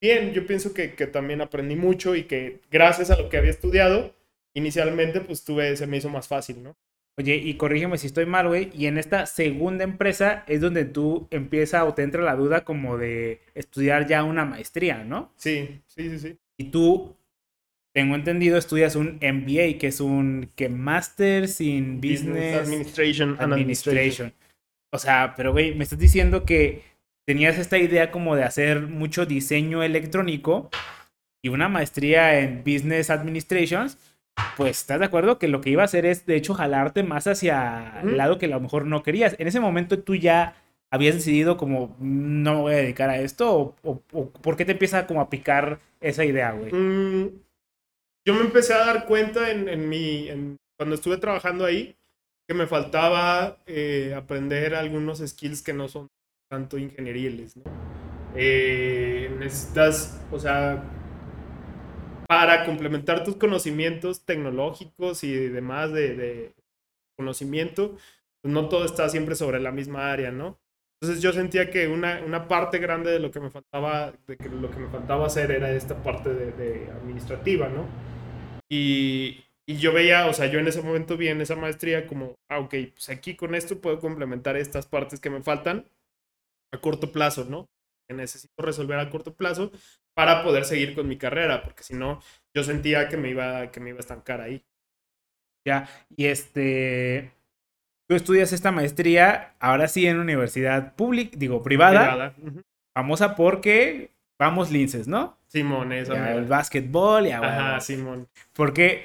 bien, 0.00 0.32
yo 0.32 0.46
pienso 0.46 0.74
que, 0.74 0.94
que, 0.94 1.06
también 1.06 1.40
aprendí 1.40 1.76
mucho 1.76 2.14
y 2.16 2.24
que 2.24 2.60
gracias 2.70 3.10
a 3.10 3.20
lo 3.20 3.28
que 3.28 3.36
había 3.36 3.50
estudiado, 3.50 4.14
inicialmente 4.54 5.20
pues 5.20 5.44
tuve, 5.44 5.76
se 5.76 5.86
me 5.86 5.98
hizo 5.98 6.08
más 6.08 6.28
fácil, 6.28 6.62
¿no? 6.62 6.76
Oye, 7.20 7.36
y 7.36 7.52
corrígeme 7.54 7.98
si 7.98 8.06
estoy 8.06 8.24
mal, 8.24 8.48
güey. 8.48 8.70
Y 8.74 8.86
en 8.86 8.96
esta 8.96 9.26
segunda 9.26 9.84
empresa 9.84 10.42
es 10.46 10.62
donde 10.62 10.86
tú 10.86 11.28
empieza 11.30 11.84
o 11.84 11.92
te 11.92 12.02
entra 12.02 12.22
la 12.22 12.34
duda 12.34 12.64
como 12.64 12.96
de 12.96 13.42
estudiar 13.54 14.06
ya 14.06 14.24
una 14.24 14.46
maestría, 14.46 15.04
¿no? 15.04 15.30
Sí, 15.36 15.82
sí, 15.86 16.08
sí, 16.08 16.18
sí. 16.18 16.38
Y 16.56 16.70
tú, 16.70 17.14
tengo 17.92 18.14
entendido, 18.14 18.56
estudias 18.56 18.96
un 18.96 19.18
MBA, 19.20 19.76
que 19.78 19.88
es 19.88 20.00
un 20.00 20.48
que 20.56 20.70
Masters 20.70 21.60
in 21.60 22.00
Business, 22.00 22.56
Administration. 22.56 23.36
Administration. 23.38 24.32
O 24.90 24.98
sea, 24.98 25.34
pero 25.36 25.52
güey, 25.52 25.74
me 25.74 25.84
estás 25.84 25.98
diciendo 25.98 26.46
que 26.46 26.84
tenías 27.26 27.58
esta 27.58 27.76
idea 27.76 28.10
como 28.10 28.34
de 28.34 28.44
hacer 28.44 28.80
mucho 28.80 29.26
diseño 29.26 29.82
electrónico 29.82 30.70
y 31.42 31.50
una 31.50 31.68
maestría 31.68 32.40
en 32.40 32.64
Business 32.64 33.10
Administration 33.10 33.90
pues 34.56 34.80
estás 34.80 34.98
de 34.98 35.06
acuerdo 35.06 35.38
que 35.38 35.48
lo 35.48 35.60
que 35.60 35.70
iba 35.70 35.82
a 35.82 35.86
hacer 35.86 36.06
es, 36.06 36.26
de 36.26 36.36
hecho, 36.36 36.54
jalarte 36.54 37.02
más 37.02 37.26
hacia 37.26 38.00
el 38.02 38.16
lado 38.16 38.38
que 38.38 38.46
a 38.46 38.50
lo 38.50 38.60
mejor 38.60 38.86
no 38.86 39.02
querías. 39.02 39.36
En 39.38 39.48
ese 39.48 39.60
momento 39.60 39.98
tú 40.00 40.14
ya 40.14 40.54
habías 40.90 41.14
decidido 41.14 41.56
como, 41.56 41.96
no 42.00 42.54
me 42.54 42.60
voy 42.60 42.74
a 42.74 42.78
dedicar 42.78 43.10
a 43.10 43.18
esto, 43.18 43.76
o, 43.82 44.00
por 44.42 44.56
qué 44.56 44.64
te 44.64 44.72
empieza 44.72 45.06
como 45.06 45.20
a 45.20 45.30
picar 45.30 45.80
esa 46.00 46.24
idea, 46.24 46.52
güey. 46.52 46.72
Mm, 46.72 47.30
yo 48.26 48.34
me 48.34 48.40
empecé 48.40 48.74
a 48.74 48.84
dar 48.84 49.06
cuenta 49.06 49.50
en, 49.50 49.88
mi, 49.88 50.28
cuando 50.76 50.94
estuve 50.94 51.16
trabajando 51.16 51.64
ahí, 51.64 51.96
que 52.48 52.54
me 52.54 52.66
faltaba 52.66 53.58
eh, 53.66 54.12
aprender 54.16 54.74
algunos 54.74 55.18
skills 55.24 55.62
que 55.62 55.72
no 55.72 55.88
son 55.88 56.08
tanto 56.50 56.78
ingenieriles, 56.78 57.56
¿no? 57.56 57.62
Eh, 58.34 59.34
necesitas, 59.38 60.20
o 60.32 60.38
sea, 60.38 60.82
para 62.30 62.64
complementar 62.64 63.24
tus 63.24 63.34
conocimientos 63.34 64.24
tecnológicos 64.24 65.24
y 65.24 65.34
demás 65.48 65.92
de, 65.92 66.54
conocimiento, 67.16 67.96
pues 68.40 68.54
no 68.54 68.68
todo 68.68 68.84
está 68.84 69.08
siempre 69.08 69.34
sobre 69.34 69.58
la 69.58 69.72
misma 69.72 70.12
área, 70.12 70.30
¿no? 70.30 70.56
Entonces 71.00 71.20
yo 71.20 71.32
sentía 71.32 71.70
que 71.70 71.88
una, 71.88 72.22
una 72.24 72.46
parte 72.46 72.78
grande 72.78 73.10
de 73.10 73.18
lo 73.18 73.32
que 73.32 73.40
me 73.40 73.50
faltaba, 73.50 74.12
de 74.28 74.36
que 74.36 74.48
lo 74.48 74.70
que 74.70 74.78
me 74.78 74.88
faltaba 74.88 75.26
hacer 75.26 75.50
era 75.50 75.72
esta 75.72 76.00
parte 76.04 76.32
de, 76.32 76.88
administrativa, 76.92 77.68
¿no? 77.68 77.88
Y, 78.70 79.44
y, 79.66 79.78
yo 79.78 79.92
veía, 79.92 80.28
o 80.28 80.32
sea, 80.32 80.46
yo 80.46 80.60
en 80.60 80.68
ese 80.68 80.82
momento 80.82 81.16
vi 81.16 81.28
en 81.28 81.40
esa 81.40 81.56
maestría 81.56 82.06
como, 82.06 82.36
ah, 82.48 82.60
ok, 82.60 82.74
pues 82.92 83.08
aquí 83.10 83.34
con 83.34 83.56
esto 83.56 83.80
puedo 83.80 83.98
complementar 83.98 84.56
estas 84.56 84.86
partes 84.86 85.18
que 85.18 85.30
me 85.30 85.42
faltan 85.42 85.84
a 86.72 86.80
corto 86.80 87.10
plazo, 87.10 87.44
¿no? 87.44 87.66
Que 88.10 88.14
necesito 88.14 88.60
resolver 88.60 88.98
a 88.98 89.08
corto 89.08 89.36
plazo 89.36 89.70
para 90.16 90.42
poder 90.42 90.64
seguir 90.64 90.96
con 90.96 91.06
mi 91.06 91.16
carrera, 91.16 91.62
porque 91.62 91.84
si 91.84 91.94
no, 91.94 92.20
yo 92.52 92.64
sentía 92.64 93.08
que 93.08 93.16
me 93.16 93.30
iba, 93.30 93.70
que 93.70 93.78
me 93.78 93.90
iba 93.90 93.98
a 93.98 94.00
estancar 94.00 94.40
ahí. 94.40 94.64
Ya, 95.64 95.88
y 96.16 96.26
este, 96.26 97.30
tú 98.08 98.16
estudias 98.16 98.52
esta 98.52 98.72
maestría, 98.72 99.54
ahora 99.60 99.86
sí 99.86 100.08
en 100.08 100.18
universidad 100.18 100.96
pública, 100.96 101.36
digo, 101.38 101.62
privada, 101.62 102.34
famosa 102.96 103.36
porque 103.36 104.10
vamos 104.36 104.72
linces, 104.72 105.06
¿no? 105.06 105.38
Simón, 105.46 105.92
eso. 105.92 106.12
el 106.12 106.46
básquetbol 106.46 107.28
y 107.28 107.30
Ajá, 107.30 107.78
Simón. 107.78 108.26
Porque, 108.54 109.04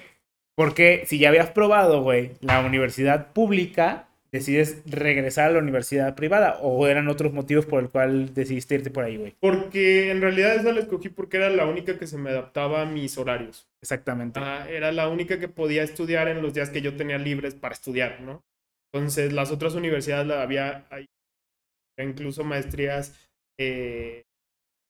porque 0.55 1.03
si 1.05 1.19
ya 1.19 1.29
habías 1.29 1.51
probado, 1.51 2.01
güey, 2.01 2.31
la 2.41 2.61
universidad 2.61 3.33
pública, 3.33 4.07
decides 4.36 4.81
regresar 4.86 5.49
a 5.49 5.53
la 5.53 5.59
universidad 5.59 6.15
privada 6.15 6.59
o 6.61 6.88
eran 6.88 7.07
otros 7.07 7.33
motivos 7.33 7.65
por 7.65 7.81
el 7.81 7.89
cual 7.89 8.33
decidiste 8.33 8.75
irte 8.75 8.89
por 8.89 9.03
ahí, 9.03 9.17
güey? 9.17 9.36
Porque 9.39 10.11
en 10.11 10.21
realidad 10.21 10.55
esa 10.55 10.73
la 10.73 10.81
escogí 10.81 11.09
porque 11.09 11.38
era 11.38 11.49
la 11.49 11.65
única 11.65 11.97
que 11.97 12.05
se 12.05 12.17
me 12.17 12.31
adaptaba 12.31 12.81
a 12.81 12.86
mis 12.86 13.17
horarios. 13.17 13.67
Exactamente. 13.81 14.39
era 14.69 14.91
la 14.91 15.07
única 15.09 15.39
que 15.39 15.47
podía 15.47 15.83
estudiar 15.83 16.27
en 16.27 16.41
los 16.41 16.53
días 16.53 16.69
que 16.69 16.81
yo 16.81 16.95
tenía 16.95 17.17
libres 17.17 17.55
para 17.55 17.73
estudiar, 17.73 18.21
¿no? 18.21 18.43
Entonces 18.91 19.33
las 19.33 19.51
otras 19.51 19.75
universidades 19.75 20.27
la 20.27 20.41
había, 20.41 20.86
incluso 21.97 22.43
maestrías 22.43 23.29
eh, 23.57 24.23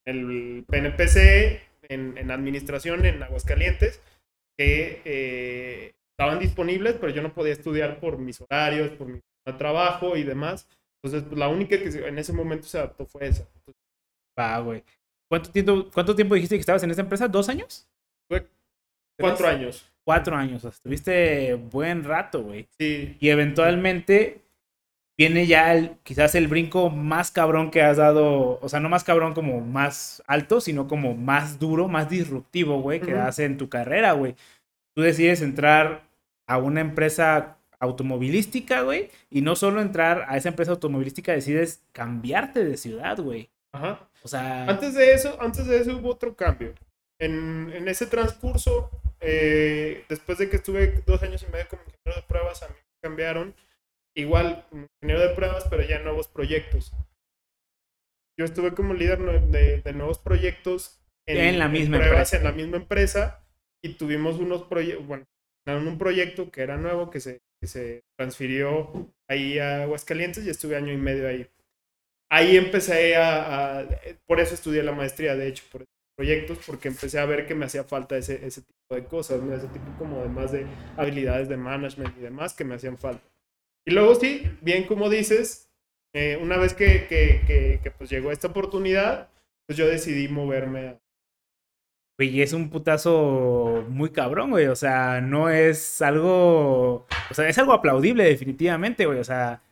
en 0.06 0.16
el 0.16 0.64
PNPC, 0.66 1.60
en, 1.88 2.18
en, 2.18 2.30
administración 2.30 3.04
en 3.04 3.22
Aguascalientes, 3.22 4.00
que 4.56 5.02
eh, 5.04 5.94
estaban 6.18 6.38
disponibles, 6.38 6.96
pero 7.00 7.12
yo 7.12 7.20
no 7.20 7.34
podía 7.34 7.52
estudiar 7.52 8.00
por 8.00 8.18
mis 8.18 8.40
horarios, 8.40 8.90
por 8.92 9.08
trabajo 9.54 10.16
y 10.16 10.24
demás. 10.24 10.68
Entonces, 11.02 11.28
pues, 11.28 11.38
la 11.38 11.48
única 11.48 11.78
que 11.78 11.88
en 11.88 12.18
ese 12.18 12.32
momento 12.32 12.66
se 12.66 12.78
adaptó 12.78 13.06
fue 13.06 13.28
esa. 13.28 13.46
Va, 14.38 14.58
güey. 14.60 14.82
¿Cuánto 15.28 15.50
tiempo, 15.50 15.86
¿Cuánto 15.92 16.14
tiempo 16.14 16.34
dijiste 16.34 16.56
que 16.56 16.60
estabas 16.60 16.82
en 16.82 16.90
esa 16.90 17.02
empresa? 17.02 17.28
¿Dos 17.28 17.48
años? 17.48 17.88
Fue 18.28 18.46
cuatro 19.18 19.48
años. 19.48 19.90
Cuatro 20.04 20.36
años. 20.36 20.64
estuviste 20.64 21.54
buen 21.54 22.04
rato, 22.04 22.42
güey. 22.42 22.68
Sí. 22.78 23.16
Y 23.18 23.28
eventualmente 23.28 24.42
viene 25.18 25.46
ya 25.46 25.74
el, 25.74 25.96
quizás 26.02 26.34
el 26.34 26.46
brinco 26.46 26.90
más 26.90 27.30
cabrón 27.30 27.70
que 27.70 27.82
has 27.82 27.96
dado, 27.96 28.60
o 28.60 28.68
sea, 28.68 28.80
no 28.80 28.88
más 28.88 29.02
cabrón 29.02 29.34
como 29.34 29.60
más 29.60 30.22
alto, 30.26 30.60
sino 30.60 30.86
como 30.86 31.14
más 31.14 31.58
duro, 31.58 31.88
más 31.88 32.08
disruptivo, 32.08 32.80
güey, 32.82 33.00
que 33.00 33.14
hace 33.14 33.44
en 33.44 33.56
tu 33.56 33.68
carrera, 33.68 34.12
güey. 34.12 34.36
Tú 34.94 35.02
decides 35.02 35.42
entrar 35.42 36.02
a 36.46 36.58
una 36.58 36.80
empresa 36.80 37.55
automovilística, 37.80 38.82
güey. 38.82 39.10
Y 39.30 39.42
no 39.42 39.56
solo 39.56 39.80
entrar 39.80 40.24
a 40.28 40.36
esa 40.36 40.48
empresa 40.48 40.72
automovilística, 40.72 41.32
decides 41.32 41.84
cambiarte 41.92 42.64
de 42.64 42.76
ciudad, 42.76 43.18
güey. 43.18 43.50
Ajá. 43.72 44.08
O 44.22 44.28
sea. 44.28 44.64
Antes 44.68 44.94
de 44.94 45.12
eso, 45.12 45.36
antes 45.40 45.66
de 45.66 45.78
eso 45.80 45.96
hubo 45.96 46.10
otro 46.10 46.36
cambio. 46.36 46.74
En, 47.18 47.72
en 47.72 47.88
ese 47.88 48.06
transcurso, 48.06 48.90
eh, 49.20 50.04
después 50.08 50.38
de 50.38 50.50
que 50.50 50.56
estuve 50.56 51.02
dos 51.06 51.22
años 51.22 51.42
y 51.42 51.52
medio 51.52 51.68
como 51.68 51.82
ingeniero 51.82 52.20
de 52.20 52.26
pruebas, 52.28 52.62
a 52.62 52.68
mí 52.68 52.74
me 52.74 53.08
cambiaron. 53.08 53.54
Igual, 54.14 54.66
ingeniero 55.02 55.28
de 55.28 55.34
pruebas, 55.34 55.66
pero 55.68 55.82
ya 55.82 55.98
nuevos 56.00 56.28
proyectos. 56.28 56.92
Yo 58.38 58.44
estuve 58.44 58.74
como 58.74 58.94
líder 58.94 59.20
de, 59.48 59.80
de 59.80 59.92
nuevos 59.92 60.18
proyectos 60.18 61.00
en, 61.26 61.58
la 61.58 61.68
misma 61.68 61.96
empresa. 61.98 62.36
En 62.36 62.44
la 62.44 62.52
misma 62.52 62.76
empresa. 62.76 63.42
Y 63.82 63.94
tuvimos 63.94 64.38
unos 64.38 64.64
proyectos, 64.64 65.06
bueno, 65.06 65.24
en 65.66 65.86
un 65.86 65.98
proyecto 65.98 66.50
que 66.50 66.62
era 66.62 66.76
nuevo, 66.76 67.10
que 67.10 67.20
se 67.20 67.40
se 67.66 68.04
transfirió 68.16 69.12
ahí 69.28 69.58
a 69.58 69.82
Aguascalientes 69.82 70.44
y 70.46 70.50
estuve 70.50 70.76
año 70.76 70.92
y 70.92 70.96
medio 70.96 71.28
ahí. 71.28 71.46
Ahí 72.30 72.56
empecé 72.56 73.16
a, 73.16 73.86
por 74.26 74.40
eso 74.40 74.54
estudié 74.54 74.82
la 74.82 74.92
maestría, 74.92 75.36
de 75.36 75.48
hecho, 75.48 75.64
por 75.70 75.84
proyectos, 76.16 76.58
porque 76.66 76.88
empecé 76.88 77.18
a 77.18 77.26
ver 77.26 77.46
que 77.46 77.54
me 77.54 77.66
hacía 77.66 77.84
falta 77.84 78.16
ese, 78.16 78.44
ese 78.44 78.62
tipo 78.62 78.94
de 78.94 79.04
cosas, 79.04 79.40
ese 79.42 79.68
tipo 79.68 79.96
como 79.98 80.20
además 80.20 80.50
de 80.52 80.66
habilidades 80.96 81.48
de 81.48 81.56
management 81.56 82.16
y 82.18 82.22
demás 82.22 82.54
que 82.54 82.64
me 82.64 82.74
hacían 82.74 82.98
falta. 82.98 83.22
Y 83.86 83.92
luego 83.92 84.14
sí, 84.14 84.42
bien 84.62 84.84
como 84.84 85.08
dices, 85.08 85.70
eh, 86.14 86.38
una 86.40 86.56
vez 86.56 86.74
que, 86.74 87.06
que, 87.06 87.80
que, 87.82 87.90
pues 87.90 88.10
llegó 88.10 88.32
esta 88.32 88.48
oportunidad, 88.48 89.28
pues 89.66 89.76
yo 89.76 89.86
decidí 89.86 90.28
moverme 90.28 90.88
a, 90.88 91.00
Güey, 92.18 92.40
es 92.40 92.52
un 92.54 92.70
putazo 92.70 93.84
muy 93.88 94.10
cabrón, 94.10 94.50
güey. 94.50 94.66
O 94.66 94.76
sea, 94.76 95.20
no 95.20 95.50
es 95.50 96.00
algo. 96.02 97.06
O 97.30 97.34
sea, 97.34 97.48
es 97.48 97.58
algo 97.58 97.72
aplaudible, 97.72 98.24
definitivamente, 98.24 99.06
güey. 99.06 99.18
O 99.18 99.24
sea, 99.24 99.62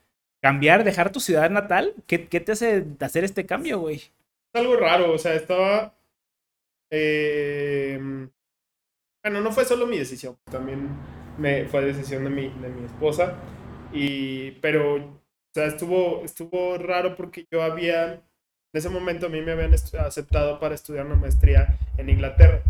cambiar, 0.42 0.84
dejar 0.84 1.10
tu 1.10 1.20
ciudad 1.20 1.48
natal, 1.50 1.94
¿qué, 2.06 2.28
qué 2.28 2.40
te 2.40 2.52
hace 2.52 2.84
hacer 3.00 3.24
este 3.24 3.46
cambio, 3.46 3.80
güey? 3.80 3.96
Es 3.96 4.60
algo 4.60 4.76
raro, 4.76 5.12
o 5.12 5.18
sea, 5.18 5.34
estaba. 5.34 5.94
Eh... 6.90 7.98
Bueno, 9.24 9.40
no 9.40 9.52
fue 9.52 9.64
solo 9.64 9.86
mi 9.86 9.96
decisión, 9.96 10.36
también 10.50 10.90
me, 11.38 11.64
fue 11.64 11.82
decisión 11.82 12.24
de 12.24 12.30
mi, 12.30 12.50
de 12.60 12.68
mi 12.68 12.84
esposa. 12.84 13.38
Y, 13.90 14.50
pero, 14.60 14.96
o 14.96 15.20
sea, 15.54 15.64
estuvo, 15.64 16.22
estuvo 16.22 16.76
raro 16.76 17.16
porque 17.16 17.46
yo 17.50 17.62
había 17.62 18.22
en 18.74 18.78
ese 18.78 18.88
momento 18.88 19.26
a 19.26 19.28
mí 19.28 19.40
me 19.40 19.52
habían 19.52 19.72
aceptado 19.72 20.58
para 20.58 20.74
estudiar 20.74 21.06
una 21.06 21.14
maestría 21.14 21.78
en 21.96 22.10
Inglaterra. 22.10 22.60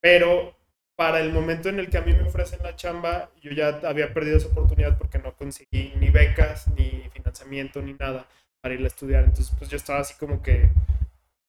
Pero 0.00 0.54
para 0.94 1.18
el 1.18 1.32
momento 1.32 1.68
en 1.68 1.80
el 1.80 1.90
que 1.90 1.98
a 1.98 2.02
mí 2.02 2.12
me 2.12 2.22
ofrecen 2.22 2.62
la 2.62 2.76
chamba, 2.76 3.28
yo 3.42 3.50
ya 3.50 3.80
había 3.82 4.14
perdido 4.14 4.36
esa 4.36 4.46
oportunidad 4.46 4.96
porque 4.96 5.18
no 5.18 5.34
conseguí 5.34 5.92
ni 5.98 6.10
becas, 6.10 6.68
ni 6.76 7.02
financiamiento, 7.12 7.82
ni 7.82 7.94
nada 7.94 8.28
para 8.62 8.74
ir 8.74 8.84
a 8.84 8.86
estudiar. 8.86 9.24
Entonces, 9.24 9.52
pues 9.58 9.68
yo 9.68 9.76
estaba 9.76 9.98
así 9.98 10.14
como 10.14 10.40
que, 10.40 10.68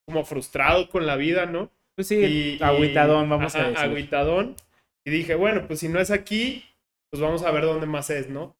como 0.08 0.26
frustrado 0.26 0.90
con 0.90 1.06
la 1.06 1.16
vida, 1.16 1.46
¿no? 1.46 1.70
Pues 1.94 2.08
sí, 2.08 2.58
aguitadón, 2.60 3.30
vamos 3.30 3.54
a 3.56 3.70
decir. 3.70 3.78
Aguitadón. 3.78 4.56
Y 5.06 5.12
dije, 5.12 5.36
bueno, 5.36 5.68
pues 5.68 5.82
si 5.82 5.90
no 5.90 6.00
es 6.00 6.10
aquí, 6.10 6.66
pues 7.12 7.22
vamos 7.22 7.44
a 7.44 7.52
ver 7.52 7.66
dónde 7.66 7.86
más 7.86 8.10
es, 8.10 8.30
¿no? 8.30 8.56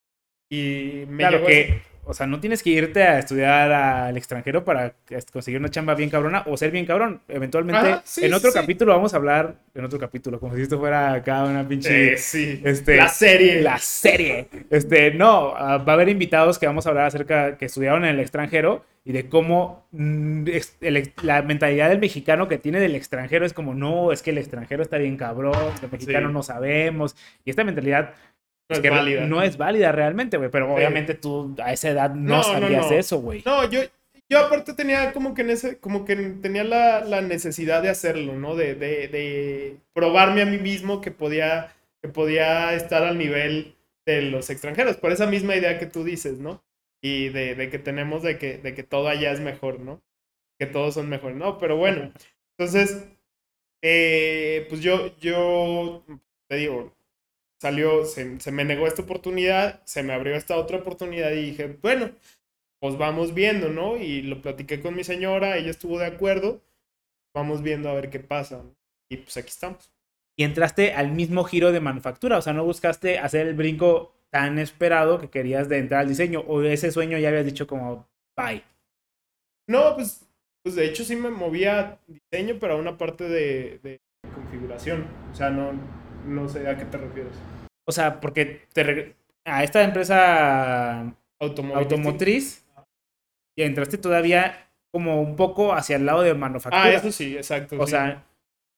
Y 0.52 1.06
me 1.08 1.18
claro 1.18 1.44
que 1.48 1.82
o 2.08 2.14
sea, 2.14 2.26
no 2.26 2.40
tienes 2.40 2.64
que 2.64 2.70
irte 2.70 3.04
a 3.04 3.20
estudiar 3.20 3.72
al 3.72 4.16
extranjero 4.16 4.64
para 4.64 4.94
conseguir 5.32 5.60
una 5.60 5.70
chamba 5.70 5.94
bien 5.94 6.10
cabrona 6.10 6.44
o 6.48 6.56
ser 6.56 6.72
bien 6.72 6.86
cabrón. 6.86 7.22
Eventualmente, 7.28 8.02
en 8.22 8.34
otro 8.34 8.52
capítulo 8.54 8.94
vamos 8.94 9.14
a 9.14 9.18
hablar, 9.18 9.56
en 9.76 9.84
otro 9.84 10.00
capítulo, 10.00 10.40
como 10.40 10.56
si 10.56 10.62
esto 10.62 10.80
fuera 10.80 11.14
acá 11.14 11.44
una 11.44 11.68
pinche... 11.68 12.14
Eh, 12.14 12.18
sí, 12.18 12.62
este, 12.64 12.96
la 12.96 13.10
serie. 13.10 13.62
La 13.62 13.78
serie. 13.78 14.48
Este, 14.70 15.12
no, 15.12 15.54
ah, 15.56 15.78
va 15.78 15.94
a 15.94 15.96
haber 15.96 16.10
invitados 16.10 16.58
que 16.58 16.66
vamos 16.66 16.86
a 16.86 16.90
hablar 16.90 17.08
acerca, 17.08 17.58
que 17.58 17.66
estudiaron 17.66 18.06
en 18.06 18.16
el 18.16 18.20
extranjero 18.22 18.86
y 19.04 19.12
de 19.14 19.30
cómo 19.30 19.88
mm, 19.92 20.48
la 21.22 21.42
mentalidad 21.42 21.90
del 21.90 22.00
mexicano 22.00 22.48
que 22.48 22.58
tiene 22.58 22.80
del 22.80 22.96
extranjero 22.96 23.46
es 23.46 23.54
como, 23.54 23.74
no, 23.74 24.12
es 24.12 24.22
que 24.22 24.32
el 24.32 24.38
extranjero 24.38 24.84
está 24.84 24.98
bien 24.98 25.18
cabrón, 25.18 25.56
el 25.82 25.92
mexicano 25.92 26.30
no 26.30 26.44
sabemos. 26.44 27.16
Y 27.46 27.50
esta 27.50 27.64
mentalidad 27.64 28.14
es 28.70 28.80
es 28.80 28.82
que 28.82 28.90
válida. 28.90 29.26
no 29.26 29.42
es 29.42 29.58
válida 29.58 29.92
realmente, 29.92 30.38
güey. 30.38 30.50
Pero 30.52 30.74
obviamente 30.74 31.14
tú 31.16 31.56
a 31.64 31.74
esa 31.74 31.90
edad 31.90 32.12
no, 32.14 32.44
No, 32.44 32.60
no, 32.60 32.70
sabías 32.70 32.92
no. 32.92 32.92
eso, 32.92 33.20
güey. 33.20 33.44
No, 33.46 33.70
yo, 33.70 33.82
yo 34.30 34.40
aparte 34.40 34.74
tenía 34.74 35.14
como 35.14 35.34
que 35.34 35.42
en 35.44 35.50
ese, 35.52 35.80
como 35.80 36.06
que 36.06 36.16
tenía 36.16 36.64
la, 36.64 37.02
la 37.04 37.22
necesidad 37.22 37.82
de 37.82 37.90
hacerlo, 37.90 38.34
¿no? 38.36 38.56
De, 38.56 38.76
de, 38.76 39.08
de 39.08 39.78
probarme 39.94 40.42
a 40.42 40.46
mí 40.46 40.58
mismo 40.58 41.02
que 41.02 41.12
podía, 41.12 41.74
que 42.02 42.10
podía 42.10 42.74
estar 42.74 43.04
al 43.04 43.18
nivel 43.18 43.76
de 44.06 44.22
los 44.24 44.50
extranjeros, 44.50 44.98
por 44.98 45.12
esa 45.12 45.28
misma 45.28 45.56
idea 45.56 45.80
que 45.80 45.86
tú 45.86 46.04
dices, 46.04 46.40
¿no? 46.40 46.64
Y 47.02 47.30
de, 47.30 47.56
de 47.56 47.70
que 47.70 47.80
tenemos 47.80 48.24
de 48.24 48.38
que, 48.38 48.58
de 48.58 48.74
que 48.74 48.84
todo 48.84 49.08
allá 49.08 49.32
es 49.32 49.40
mejor, 49.40 49.80
¿no? 49.80 50.02
Que 50.60 50.66
todos 50.66 50.96
son 50.96 51.10
mejores, 51.10 51.38
¿no? 51.38 51.58
Pero 51.60 51.78
bueno, 51.78 52.12
entonces, 52.58 53.08
eh, 53.82 54.66
pues 54.70 54.82
yo, 54.82 55.16
yo, 55.20 56.04
te 56.50 56.58
digo, 56.58 56.97
salió, 57.60 58.06
se, 58.06 58.40
se 58.40 58.52
me 58.52 58.66
negó 58.66 58.88
esta 58.88 59.02
oportunidad, 59.02 59.82
se 59.86 60.04
me 60.04 60.14
abrió 60.14 60.36
esta 60.36 60.58
otra 60.58 60.78
oportunidad 60.78 61.32
y 61.32 61.52
dije, 61.52 61.78
bueno, 61.82 62.12
pues 62.80 62.98
vamos 62.98 63.34
viendo, 63.34 63.70
¿no? 63.70 63.98
Y 63.98 64.22
lo 64.22 64.42
platiqué 64.42 64.82
con 64.82 64.96
mi 64.96 65.04
señora, 65.04 65.58
ella 65.58 65.72
estuvo 65.72 66.00
de 66.00 66.06
acuerdo, 66.06 66.62
vamos 67.36 67.62
viendo 67.62 67.90
a 67.90 67.94
ver 67.94 68.10
qué 68.10 68.20
pasa. 68.20 68.58
¿no? 68.58 68.76
Y 69.10 69.18
pues 69.18 69.38
aquí 69.38 69.50
estamos. 69.50 69.92
Y 70.38 70.44
entraste 70.44 70.94
al 70.94 71.12
mismo 71.12 71.44
giro 71.44 71.72
de 71.72 71.80
manufactura. 71.80 72.38
O 72.38 72.42
sea, 72.42 72.54
no 72.54 72.64
buscaste 72.64 73.18
hacer 73.18 73.48
el 73.48 73.56
brinco 73.56 74.14
tan 74.30 74.60
esperado 74.60 75.20
que 75.20 75.30
querías 75.30 75.68
de 75.70 75.80
entrar 75.80 76.02
al 76.02 76.10
diseño. 76.10 76.42
O 76.42 76.62
ese 76.62 76.92
sueño 76.92 77.18
ya 77.18 77.30
habías 77.30 77.46
dicho 77.46 77.66
como, 77.66 78.08
bye. 78.38 78.64
No, 79.68 79.96
pues, 79.96 80.28
pues 80.64 80.76
de 80.76 80.86
hecho 80.86 81.04
sí 81.04 81.16
me 81.16 81.32
movía 81.32 82.00
diseño, 82.08 82.58
pero 82.60 82.74
a 82.74 82.78
una 82.78 82.98
parte 82.98 83.24
de, 83.28 83.80
de 83.82 84.00
configuración. 84.34 85.08
O 85.32 85.36
sea, 85.36 85.50
no, 85.50 85.74
no 86.28 86.48
sé 86.50 86.68
a 86.68 86.78
qué 86.78 86.86
te 86.86 86.98
refieres. 86.98 87.34
O 87.86 87.92
sea, 87.92 88.20
porque 88.20 88.68
te 88.74 89.16
a 89.46 89.64
esta 89.64 89.84
empresa 89.84 91.16
Automotriz. 91.40 92.66
y 93.56 93.64
entraste 93.64 93.98
todavía 93.98 94.70
como 94.92 95.22
un 95.22 95.36
poco 95.36 95.74
hacia 95.74 95.96
el 95.96 96.06
lado 96.06 96.22
de 96.22 96.34
manufactura. 96.34 96.84
Ah, 96.84 96.92
eso 96.92 97.12
sí, 97.12 97.36
exacto. 97.36 97.78
O 97.80 97.86
sí. 97.86 97.92
sea, 97.92 98.26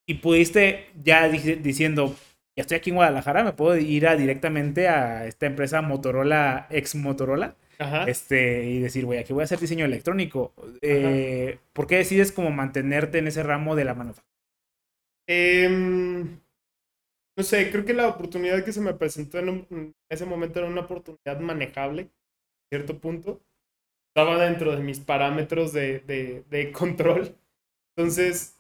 y 0.08 0.16
pudiste 0.16 0.88
ya 1.04 1.28
diciendo, 1.28 2.16
ya 2.56 2.62
estoy 2.62 2.78
aquí 2.78 2.89
en 2.89 2.97
Guadalajara, 2.97 3.43
me 3.43 3.54
puedo 3.54 3.78
ir 3.78 4.08
a, 4.08 4.16
directamente 4.16 4.88
a 4.88 5.26
esta 5.26 5.45
empresa 5.45 5.82
Motorola, 5.82 6.68
ex 6.70 6.95
Motorola, 6.95 7.56
Ajá. 7.78 8.04
este, 8.04 8.66
y 8.66 8.80
decir, 8.80 9.06
güey, 9.06 9.20
aquí 9.20 9.34
voy 9.34 9.41
a 9.41 9.45
hacer 9.45 9.60
diseño 9.60 9.86
electrónico. 9.86 10.54
Eh, 10.82 11.60
¿Por 11.74 11.88
qué 11.88 11.97
decides 11.97 12.32
como 12.32 12.52
mantenerte 12.52 13.20
en 13.20 13.28
ese 13.28 13.43
ramo 13.43 13.76
de 13.76 13.86
la 13.86 13.93
manufactura? 13.93 14.30
Em, 15.28 16.39
no 17.40 17.44
sé, 17.46 17.72
creo 17.72 17.86
que 17.86 17.96
la 17.96 18.10
oportunidad 18.10 18.66
que 18.66 18.74
se 18.74 18.82
me 18.82 18.96
presentó 18.96 19.40
en, 19.40 19.50
un- 19.50 19.68
en 19.72 19.96
ese 20.10 20.28
momento 20.28 20.60
era 20.60 20.70
una 20.70 20.84
oportunidad 20.84 21.40
manejable, 21.42 22.04
a 22.04 22.70
cierto 22.78 23.00
punto. 23.00 23.42
Estaba 24.16 24.44
dentro 24.44 24.76
de 24.76 24.84
mis 24.84 25.00
parámetros 25.02 25.74
de, 25.74 26.02
de, 26.02 26.44
de 26.50 26.72
control. 26.74 27.36
Entonces, 27.98 28.58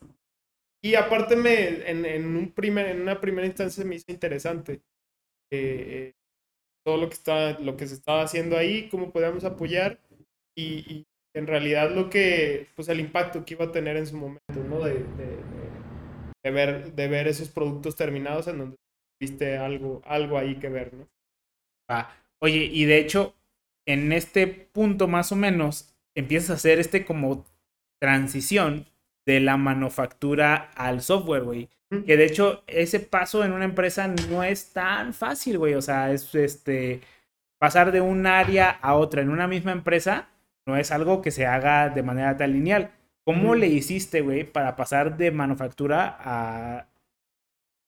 y 0.83 0.95
aparte 0.95 1.35
me, 1.35 1.89
en, 1.89 2.05
en, 2.05 2.25
un 2.37 2.51
primer, 2.51 2.87
en 2.87 3.01
una 3.01 3.21
primera 3.21 3.47
instancia 3.47 3.85
me 3.85 3.95
hizo 3.95 4.11
interesante 4.11 4.73
eh, 4.73 4.81
eh, 5.51 6.13
todo 6.85 6.97
lo 6.97 7.09
que, 7.09 7.15
está, 7.15 7.59
lo 7.59 7.77
que 7.77 7.87
se 7.87 7.95
estaba 7.95 8.23
haciendo 8.23 8.57
ahí, 8.57 8.89
cómo 8.89 9.11
podíamos 9.11 9.45
apoyar 9.45 9.99
y, 10.55 10.79
y 10.93 11.07
en 11.35 11.47
realidad 11.47 11.91
lo 11.91 12.09
que, 12.09 12.67
pues 12.75 12.89
el 12.89 12.99
impacto 13.01 13.45
que 13.45 13.55
iba 13.55 13.65
a 13.65 13.71
tener 13.73 13.97
en 13.97 14.07
su 14.07 14.17
momento, 14.17 14.63
¿no? 14.69 14.81
De, 14.83 14.95
de- 14.95 15.48
de- 16.43 16.51
ver, 16.51 16.93
de 16.93 17.07
ver 17.07 17.27
esos 17.27 17.49
productos 17.49 17.95
terminados 17.95 18.47
en 18.47 18.57
donde 18.59 18.77
viste 19.19 19.57
algo, 19.57 20.01
algo 20.05 20.37
ahí 20.37 20.55
que 20.59 20.69
ver, 20.69 20.93
¿no? 20.93 21.07
Va. 21.91 22.09
Oye, 22.39 22.65
y 22.65 22.85
de 22.85 22.99
hecho, 22.99 23.35
en 23.87 24.11
este 24.13 24.47
punto 24.47 25.07
más 25.07 25.31
o 25.31 25.35
menos, 25.35 25.95
empiezas 26.15 26.51
a 26.51 26.53
hacer 26.53 26.79
este 26.79 27.05
como 27.05 27.45
transición 28.01 28.85
de 29.25 29.39
la 29.39 29.57
manufactura 29.57 30.71
al 30.75 31.01
software, 31.01 31.43
güey. 31.43 31.69
Que 32.05 32.17
de 32.17 32.25
hecho, 32.25 32.63
ese 32.67 32.99
paso 32.99 33.43
en 33.43 33.51
una 33.51 33.65
empresa 33.65 34.07
no 34.07 34.43
es 34.43 34.73
tan 34.73 35.13
fácil, 35.13 35.57
güey. 35.57 35.73
O 35.73 35.81
sea, 35.81 36.11
es 36.11 36.33
este 36.35 37.01
pasar 37.59 37.91
de 37.91 38.01
un 38.01 38.27
área 38.27 38.69
a 38.69 38.95
otra 38.95 39.21
en 39.21 39.29
una 39.29 39.47
misma 39.47 39.71
empresa 39.71 40.29
no 40.67 40.77
es 40.77 40.91
algo 40.91 41.21
que 41.21 41.31
se 41.31 41.47
haga 41.47 41.89
de 41.89 42.03
manera 42.03 42.37
tan 42.37 42.53
lineal. 42.53 42.91
¿Cómo 43.25 43.55
le 43.55 43.67
hiciste, 43.67 44.21
güey, 44.21 44.43
para 44.43 44.75
pasar 44.75 45.17
de 45.17 45.31
manufactura 45.31 46.17
a. 46.19 46.87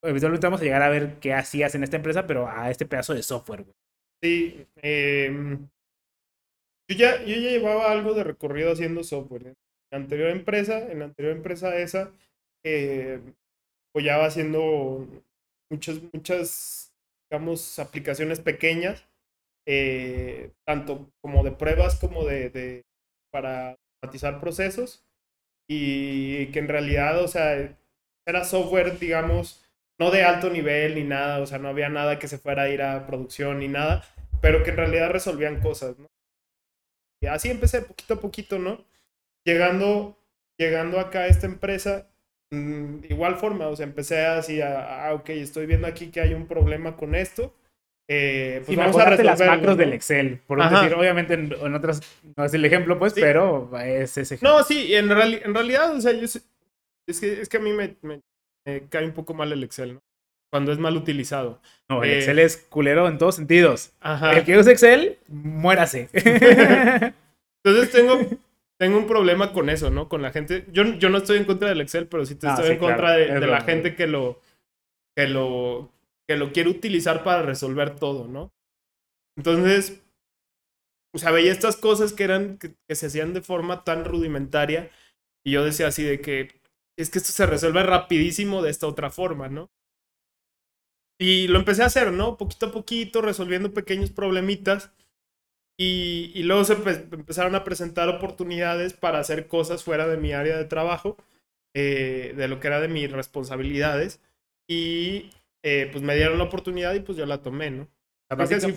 Eventualmente 0.04 0.48
vamos 0.48 0.62
a 0.62 0.64
llegar 0.64 0.82
a 0.82 0.90
ver 0.90 1.20
qué 1.20 1.34
hacías 1.34 1.76
en 1.76 1.84
esta 1.84 1.98
empresa, 1.98 2.26
pero 2.26 2.48
a 2.48 2.70
este 2.72 2.86
pedazo 2.86 3.14
de 3.14 3.24
software, 3.24 3.64
güey. 3.64 3.76
Sí, 4.24 4.68
em, 4.78 5.68
yo, 6.90 6.96
ya, 6.96 7.20
yo 7.22 7.36
ya 7.36 7.50
llevaba 7.52 7.92
algo 7.92 8.14
de 8.14 8.24
recorrido 8.24 8.72
haciendo 8.72 9.04
software. 9.04 9.48
En 9.48 9.56
la 9.92 9.98
anterior 9.98 10.30
empresa, 10.30 10.92
en 10.92 11.00
la 11.00 11.06
anterior 11.06 11.36
empresa 11.36 11.76
esa, 11.78 12.12
eh, 12.64 13.20
apoyaba 13.90 14.26
haciendo 14.26 15.08
muchas, 15.72 16.02
muchas, 16.14 16.94
digamos, 17.30 17.80
aplicaciones 17.80 18.40
pequeñas, 18.40 19.08
eh, 19.68 20.52
tanto 20.66 21.12
como 21.22 21.44
de 21.44 21.52
pruebas 21.52 22.00
como 22.00 22.26
de, 22.26 22.50
de 22.50 22.86
para 23.32 23.78
automatizar 24.02 24.40
procesos 24.40 25.04
y 25.74 26.47
que 26.47 26.59
en 26.59 26.67
realidad, 26.67 27.24
o 27.24 27.28
sea, 27.28 27.78
era 28.26 28.43
software, 28.43 28.99
digamos, 28.99 29.63
no 29.99 30.11
de 30.11 30.24
alto 30.24 30.49
nivel 30.49 30.95
ni 30.95 31.03
nada, 31.03 31.39
o 31.39 31.45
sea, 31.45 31.59
no 31.59 31.69
había 31.69 31.89
nada 31.89 32.19
que 32.19 32.28
se 32.28 32.38
fuera 32.38 32.63
a 32.63 32.69
ir 32.69 32.82
a 32.82 33.05
producción 33.07 33.59
ni 33.59 33.67
nada, 33.67 34.03
pero 34.41 34.63
que 34.63 34.72
en 34.72 34.78
realidad 34.78 35.11
resolvían 35.11 35.61
cosas, 35.61 35.97
¿no? 35.99 36.07
Y 37.22 37.28
así 37.28 37.49
empecé 37.49 37.84
poquito 37.84 38.15
a 38.15 38.19
poquito, 38.19 38.57
¿no? 38.59 38.84
Llegando, 39.45 40.17
llegando 40.57 40.99
acá 40.99 41.22
a 41.22 41.28
esta 41.28 41.45
empresa, 41.45 42.07
mm, 42.51 43.05
igual 43.09 43.38
forma, 43.38 43.67
o 43.67 43.76
sea, 43.76 43.86
empecé 43.86 44.26
así 44.26 44.61
a, 44.61 45.07
ah, 45.07 45.13
ok, 45.13 45.30
estoy 45.30 45.67
viendo 45.67 45.88
aquí 45.88 46.11
que 46.11 46.22
hay 46.22 46.34
un 46.34 46.47
problema 46.47 46.97
con 46.97 47.15
esto, 47.15 47.53
eh, 48.14 48.62
pues 48.66 48.70
y 48.70 48.76
vamos 48.76 48.95
a 48.95 48.97
mejorarte 48.97 49.24
las 49.24 49.39
macros 49.39 49.68
¿no? 49.68 49.76
del 49.78 49.93
Excel. 49.93 50.39
Por 50.45 50.62
decir, 50.70 50.93
obviamente 50.95 51.34
en, 51.36 51.53
en 51.53 51.74
otras 51.76 52.01
no 52.36 52.43
es 52.43 52.53
el 52.53 52.66
ejemplo, 52.66 52.99
pues, 52.99 53.14
Sí. 53.14 53.22
pero 53.22 53.72
es 53.80 54.18
ese 54.18 54.36
ejemplo. 54.36 54.57
No, 54.57 54.64
sí, 54.66 54.93
en, 54.93 55.07
reali- 55.09 55.41
en 55.45 55.53
realidad, 55.53 55.95
o 55.95 56.01
sea, 56.01 56.12
yo 56.12 56.28
sé- 56.28 56.41
es 57.07 57.20
que, 57.22 57.41
es 57.41 57.47
que 57.47 57.57
a 57.57 57.62
mí 57.62 57.72
me, 57.72 57.95
me- 58.01 58.20
me 58.66 58.82
cae 58.89 59.05
un 59.05 59.14
poco 59.14 59.34
mal 59.34 59.51
el 59.53 59.64
Excel, 59.64 59.93
¿no? 59.93 60.01
Cuando 60.51 60.74
es 60.74 60.78
mal 60.80 60.97
utilizado. 60.97 61.62
No, 61.89 62.03
el 62.03 62.09
eh, 62.09 62.18
Excel 62.18 62.39
es 62.39 62.57
culero 62.57 63.07
en 63.07 63.18
todos 63.18 63.36
sentidos. 63.36 63.93
Ajá. 64.01 64.34
El 64.34 64.43
que 64.43 64.57
usa 64.57 64.74
Excel, 64.74 65.18
muérase. 65.30 66.09
Entonces 67.64 67.91
tengo, 67.91 68.20
tengo 68.78 68.97
un 68.97 69.07
problema 69.07 69.53
con 69.53 69.70
eso, 69.70 69.89
¿no? 69.89 70.09
Con 70.09 70.22
la 70.22 70.32
gente. 70.32 70.66
Yo, 70.74 70.84
yo 70.95 71.09
no 71.09 71.20
estoy 71.20 71.38
en 71.38 71.45
contra 71.45 71.70
del 71.70 71.82
Excel, 71.82 72.07
pero 72.07 72.26
sí 72.26 72.36
te 72.36 72.47
Ah, 72.47 72.51
estoy 72.51 72.66
sí, 72.68 72.74
en 72.74 72.80
contra 72.80 72.97
claro, 72.97 73.20
de, 73.20 73.34
es 73.36 73.39
de 73.41 73.47
la 73.47 73.62
gente 73.62 73.95
que 73.95 74.07
lo, 74.07 74.39
que 75.16 75.28
lo 75.28 75.89
que 76.28 76.38
lo 76.38 76.51
quiere 76.51 76.69
utilizar 76.69 77.24
para 77.24 77.41
resolver 77.43 77.95
todo, 77.95 78.28
¿no? 78.28 78.53
Entonces, 79.38 80.01
o 81.13 81.17
sea, 81.17 81.32
veía 81.32 81.51
estas 81.51 81.76
cosas 81.78 82.13
que 82.13 82.24
eran 82.24 82.57
que, 82.57 82.76
se 82.95 83.07
hacían 83.07 83.34
de 83.34 83.41
forma 83.41 83.84
tan 83.84 84.05
rudimentaria 84.05 84.91
y 85.45 85.51
yo 85.53 85.63
decía 85.63 85.88
así 85.88 86.03
de 86.03 86.22
que 86.22 86.61
es 86.97 87.09
que 87.09 87.19
esto 87.19 87.32
se 87.32 87.45
resuelve 87.45 87.84
rapidísimo 87.84 88.61
de 88.61 88.69
esta 88.69 88.88
otra 88.88 89.09
forma, 89.09 89.49
¿no? 89.49 89.72
Y 91.19 91.47
lo 91.47 91.59
empecé 91.59 91.84
a 91.84 91.88
hacer, 91.88 92.11
¿no? 92.11 92.38
Poquito 92.38 92.67
a 92.67 92.72
poquito, 92.72 93.22
resolviendo 93.22 93.74
pequeños 93.74 94.09
problemitas. 94.11 94.91
Y, 95.80 96.32
y 96.36 96.43
luego 96.43 96.63
se 96.65 96.78
empe- 96.78 97.13
empezaron 97.13 97.55
a 97.55 97.63
presentar 97.63 98.09
oportunidades 98.09 98.93
para 98.93 99.19
hacer 99.19 99.47
cosas 99.47 99.84
fuera 99.84 100.07
de 100.07 100.17
mi 100.17 100.34
área 100.34 100.57
de 100.57 100.65
trabajo, 100.65 101.17
eh, 101.76 102.34
de 102.38 102.47
lo 102.47 102.59
que 102.59 102.67
era 102.67 102.82
de 102.82 102.88
mis 102.89 103.11
responsabilidades. 103.11 104.22
Y 104.69 105.32
eh, 105.64 105.89
pues 105.91 106.03
me 106.03 106.16
dieron 106.16 106.38
la 106.38 106.45
oportunidad 106.45 106.93
y 106.93 106.99
pues 107.01 107.18
yo 107.18 107.26
la 107.26 107.41
tomé, 107.41 107.72
¿no? 107.72 107.88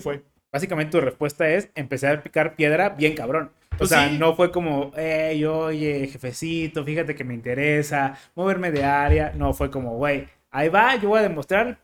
Fue. 0.01 0.23
Básicamente 0.51 0.91
tu 0.91 1.01
respuesta 1.01 1.49
es 1.49 1.69
empezar 1.75 2.17
a 2.17 2.23
picar 2.23 2.55
piedra 2.55 2.89
bien 2.89 3.13
cabrón. 3.15 3.51
O 3.73 3.77
Pues 3.77 3.89
sea, 3.89 4.07
sí. 4.09 4.17
no 4.17 4.35
fue 4.35 4.51
como, 4.51 4.91
hey, 4.95 5.43
oye, 5.45 6.07
jefecito, 6.07 6.83
fíjate 6.85 7.13
que 7.15 7.23
me 7.25 7.33
interesa 7.33 8.17
moverme 8.35 8.71
de 8.71 8.83
área. 8.83 9.33
No, 9.35 9.53
fue 9.53 9.69
como, 9.69 9.97
güey, 9.97 10.27
ahí 10.51 10.69
va, 10.69 10.95
yo 10.95 11.09
voy 11.09 11.19
a 11.19 11.23
demostrar. 11.23 11.77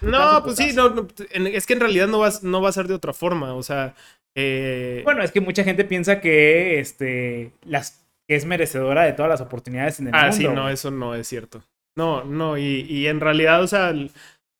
No, 0.00 0.42
putazo, 0.42 0.44
pues 0.44 0.56
sí, 0.56 0.72
no, 0.74 0.88
no, 0.90 1.08
es 1.48 1.66
que 1.66 1.74
en 1.74 1.80
realidad 1.80 2.08
no 2.08 2.20
va, 2.20 2.30
no 2.42 2.62
va 2.62 2.70
a 2.70 2.72
ser 2.72 2.86
de 2.86 2.94
otra 2.94 3.12
forma. 3.12 3.54
O 3.54 3.62
sea, 3.62 3.94
eh, 4.34 5.02
Bueno, 5.04 5.22
es 5.22 5.30
que 5.32 5.42
mucha 5.42 5.64
gente 5.64 5.84
piensa 5.84 6.20
que 6.20 6.80
este 6.80 7.52
las 7.64 8.06
que 8.26 8.36
es 8.36 8.46
merecedora 8.46 9.02
de 9.04 9.12
todas 9.12 9.28
las 9.28 9.40
oportunidades 9.42 10.00
en 10.00 10.08
el 10.08 10.14
Ah, 10.14 10.28
mundo. 10.28 10.36
sí, 10.36 10.48
no, 10.48 10.68
eso 10.70 10.90
no 10.90 11.14
es 11.14 11.26
cierto. 11.28 11.62
No, 11.96 12.24
no, 12.24 12.56
y, 12.56 12.86
y 12.88 13.06
en 13.08 13.20
realidad, 13.20 13.62
o 13.62 13.66
sea, 13.66 13.92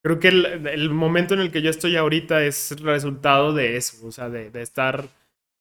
creo 0.04 0.18
que 0.18 0.28
el, 0.28 0.66
el 0.66 0.90
momento 0.90 1.34
en 1.34 1.40
el 1.40 1.50
que 1.52 1.62
yo 1.62 1.70
estoy 1.70 1.96
ahorita 1.96 2.42
es 2.44 2.80
resultado 2.80 3.52
de 3.52 3.76
eso, 3.76 4.06
o 4.06 4.12
sea, 4.12 4.28
de, 4.28 4.50
de 4.50 4.62
estar 4.62 5.08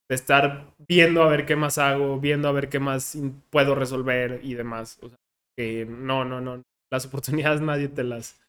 de 0.09 0.15
estar 0.15 0.73
viendo 0.87 1.21
a 1.23 1.29
ver 1.29 1.45
qué 1.45 1.55
más 1.55 1.77
hago, 1.77 2.19
viendo 2.19 2.47
a 2.47 2.51
ver 2.51 2.67
qué 2.69 2.79
más 2.79 3.15
puedo 3.51 3.75
resolver 3.75 4.41
y 4.43 4.55
demás. 4.55 4.97
O 5.01 5.09
sea, 5.09 5.17
que 5.55 5.85
no, 5.85 6.25
no, 6.25 6.41
no, 6.41 6.63
las 6.91 7.05
oportunidades 7.07 7.61
nadie 7.61 7.87
te 7.87 8.03
las, 8.03 8.39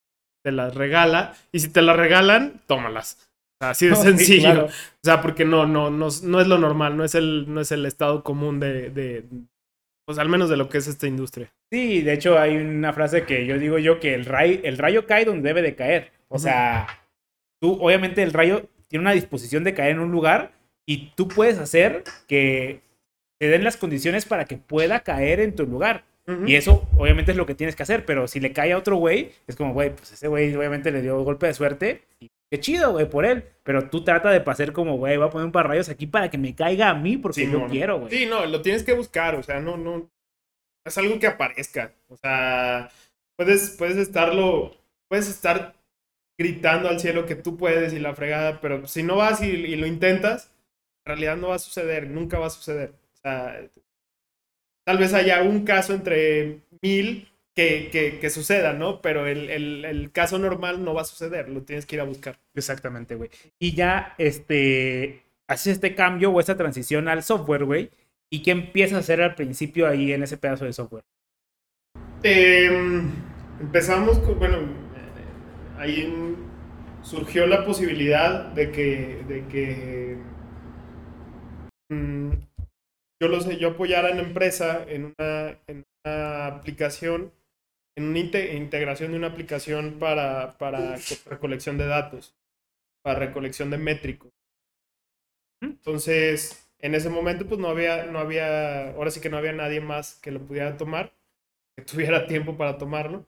te 0.43 0.53
las 0.53 0.75
regala 0.75 1.35
y 1.53 1.61
si 1.61 1.69
te 1.69 1.83
las 1.83 1.97
regalan, 1.97 2.63
tómalas. 2.67 3.29
Así 3.61 3.87
de 3.87 3.93
No, 3.95 3.97
sí, 3.99 4.03
sencillo. 4.03 4.43
claro. 4.43 4.67
O 4.67 5.05
sea, 5.05 5.21
porque 5.21 5.45
no, 5.45 5.67
no, 5.67 5.91
no, 5.91 6.09
no 6.23 6.41
es 6.41 6.47
lo 6.47 6.59
normal, 6.59 6.97
no 6.97 7.05
es 7.05 7.15
el, 7.15 7.53
no 7.53 7.61
es 7.61 7.71
el 7.73 7.85
estado 7.85 8.25
común 8.25 8.59
de, 8.59 8.89
de, 8.89 9.25
pues 10.11 10.19
al 10.19 10.29
menos 10.29 10.51
de 10.51 10.57
lo 10.57 10.69
que 10.69 10.79
es 10.79 10.89
esta 10.89 11.07
industria. 11.07 11.53
Sí, 11.71 12.03
de 12.03 12.15
hecho 12.15 12.37
hay 12.37 12.57
una 12.57 12.93
frase 12.93 13.23
que 13.23 13.47
yo 13.47 13.61
digo 13.61 13.79
yo 13.79 14.01
que 14.01 14.13
el 14.13 14.25
rayo, 14.25 14.59
el 14.65 14.77
rayo 14.77 15.07
cae 15.07 15.25
donde 15.25 15.49
debe 15.49 15.63
de 15.63 15.77
caer. 15.77 16.11
O 16.27 16.37
sea, 16.41 16.89
tú 17.61 17.79
obviamente 17.81 18.21
el 18.25 18.33
rayo 18.33 18.69
tiene 18.89 19.03
una 19.03 19.13
disposición 19.13 19.63
de 19.63 19.73
caer 19.73 19.93
en 19.93 20.01
un 20.01 20.11
lugar 20.11 20.51
y 20.85 21.13
tú 21.15 21.29
puedes 21.29 21.59
hacer 21.59 22.03
que 22.27 22.81
te 23.39 23.47
den 23.47 23.63
las 23.63 23.77
condiciones 23.77 24.25
para 24.25 24.47
que 24.47 24.57
pueda 24.57 25.05
caer 25.05 25.39
en 25.39 25.55
tu 25.55 25.65
lugar. 25.65 26.03
Y 26.45 26.57
eso 26.57 26.89
obviamente 26.99 27.31
es 27.31 27.37
lo 27.37 27.47
que 27.47 27.55
tienes 27.55 27.77
que 27.77 27.85
hacer, 27.85 28.05
pero 28.05 28.27
si 28.27 28.41
le 28.41 28.53
cae 28.53 28.73
a 28.73 28.79
otro 28.79 28.97
güey, 28.97 29.31
es 29.47 29.55
como, 29.55 29.73
güey, 29.73 29.95
pues 29.95 30.11
ese 30.11 30.27
güey 30.27 30.53
obviamente 30.57 30.91
le 30.91 31.03
dio 31.03 31.23
golpe 31.23 31.47
de 31.47 31.55
suerte 31.55 32.03
y 32.19 32.31
qué 32.51 32.61
chido, 32.61 32.93
güey, 32.93 33.09
por 33.09 33.25
él. 33.25 33.45
Pero 33.63 33.89
tú 33.89 34.05
trata 34.05 34.31
de 34.31 34.43
hacer 34.45 34.73
como, 34.73 34.97
güey, 34.97 35.17
voy 35.17 35.27
a 35.27 35.31
poner 35.31 35.47
un 35.47 35.53
par 35.53 35.65
de 35.67 35.69
rayos 35.71 35.89
aquí 35.89 36.07
para 36.07 36.31
que 36.31 36.39
me 36.39 36.55
caiga 36.55 36.91
a 36.91 36.95
mí 36.95 37.17
porque 37.17 37.51
yo 37.51 37.53
Simón. 37.53 37.71
quiero, 37.71 38.01
güey. 38.01 38.11
Sí, 38.11 38.27
no, 38.27 38.45
lo 38.47 38.63
tienes 38.63 38.83
que 38.83 38.93
buscar, 38.95 39.35
o 39.37 39.43
sea, 39.43 39.61
no, 39.61 39.77
no. 39.77 40.11
Es 40.85 40.97
algo 40.99 41.19
que 41.19 41.27
aparezca. 41.27 41.95
O 42.09 42.17
sea, 42.17 42.91
puedes, 43.37 43.71
puedes 43.79 43.97
estarlo, 43.97 44.77
puedes 45.09 45.29
estar 45.29 45.75
gritando 46.39 46.89
al 46.89 47.01
cielo 47.01 47.27
que 47.27 47.35
tú 47.37 47.57
puedes 47.57 47.93
y 47.93 47.99
la 47.99 48.15
fregada, 48.15 48.61
pero 48.61 48.87
si 48.87 49.03
no 49.03 49.17
vas 49.17 49.43
y, 49.43 49.47
y 49.49 49.77
lo 49.77 49.87
intentas, 49.87 50.51
en 51.05 51.11
realidad 51.11 51.37
no 51.37 51.49
va 51.49 51.57
a 51.57 51.59
suceder, 51.61 52.09
nunca 52.09 52.39
va 52.39 52.47
a 52.47 52.51
suceder. 52.51 52.95
O 53.13 53.17
sea, 53.17 53.61
tal 54.87 54.99
vez 54.99 55.13
haya 55.15 55.43
un 55.43 55.65
caso 55.65 55.93
entre 55.95 56.61
mil 56.83 57.30
que, 57.55 57.89
que, 57.91 58.19
que 58.19 58.31
suceda, 58.31 58.73
¿no? 58.73 59.01
Pero 59.03 59.27
el, 59.27 59.51
el, 59.51 59.85
el 59.85 60.13
caso 60.13 60.39
normal 60.39 60.85
no 60.85 60.95
va 60.95 61.03
a 61.03 61.05
suceder, 61.05 61.49
lo 61.49 61.63
tienes 61.63 61.87
que 61.87 61.97
ir 61.97 62.01
a 62.01 62.05
buscar. 62.05 62.39
Exactamente, 62.55 63.15
güey. 63.15 63.31
Y 63.59 63.75
ya, 63.75 64.15
este, 64.19 65.23
haces 65.49 65.75
este 65.75 65.95
cambio 65.95 66.31
o 66.31 66.41
esta 66.41 66.57
transición 66.57 67.09
al 67.09 67.23
software, 67.23 67.65
güey. 67.65 67.91
¿Y 68.33 68.43
qué 68.43 68.53
empiezas 68.53 68.97
a 68.97 69.01
hacer 69.01 69.21
al 69.21 69.35
principio 69.35 69.89
ahí 69.89 70.13
en 70.13 70.23
ese 70.23 70.37
pedazo 70.37 70.65
de 70.65 70.73
software? 70.73 71.05
Eh, 72.23 72.71
empezamos 73.61 74.19
con, 74.21 74.39
bueno, 74.39 74.59
ahí 75.79 76.37
surgió 77.03 77.47
la 77.47 77.65
posibilidad 77.65 78.53
de 78.53 78.71
que, 78.71 79.25
de 79.27 79.47
que 79.49 80.19
mm, 81.89 82.31
yo 83.21 83.29
lo 83.29 83.41
sé, 83.41 83.57
yo 83.57 83.71
apoyara 83.71 84.09
a 84.09 84.15
la 84.15 84.23
empresa 84.23 84.85
en 84.87 85.13
una, 85.19 85.59
en 85.67 85.85
una 86.05 86.47
aplicación, 86.47 87.33
en 87.97 88.05
una 88.05 88.19
inte- 88.21 88.55
integración 88.57 89.13
de 89.13 89.19
una 89.19 89.29
aplicación 89.29 89.99
para, 89.99 90.59
para 90.59 91.05
co- 91.05 91.19
recolección 91.27 91.79
de 91.79 91.87
datos, 91.87 92.35
para 93.03 93.21
recolección 93.21 93.71
de 93.71 93.79
métricos. 93.79 94.33
Entonces, 95.63 96.69
en 96.81 96.95
ese 96.95 97.11
momento, 97.11 97.47
pues 97.47 97.61
no 97.61 97.69
había, 97.69 98.07
no 98.07 98.19
había, 98.19 98.91
ahora 98.95 99.11
sí 99.11 99.21
que 99.21 99.31
no 99.31 99.37
había 99.37 99.53
nadie 99.53 99.81
más 99.81 100.15
que 100.17 100.31
lo 100.31 100.41
pudiera 100.47 100.77
tomar 100.77 101.13
que 101.77 101.85
tuviera 101.85 102.27
tiempo 102.27 102.57
para 102.57 102.79
tomarlo. 102.79 103.27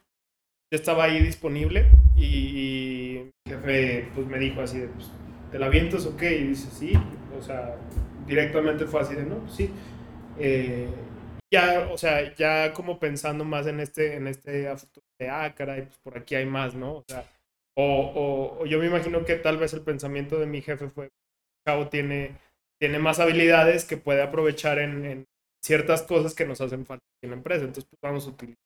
Yo 0.73 0.77
estaba 0.79 1.05
ahí 1.05 1.23
disponible 1.23 1.87
y, 2.17 2.27
y 2.27 3.31
jefe 3.49 4.09
pues 4.15 4.27
me 4.27 4.39
dijo 4.39 4.61
así 4.63 4.81
de, 4.81 4.89
pues, 4.89 5.11
¿te 5.53 5.59
la 5.59 5.67
avientas 5.67 6.07
o 6.07 6.17
qué? 6.17 6.39
Y 6.39 6.45
dice, 6.49 6.71
sí, 6.71 6.95
o 7.39 7.43
sea, 7.43 7.77
directamente 8.27 8.87
fue 8.87 9.01
así 9.03 9.15
de, 9.17 9.25
no, 9.25 9.39
pues 9.41 9.55
sí. 9.55 9.71
Eh, 10.39 10.89
ya, 11.53 11.89
o 11.93 11.99
sea, 11.99 12.35
ya 12.35 12.73
como 12.73 12.99
pensando 12.99 13.45
más 13.45 13.67
en 13.67 13.81
este, 13.81 14.17
en 14.17 14.27
este 14.27 14.75
futuro 14.77 15.05
de, 15.21 15.29
ah, 15.29 15.55
caray, 15.55 15.83
pues 15.83 15.99
por 16.03 16.17
aquí 16.17 16.35
hay 16.35 16.47
más, 16.47 16.75
¿no? 16.75 16.95
O 16.95 17.05
sea, 17.07 17.25
o, 17.77 18.65
yo 18.67 18.79
me 18.79 18.87
imagino 18.87 19.25
que 19.25 19.37
tal 19.37 19.59
vez 19.59 19.73
el 19.75 19.83
pensamiento 19.83 20.39
de 20.39 20.47
mi 20.47 20.63
jefe 20.63 20.89
fue, 20.89 21.11
Cabo 21.65 21.89
tiene, 21.89 22.39
tiene 22.81 22.99
más 22.99 23.21
habilidades 23.21 23.85
que 23.85 23.97
puede 23.97 24.23
aprovechar 24.23 24.79
en, 24.79 25.27
ciertas 25.65 26.03
cosas 26.03 26.35
que 26.35 26.45
nos 26.45 26.61
hacen 26.61 26.85
falta 26.85 27.05
en 27.23 27.31
la 27.31 27.37
empresa. 27.37 27.61
Entonces, 27.61 27.85
pues 27.89 28.01
vamos 28.03 28.27
a 28.27 28.31
utilizar. 28.31 28.59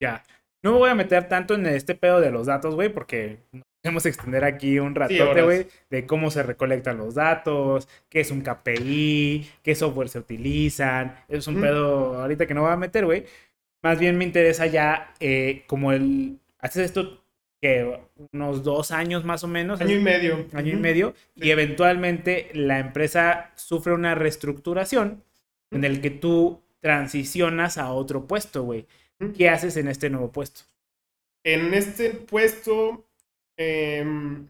Ya. 0.00 0.22
No 0.62 0.72
me 0.72 0.78
voy 0.78 0.90
a 0.90 0.94
meter 0.94 1.26
tanto 1.28 1.54
en 1.54 1.66
este 1.66 1.96
pedo 1.96 2.20
de 2.20 2.30
los 2.30 2.46
datos, 2.46 2.76
güey, 2.76 2.88
porque 2.88 3.40
nos 3.52 3.64
podemos 3.84 4.06
extender 4.06 4.44
aquí 4.44 4.78
un 4.78 4.94
ratote, 4.94 5.42
güey, 5.42 5.66
de 5.90 6.06
cómo 6.06 6.30
se 6.30 6.42
recolectan 6.42 6.96
los 6.96 7.14
datos, 7.16 7.86
qué 8.08 8.20
es 8.20 8.30
un 8.30 8.40
KPI, 8.40 9.46
qué 9.62 9.74
software 9.74 10.08
se 10.08 10.20
utilizan. 10.20 11.14
Eso 11.28 11.38
es 11.40 11.46
un 11.48 11.56
Ujú. 11.56 11.62
pedo 11.64 12.22
ahorita 12.22 12.46
que 12.46 12.54
no 12.54 12.62
voy 12.62 12.72
a 12.72 12.76
meter, 12.78 13.04
güey. 13.04 13.26
Más 13.82 13.98
bien 13.98 14.16
me 14.16 14.24
interesa 14.24 14.66
ya 14.66 15.12
eh, 15.20 15.64
como 15.66 15.92
el... 15.92 16.38
Haces 16.60 16.86
esto 16.86 17.22
que 17.60 18.00
unos 18.32 18.62
dos 18.64 18.90
años 18.90 19.22
más 19.22 19.44
o 19.44 19.48
menos. 19.48 19.82
Año 19.82 19.96
y 19.96 20.00
medio. 20.00 20.46
año 20.54 20.72
y 20.72 20.76
medio 20.76 21.14
Sí. 21.36 21.42
y 21.46 21.50
eventualmente 21.50 22.48
la 22.54 22.78
empresa 22.78 23.50
sufre 23.54 23.92
una 23.92 24.14
reestructuración 24.14 25.22
en 25.70 25.84
el 25.84 26.00
que 26.00 26.08
tú 26.10 26.62
transicionas 26.80 27.76
a 27.76 27.92
otro 27.92 28.26
puesto, 28.26 28.62
güey. 28.62 28.86
Ujú. 29.20 29.34
¿Qué 29.34 29.50
haces 29.50 29.76
en 29.76 29.88
este 29.88 30.08
nuevo 30.08 30.32
puesto? 30.32 30.62
En 31.44 31.74
este 31.74 32.08
puesto, 32.10 33.04
em, 33.56 34.46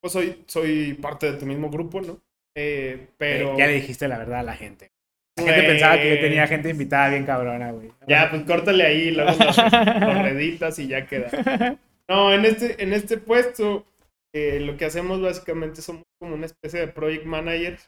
pues 0.00 0.12
soy, 0.12 0.44
soy 0.46 0.94
parte 0.94 1.32
de 1.32 1.38
tu 1.38 1.46
mismo 1.46 1.70
grupo, 1.70 2.00
¿no? 2.00 2.20
Eh, 2.56 3.08
pero... 3.16 3.54
Eh, 3.54 3.58
ya 3.58 3.66
le 3.66 3.74
dijiste 3.74 4.08
la 4.08 4.18
verdad 4.18 4.40
a 4.40 4.44
la 4.44 4.56
gente. 4.56 4.90
La 5.36 5.52
gente 5.52 5.68
pensaba 5.68 6.00
que 6.00 6.16
yo 6.16 6.20
tenía 6.20 6.46
gente 6.46 6.70
invitada 6.70 7.10
bien 7.10 7.24
cabrona, 7.24 7.70
güey. 7.70 7.92
Ya, 8.06 8.28
pues 8.30 8.42
córtale 8.42 8.84
ahí, 8.84 9.10
luego 9.12 9.30
lo, 9.32 10.22
reeditas 10.22 10.78
y 10.78 10.88
ya 10.88 11.06
queda. 11.06 11.78
No, 12.08 12.32
en 12.32 12.44
este, 12.44 12.82
en 12.82 12.92
este 12.92 13.18
puesto, 13.18 13.86
eh, 14.32 14.60
lo 14.60 14.76
que 14.76 14.86
hacemos 14.86 15.20
básicamente 15.20 15.82
somos 15.82 16.02
como 16.18 16.34
una 16.34 16.46
especie 16.46 16.80
de 16.80 16.88
project 16.88 17.24
manager. 17.24 17.78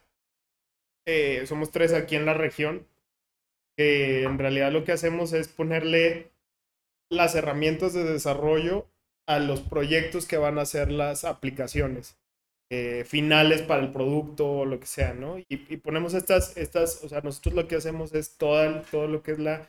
Eh, 1.06 1.42
somos 1.46 1.70
tres 1.70 1.92
aquí 1.92 2.16
en 2.16 2.26
la 2.26 2.34
región. 2.34 2.86
Que 3.76 4.24
en 4.24 4.38
realidad 4.38 4.72
lo 4.72 4.84
que 4.84 4.92
hacemos 4.92 5.32
es 5.32 5.48
ponerle 5.48 6.30
las 7.10 7.34
herramientas 7.34 7.94
de 7.94 8.04
desarrollo 8.04 8.86
a 9.26 9.38
los 9.38 9.60
proyectos 9.60 10.26
que 10.26 10.36
van 10.36 10.58
a 10.58 10.66
ser 10.66 10.90
las 10.90 11.24
aplicaciones 11.24 12.18
eh, 12.70 13.04
finales 13.06 13.62
para 13.62 13.82
el 13.82 13.92
producto 13.92 14.50
o 14.50 14.64
lo 14.66 14.80
que 14.80 14.86
sea, 14.86 15.14
¿no? 15.14 15.38
Y, 15.38 15.46
y 15.48 15.76
ponemos 15.78 16.14
estas, 16.14 16.56
estas, 16.56 17.02
o 17.04 17.08
sea, 17.08 17.20
nosotros 17.22 17.54
lo 17.54 17.68
que 17.68 17.76
hacemos 17.76 18.14
es 18.14 18.36
todo, 18.38 18.82
todo 18.90 19.06
lo 19.08 19.22
que 19.22 19.32
es 19.32 19.38
la, 19.38 19.68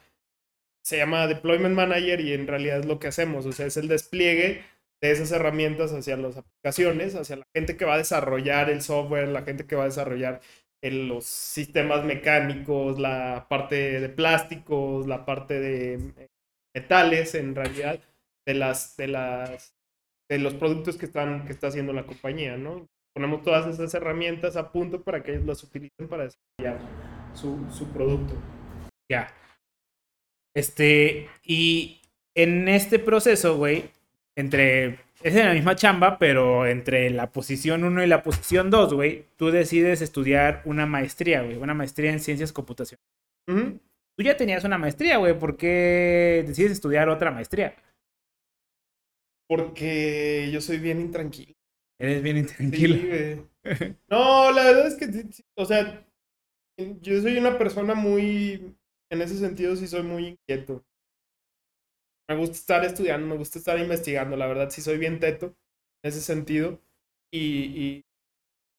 se 0.84 0.98
llama 0.98 1.28
Deployment 1.28 1.76
Manager 1.76 2.20
y 2.22 2.34
en 2.34 2.48
realidad 2.48 2.80
es 2.80 2.86
lo 2.86 3.00
que 3.00 3.08
hacemos, 3.08 3.46
o 3.46 3.52
sea, 3.52 3.66
es 3.68 3.78
el 3.78 3.88
despliegue 3.88 4.64
de 5.02 5.12
esas 5.12 5.32
herramientas 5.32 5.94
hacia 5.94 6.18
las 6.18 6.38
aplicaciones, 6.38 7.16
hacia 7.16 7.38
la 7.38 7.48
gente 7.56 7.78
que 7.78 7.86
va 7.86 7.96
a 7.96 7.98
desarrollar 7.98 8.70
el 8.70 8.82
software, 8.82 9.28
la 9.30 9.44
gente 9.44 9.66
que 9.66 9.76
va 9.76 9.84
a 9.84 9.88
desarrollar 9.88 10.42
el- 10.82 11.08
los 11.08 11.26
sistemas 11.26 12.04
mecánicos, 12.06 13.00
la 13.00 13.46
parte 13.50 14.00
de 14.00 14.10
plásticos, 14.10 15.08
la 15.08 15.26
parte 15.26 15.60
de 15.60 15.94
eh, 16.18 16.28
metales, 16.76 17.36
en 17.36 17.56
realidad, 17.56 18.00
de 18.46 18.54
las, 18.54 18.98
de 18.98 19.08
las, 19.08 19.76
de 20.30 20.40
los 20.40 20.54
productos 20.54 20.98
que 20.98 21.06
están, 21.06 21.46
que 21.46 21.54
está 21.54 21.68
haciendo 21.68 21.94
la 21.94 22.06
compañía, 22.06 22.58
¿no? 22.58 22.88
Ponemos 23.14 23.44
todas 23.44 23.68
esas 23.68 23.94
herramientas 23.94 24.56
a 24.56 24.72
punto 24.72 25.04
para 25.04 25.22
que 25.22 25.34
ellos 25.34 25.46
las 25.46 25.64
utilicen 25.64 26.08
para 26.08 26.24
desarrollar 26.24 26.80
su, 27.34 27.68
su 27.72 27.88
producto. 27.92 28.34
Ya. 29.10 29.34
Este, 30.56 31.30
y 31.44 32.02
en 32.36 32.68
este 32.68 33.00
proceso, 33.00 33.58
güey, 33.58 33.90
entre, 34.36 35.00
es 35.22 35.36
en 35.36 35.46
la 35.46 35.54
misma 35.54 35.76
chamba, 35.76 36.18
pero 36.18 36.66
entre 36.66 37.10
la 37.10 37.32
posición 37.32 37.84
1 37.84 38.04
y 38.04 38.08
la 38.08 38.24
posición 38.24 38.70
2, 38.70 38.94
güey, 38.94 39.26
tú 39.36 39.52
decides 39.52 40.02
estudiar 40.02 40.62
una 40.66 40.86
maestría, 40.86 41.42
güey, 41.42 41.58
una 41.58 41.74
maestría 41.74 42.12
en 42.12 42.20
ciencias 42.20 42.54
computacionales. 42.54 43.06
Tú 43.46 44.24
ya 44.24 44.38
tenías 44.38 44.64
una 44.64 44.78
maestría, 44.78 45.18
güey, 45.18 45.38
¿por 45.38 45.58
qué 45.58 46.44
decides 46.48 46.72
estudiar 46.72 47.10
otra 47.10 47.32
maestría? 47.32 47.76
Porque 49.52 50.50
yo 50.52 50.62
soy 50.62 50.80
bien 50.80 51.02
intranquilo. 51.02 51.56
Eres 52.00 52.22
bien 52.22 52.36
Sí, 52.72 52.78
intranquilo. 52.78 52.98
güey. 53.08 53.48
No, 54.10 54.52
la 54.52 54.64
verdad 54.66 54.88
es 54.88 54.96
que, 54.96 55.08
o 55.56 55.66
sea, 55.66 56.06
yo 56.78 57.22
soy 57.22 57.38
una 57.38 57.58
persona 57.58 57.96
muy, 57.96 58.76
en 59.12 59.22
ese 59.22 59.38
sentido 59.38 59.76
sí 59.76 59.88
soy 59.88 60.04
muy 60.04 60.28
inquieto. 60.30 60.86
Me 62.30 62.36
gusta 62.38 62.56
estar 62.58 62.86
estudiando, 62.86 63.28
me 63.28 63.38
gusta 63.38 63.60
estar 63.60 63.78
investigando, 63.80 64.38
la 64.38 64.48
verdad 64.48 64.70
sí 64.70 64.82
soy 64.82 64.98
bien 64.98 65.20
teto 65.20 65.48
en 66.04 66.10
ese 66.10 66.22
sentido. 66.22 66.80
Y, 67.34 67.40
y 67.66 68.06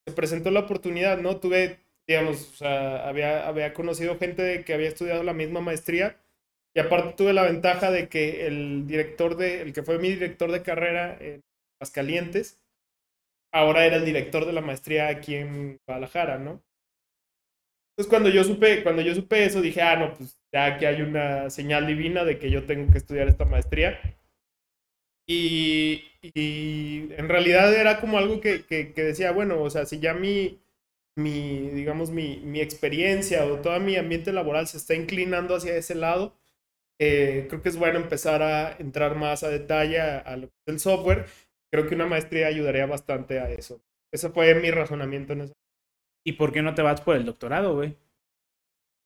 se 0.07 0.15
presentó 0.15 0.51
la 0.53 0.61
oportunidad, 0.63 1.19
¿no? 1.19 1.41
Tuve, 1.41 1.81
digamos, 2.09 2.51
o 2.51 2.57
sea, 2.57 3.09
había, 3.09 3.49
había 3.49 3.75
conocido 3.75 4.19
gente 4.19 4.65
que 4.65 4.75
había 4.75 4.89
estudiado 4.89 5.25
la 5.25 5.35
misma 5.35 5.61
maestría 5.63 6.22
y 6.75 6.81
aparte 6.81 7.15
tuve 7.17 7.33
la 7.33 7.45
ventaja 7.45 7.91
de 7.91 8.09
que 8.09 8.47
el 8.47 8.87
director 8.87 9.37
de, 9.37 9.63
el 9.63 9.73
que 9.73 9.83
fue 9.83 9.99
mi 9.99 10.09
director 10.09 10.51
de 10.51 10.63
carrera 10.63 11.17
en 11.21 11.43
Pascalientes, 11.79 12.61
ahora 13.53 13.85
era 13.87 13.97
el 13.97 14.05
director 14.05 14.47
de 14.47 14.53
la 14.53 14.63
maestría 14.63 15.09
aquí 15.09 15.35
en 15.35 15.79
Guadalajara, 15.87 16.39
¿no? 16.39 16.63
Entonces 17.93 18.09
cuando 18.09 18.31
yo 18.31 18.43
supe, 18.45 18.83
cuando 18.83 19.03
yo 19.03 19.15
supe 19.15 19.45
eso, 19.45 19.61
dije, 19.61 19.83
ah, 19.83 19.97
no, 19.97 20.15
pues 20.15 20.39
ya 20.53 20.65
aquí 20.67 20.87
hay 20.87 21.03
una 21.03 21.51
señal 21.51 21.87
divina 21.87 22.25
de 22.25 22.39
que 22.39 22.51
yo 22.51 22.65
tengo 22.65 22.91
que 22.91 22.99
estudiar 22.99 23.29
esta 23.29 23.45
maestría. 23.45 24.01
Y, 25.27 26.05
y 26.23 27.13
en 27.17 27.29
realidad 27.29 27.73
era 27.75 28.01
como 28.01 28.19
algo 28.19 28.41
que, 28.41 28.65
que, 28.65 28.93
que, 28.93 29.03
decía, 29.03 29.33
bueno, 29.33 29.63
o 29.63 29.71
sea, 29.71 29.87
si 29.87 30.01
ya 30.01 30.15
mi, 30.15 30.61
mi 31.17 31.69
digamos, 31.71 32.11
mi, 32.11 32.39
mi, 32.39 32.61
experiencia 32.61 33.45
o 33.47 33.61
todo 33.61 33.79
mi 33.81 33.97
ambiente 33.97 34.33
laboral 34.33 34.67
se 34.67 34.79
está 34.79 34.95
inclinando 34.95 35.55
hacia 35.57 35.77
ese 35.77 35.95
lado, 35.95 36.35
eh, 37.05 37.47
creo 37.49 37.63
que 37.63 37.69
es 37.69 37.77
bueno 37.77 37.99
empezar 37.99 38.43
a 38.43 38.77
entrar 38.79 39.17
más 39.17 39.43
a 39.43 39.49
detalle 39.49 40.01
a, 40.01 40.19
a 40.19 40.37
lo 40.37 40.47
que 40.47 40.55
es 40.67 40.75
el 40.75 40.79
software. 40.79 41.27
Creo 41.73 41.89
que 41.89 41.97
una 41.97 42.07
maestría 42.07 42.47
ayudaría 42.47 42.87
bastante 42.87 43.41
a 43.41 43.51
eso. 43.51 43.81
Ese 44.15 44.31
fue 44.31 44.55
mi 44.55 44.71
razonamiento 44.71 45.33
en 45.33 45.41
eso. 45.43 45.53
¿Y 46.25 46.35
por 46.35 46.53
qué 46.53 46.63
no 46.63 46.75
te 46.75 46.83
vas 46.83 47.01
por 47.01 47.17
el 47.17 47.25
doctorado, 47.25 47.75
güey? 47.75 47.97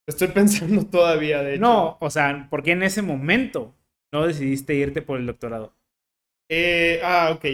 Estoy 0.07 0.29
pensando 0.35 0.85
todavía, 0.87 1.43
de 1.43 1.55
hecho. 1.55 1.63
No, 1.63 1.97
o 2.01 2.11
sea, 2.11 2.49
¿por 2.51 2.63
qué 2.63 2.73
en 2.73 2.83
ese 2.83 3.01
momento 3.01 3.75
no 4.13 4.27
decidiste 4.27 4.75
irte 4.75 5.01
por 5.01 5.19
el 5.19 5.27
doctorado? 5.27 5.73
Eh, 6.51 7.01
ah, 7.03 7.31
ok. 7.35 7.47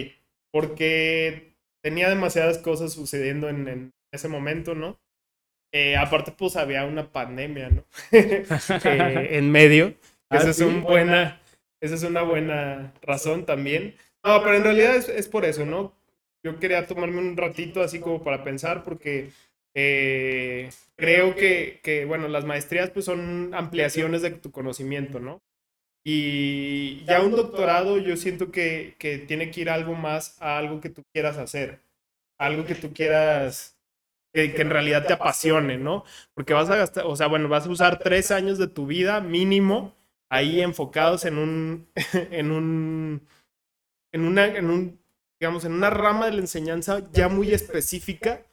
Porque 0.51 1.55
tenía 1.81 2.09
demasiadas 2.09 2.57
cosas 2.57 2.91
sucediendo 2.91 3.47
en, 3.47 3.67
en 3.69 3.91
ese 4.11 4.27
momento, 4.27 4.75
¿no? 4.75 4.99
Eh, 5.73 5.97
aparte, 5.97 6.31
pues 6.31 6.55
había 6.55 6.85
una 6.85 7.11
pandemia, 7.11 7.69
¿no? 7.69 7.85
eh, 8.11 9.27
en 9.31 9.51
medio. 9.51 9.95
Ah, 10.33 10.37
esa, 10.37 10.49
es 10.49 10.59
un 10.59 10.81
buena, 10.81 11.39
esa 11.79 11.95
es 11.95 12.03
una 12.03 12.23
buena 12.23 12.93
razón 13.01 13.45
también. 13.45 13.95
No, 14.25 14.41
pero 14.41 14.55
en 14.55 14.63
realidad 14.63 14.95
es, 14.95 15.09
es 15.09 15.27
por 15.27 15.45
eso, 15.45 15.65
¿no? 15.65 15.93
Yo 16.43 16.59
quería 16.59 16.87
tomarme 16.87 17.19
un 17.19 17.37
ratito 17.37 17.81
así 17.81 17.99
como 17.99 18.23
para 18.23 18.43
pensar 18.43 18.83
porque 18.83 19.29
eh, 19.75 20.69
creo 20.95 21.35
que, 21.35 21.79
que, 21.83 22.05
bueno, 22.05 22.27
las 22.27 22.45
maestrías 22.45 22.89
pues 22.89 23.05
son 23.05 23.53
ampliaciones 23.53 24.21
de 24.21 24.31
tu 24.31 24.51
conocimiento, 24.51 25.19
¿no? 25.19 25.41
Y 26.05 27.05
ya 27.05 27.21
un 27.21 27.31
doctorado 27.31 27.97
yo 27.97 28.17
siento 28.17 28.51
que, 28.51 28.95
que 28.99 29.19
tiene 29.19 29.51
que 29.51 29.61
ir 29.61 29.69
algo 29.69 29.93
más 29.93 30.41
a 30.41 30.57
algo 30.57 30.81
que 30.81 30.89
tú 30.89 31.03
quieras 31.13 31.37
hacer, 31.37 31.79
algo 32.39 32.65
que 32.65 32.75
tú 32.75 32.93
quieras, 32.93 33.77
que, 34.33 34.53
que, 34.53 34.61
en 34.63 34.69
realidad 34.69 35.05
te 35.07 35.13
apasione, 35.13 35.77
¿no? 35.77 36.03
Porque 36.33 36.53
vas 36.53 36.69
a 36.69 36.75
gastar, 36.75 37.05
o 37.05 37.15
sea, 37.15 37.27
bueno, 37.27 37.47
vas 37.49 37.67
a 37.67 37.69
usar 37.69 37.99
tres 37.99 38.31
años 38.31 38.57
de 38.57 38.67
tu 38.67 38.85
vida 38.85 39.21
mínimo 39.21 39.95
ahí 40.33 40.61
enfocados 40.61 41.25
en 41.25 41.37
un, 41.37 41.87
en 42.31 42.51
un, 42.51 43.21
en 44.11 44.21
una, 44.25 44.45
en 44.47 44.69
un, 44.69 44.99
digamos, 45.39 45.63
en 45.63 45.73
una 45.73 45.91
rama 45.91 46.25
de 46.25 46.33
la 46.33 46.39
enseñanza 46.39 47.07
ya 47.11 47.29
muy 47.29 47.51
específica 47.51 48.43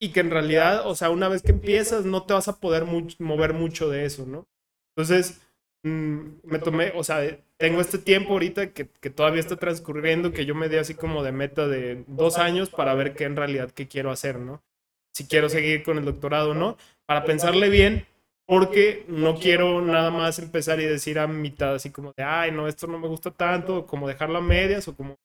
y 0.00 0.10
que 0.10 0.20
en 0.20 0.30
realidad, 0.30 0.88
o 0.88 0.94
sea, 0.96 1.10
una 1.10 1.28
vez 1.28 1.42
que 1.42 1.52
empiezas 1.52 2.04
no 2.04 2.24
te 2.24 2.34
vas 2.34 2.48
a 2.48 2.58
poder 2.58 2.84
mover 3.18 3.54
mucho 3.54 3.88
de 3.88 4.06
eso, 4.06 4.26
¿no? 4.26 4.48
Entonces, 4.96 5.40
mmm, 5.84 6.20
me 6.42 6.58
tomé, 6.58 6.92
o 6.96 7.04
sea, 7.04 7.20
tengo 7.58 7.80
este 7.80 7.98
tiempo 7.98 8.32
ahorita 8.32 8.72
que, 8.72 8.88
que, 8.88 9.10
todavía 9.10 9.40
está 9.40 9.56
transcurriendo, 9.56 10.32
que 10.32 10.46
yo 10.46 10.56
me 10.56 10.68
di 10.68 10.78
así 10.78 10.94
como 10.94 11.22
de 11.22 11.30
meta 11.30 11.68
de 11.68 12.02
dos 12.08 12.38
años 12.38 12.70
para 12.70 12.94
ver 12.94 13.14
qué 13.14 13.24
en 13.24 13.36
realidad 13.36 13.70
qué 13.70 13.86
quiero 13.86 14.10
hacer, 14.10 14.40
¿no? 14.40 14.64
Si 15.12 15.28
quiero 15.28 15.48
seguir 15.48 15.84
con 15.84 15.98
el 15.98 16.04
doctorado 16.04 16.50
o 16.50 16.54
no, 16.54 16.76
para 17.06 17.24
pensarle 17.24 17.68
bien, 17.68 18.06
porque 18.50 19.04
no 19.06 19.36
quiero 19.36 19.80
nada 19.80 20.10
más 20.10 20.40
empezar 20.40 20.80
y 20.80 20.84
decir 20.84 21.20
a 21.20 21.28
mitad 21.28 21.76
así 21.76 21.90
como 21.90 22.12
de, 22.16 22.24
ay, 22.24 22.50
no, 22.50 22.66
esto 22.66 22.88
no 22.88 22.98
me 22.98 23.06
gusta 23.06 23.30
tanto, 23.30 23.76
o 23.76 23.86
como 23.86 24.08
dejarlo 24.08 24.38
a 24.38 24.42
medias, 24.42 24.88
o 24.88 24.96
como, 24.96 25.20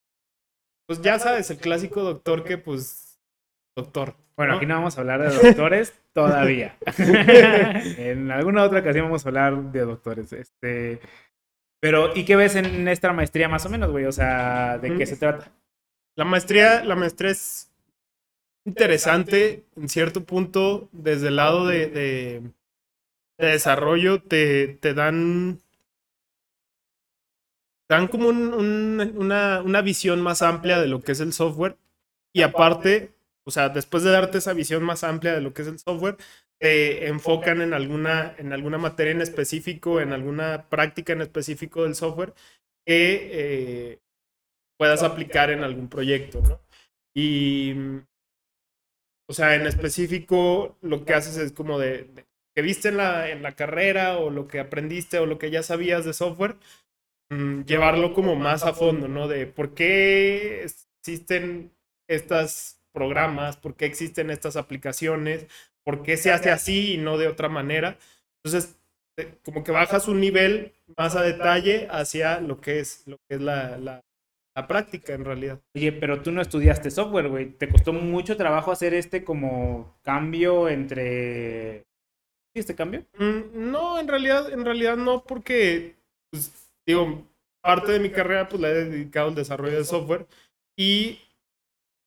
pues 0.88 1.01
ya 1.01 1.17
sabes, 1.17 1.49
el 1.49 1.57
clásico 1.57 2.03
doctor 2.03 2.43
que 2.43 2.59
pues, 2.59 3.19
doctor, 3.76 4.13
bueno, 4.38 4.51
¿no? 4.51 4.57
aquí 4.57 4.67
no 4.67 4.76
vamos 4.76 4.95
a 4.95 5.01
hablar 5.01 5.23
de 5.23 5.36
doctores 5.36 5.99
todavía. 6.13 6.78
en 7.97 8.30
alguna 8.30 8.63
otra 8.63 8.82
ocasión 8.82 9.05
vamos 9.05 9.26
a 9.26 9.30
hablar 9.30 9.71
de 9.71 9.80
doctores. 9.80 10.32
Este, 10.32 10.99
pero, 11.82 12.15
¿y 12.15 12.26
qué 12.26 12.36
ves 12.36 12.55
en 12.55 12.88
esta 12.88 13.11
maestría 13.11 13.49
más 13.49 13.65
o 13.65 13.69
menos, 13.69 13.89
güey? 13.89 14.05
O 14.05 14.11
sea, 14.11 14.78
¿de 14.78 14.95
qué 14.97 15.07
se 15.07 15.17
trata? 15.17 15.51
La 16.15 16.26
maestría, 16.26 16.86
la 16.86 16.95
maestría 16.95 17.32
es 17.32 17.71
interesante 18.67 19.63
en 19.76 19.89
cierto 19.89 20.26
punto 20.26 20.89
desde 20.91 21.30
el 21.30 21.38
lado 21.38 21.65
de, 21.65 21.88
de, 21.88 22.41
de 23.38 23.47
desarrollo. 23.47 24.21
Te, 24.21 24.67
te 24.81 24.93
dan 24.93 25.61
dan 27.88 28.07
como 28.07 28.29
un, 28.29 28.53
un, 28.53 29.13
una, 29.15 29.61
una 29.61 29.81
visión 29.81 30.21
más 30.21 30.41
amplia 30.41 30.79
de 30.79 30.88
lo 30.88 31.01
que 31.01 31.11
es 31.11 31.19
el 31.19 31.33
software 31.33 31.77
y 32.33 32.41
aparte 32.41 33.15
o 33.47 33.51
sea, 33.51 33.69
después 33.69 34.03
de 34.03 34.09
darte 34.11 34.39
esa 34.39 34.53
visión 34.53 34.83
más 34.83 35.03
amplia 35.03 35.33
de 35.33 35.41
lo 35.41 35.53
que 35.53 35.61
es 35.61 35.67
el 35.67 35.77
software, 35.77 36.17
te 36.59 37.07
enfocan 37.07 37.61
en 37.61 37.73
alguna, 37.75 38.33
en 38.39 38.53
alguna 38.53 38.79
materia 38.79 39.11
en 39.11 39.21
específico, 39.21 40.01
en 40.01 40.13
alguna 40.13 40.67
práctica 40.67 41.13
en 41.13 41.21
específico 41.21 41.83
del 41.83 41.93
software 41.93 42.33
que 42.86 43.29
eh, 43.31 43.99
puedas 44.77 45.03
aplicar 45.03 45.51
en 45.51 45.63
algún 45.63 45.89
proyecto, 45.89 46.41
¿no? 46.41 46.61
Y, 47.15 47.73
o 49.27 49.33
sea, 49.33 49.55
en 49.55 49.65
específico 49.67 50.77
lo 50.81 51.05
que 51.05 51.13
haces 51.13 51.38
es 51.38 51.51
como 51.51 51.79
de 51.79 52.24
que 52.55 52.61
viste 52.61 52.87
en 52.89 52.97
la, 52.97 53.29
en 53.29 53.43
la 53.43 53.51
carrera 53.51 54.17
o 54.17 54.29
lo 54.29 54.47
que 54.47 54.59
aprendiste 54.59 55.19
o 55.19 55.25
lo 55.25 55.37
que 55.37 55.51
ya 55.51 55.61
sabías 55.61 56.05
de 56.05 56.13
software, 56.13 56.55
mmm, 57.29 57.63
llevarlo 57.63 58.13
como 58.13 58.35
más 58.35 58.63
a 58.63 58.73
fondo, 58.73 59.07
¿no? 59.07 59.27
De 59.27 59.45
por 59.45 59.73
qué 59.73 60.63
existen 60.63 61.71
estas 62.07 62.81
programas, 62.93 63.57
por 63.57 63.75
qué 63.75 63.85
existen 63.85 64.29
estas 64.29 64.55
aplicaciones, 64.55 65.47
por 65.83 66.01
qué 66.01 66.17
se 66.17 66.31
hace 66.31 66.49
así 66.49 66.93
y 66.93 66.97
no 66.97 67.17
de 67.17 67.27
otra 67.27 67.49
manera. 67.49 67.97
Entonces, 68.43 68.77
eh, 69.17 69.33
como 69.43 69.63
que 69.63 69.71
bajas 69.71 70.07
un 70.07 70.21
nivel 70.21 70.73
más 70.97 71.15
a 71.15 71.21
detalle 71.21 71.87
hacia 71.91 72.39
lo 72.39 72.61
que 72.61 72.79
es, 72.79 73.03
lo 73.05 73.17
que 73.27 73.35
es 73.35 73.41
la, 73.41 73.77
la, 73.77 74.01
la 74.55 74.67
práctica 74.67 75.13
en 75.13 75.25
realidad. 75.25 75.59
Oye, 75.75 75.91
pero 75.91 76.21
tú 76.21 76.31
no 76.31 76.41
estudiaste 76.41 76.89
software, 76.89 77.27
güey. 77.27 77.49
¿Te 77.49 77.67
costó 77.67 77.91
mucho 77.91 78.37
trabajo 78.37 78.71
hacer 78.71 78.93
este 78.93 79.23
como 79.23 79.99
cambio 80.03 80.69
entre... 80.69 81.83
¿Sí, 82.55 82.61
este 82.61 82.75
cambio? 82.75 83.05
Mm, 83.19 83.69
no, 83.69 83.99
en 83.99 84.07
realidad, 84.07 84.49
en 84.53 84.63
realidad 84.63 84.95
no, 84.95 85.25
porque, 85.25 85.97
pues, 86.31 86.71
digo, 86.87 87.27
parte 87.61 87.91
de 87.91 87.99
mi 87.99 88.09
carrera 88.11 88.47
pues 88.47 88.61
la 88.61 88.69
he 88.69 88.85
dedicado 88.85 89.27
al 89.27 89.35
desarrollo 89.35 89.75
de 89.77 89.83
software 89.83 90.25
y 90.77 91.19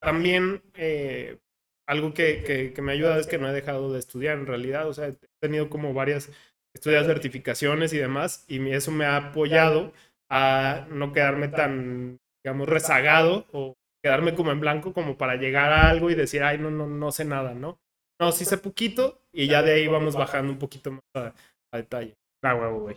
también 0.01 0.63
eh, 0.75 1.39
algo 1.87 2.15
que, 2.15 2.43
que, 2.45 2.73
que, 2.73 2.81
me 2.81 2.93
ayuda 2.93 3.19
es 3.19 3.27
que 3.27 3.37
no 3.37 3.47
he 3.49 3.53
dejado 3.53 3.93
de 3.93 3.99
estudiar 3.99 4.39
en 4.39 4.47
realidad. 4.47 4.89
O 4.89 4.95
sea, 4.95 5.09
he 5.09 5.17
tenido 5.39 5.69
como 5.69 5.93
varias 5.93 6.31
estudias 6.75 7.05
certificaciones 7.05 7.93
y 7.93 7.99
demás, 7.99 8.47
y 8.49 8.71
eso 8.71 8.91
me 8.91 9.05
ha 9.05 9.17
apoyado 9.17 9.93
a 10.31 10.87
no 10.91 11.13
quedarme 11.13 11.49
tan, 11.49 12.21
digamos, 12.43 12.69
rezagado 12.71 13.47
o 13.53 13.77
quedarme 14.03 14.35
como 14.35 14.53
en 14.53 14.61
blanco 14.61 14.95
como 14.95 15.19
para 15.19 15.37
llegar 15.37 15.73
a 15.73 15.91
algo 15.91 16.11
y 16.11 16.15
decir, 16.15 16.43
ay, 16.43 16.57
no, 16.57 16.71
no, 16.71 16.87
no 16.87 17.13
sé 17.13 17.27
nada, 17.27 17.53
¿no? 17.53 17.79
No, 18.21 18.33
sí 18.33 18.45
sé 18.45 18.59
poquito 18.59 19.23
y 19.33 19.47
ya 19.47 19.63
de 19.63 19.75
ahí 19.75 19.87
vamos 19.87 20.17
bajando 20.17 20.53
un 20.53 20.59
poquito 20.59 20.91
más 20.93 21.03
a, 21.15 21.35
a 21.73 21.77
detalle. 21.77 22.17
Ah, 22.43 22.55
huevo, 22.55 22.81
güey. 22.81 22.97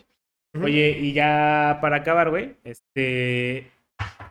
Oye, 0.62 0.98
y 1.00 1.12
ya 1.14 1.78
para 1.80 1.96
acabar, 1.96 2.28
güey, 2.28 2.56
este, 2.64 3.70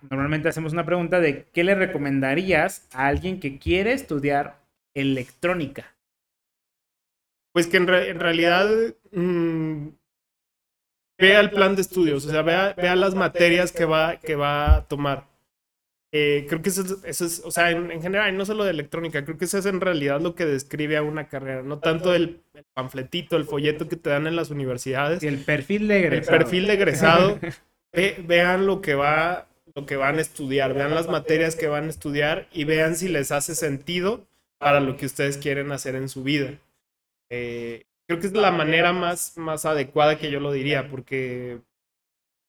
normalmente 0.09 0.49
hacemos 0.49 0.73
una 0.73 0.85
pregunta 0.85 1.19
de 1.19 1.45
¿qué 1.45 1.63
le 1.63 1.73
recomendarías 1.73 2.87
a 2.93 3.07
alguien 3.07 3.39
que 3.39 3.57
quiere 3.57 3.93
estudiar 3.93 4.61
electrónica? 4.93 5.95
Pues 7.53 7.67
que 7.67 7.77
en, 7.77 7.87
re 7.87 8.09
en 8.09 8.19
realidad 8.19 8.69
mmm, 9.11 9.87
vea 11.17 11.39
el 11.39 11.51
plan 11.51 11.75
de 11.75 11.81
estudios, 11.81 12.25
o 12.25 12.29
sea, 12.29 12.41
vea, 12.41 12.73
vea 12.73 12.95
las 12.95 13.15
materias 13.15 13.71
que 13.71 13.85
va, 13.85 14.17
que 14.17 14.35
va 14.35 14.75
a 14.75 14.87
tomar. 14.87 15.30
Eh, 16.13 16.45
creo 16.49 16.61
que 16.61 16.69
eso 16.69 16.81
es, 16.81 16.97
eso 17.05 17.25
es 17.25 17.41
o 17.45 17.51
sea, 17.51 17.71
en, 17.71 17.89
en, 17.89 18.01
general, 18.01 18.35
no 18.35 18.45
solo 18.45 18.65
de 18.65 18.71
electrónica, 18.71 19.23
creo 19.23 19.37
que 19.37 19.45
eso 19.45 19.57
es 19.57 19.65
en 19.65 19.79
realidad 19.79 20.19
lo 20.19 20.35
que 20.35 20.45
describe 20.45 20.97
a 20.97 21.03
una 21.03 21.29
carrera, 21.29 21.63
no 21.63 21.79
tanto 21.79 22.13
el, 22.13 22.41
el 22.53 22.65
panfletito, 22.73 23.37
el 23.37 23.45
folleto 23.45 23.87
que 23.87 23.95
te 23.95 24.09
dan 24.09 24.27
en 24.27 24.35
las 24.35 24.49
universidades. 24.49 25.23
Y 25.23 25.27
el 25.27 25.37
perfil 25.37 25.87
de 25.87 25.99
egresado. 25.99 26.35
El 26.35 26.43
perfil 26.43 26.67
de 26.67 26.73
egresado. 26.73 27.39
ve, 27.93 28.23
vean 28.27 28.65
lo 28.65 28.81
que 28.81 28.95
va 28.95 29.47
lo 29.75 29.85
que 29.85 29.95
van 29.95 30.17
a 30.17 30.21
estudiar, 30.21 30.73
vean 30.73 30.93
las 30.93 31.07
materias 31.07 31.55
que 31.55 31.67
van 31.67 31.85
a 31.85 31.89
estudiar 31.89 32.47
y 32.51 32.65
vean 32.65 32.95
si 32.95 33.07
les 33.07 33.31
hace 33.31 33.55
sentido 33.55 34.27
para 34.57 34.79
lo 34.79 34.97
que 34.97 35.05
ustedes 35.05 35.37
quieren 35.37 35.71
hacer 35.71 35.95
en 35.95 36.09
su 36.09 36.23
vida. 36.23 36.59
Eh, 37.29 37.85
creo 38.07 38.19
que 38.19 38.27
es 38.27 38.33
la 38.33 38.51
manera 38.51 38.91
más, 38.91 39.37
más 39.37 39.65
adecuada 39.65 40.17
que 40.17 40.29
yo 40.29 40.39
lo 40.39 40.51
diría, 40.51 40.89
porque 40.89 41.61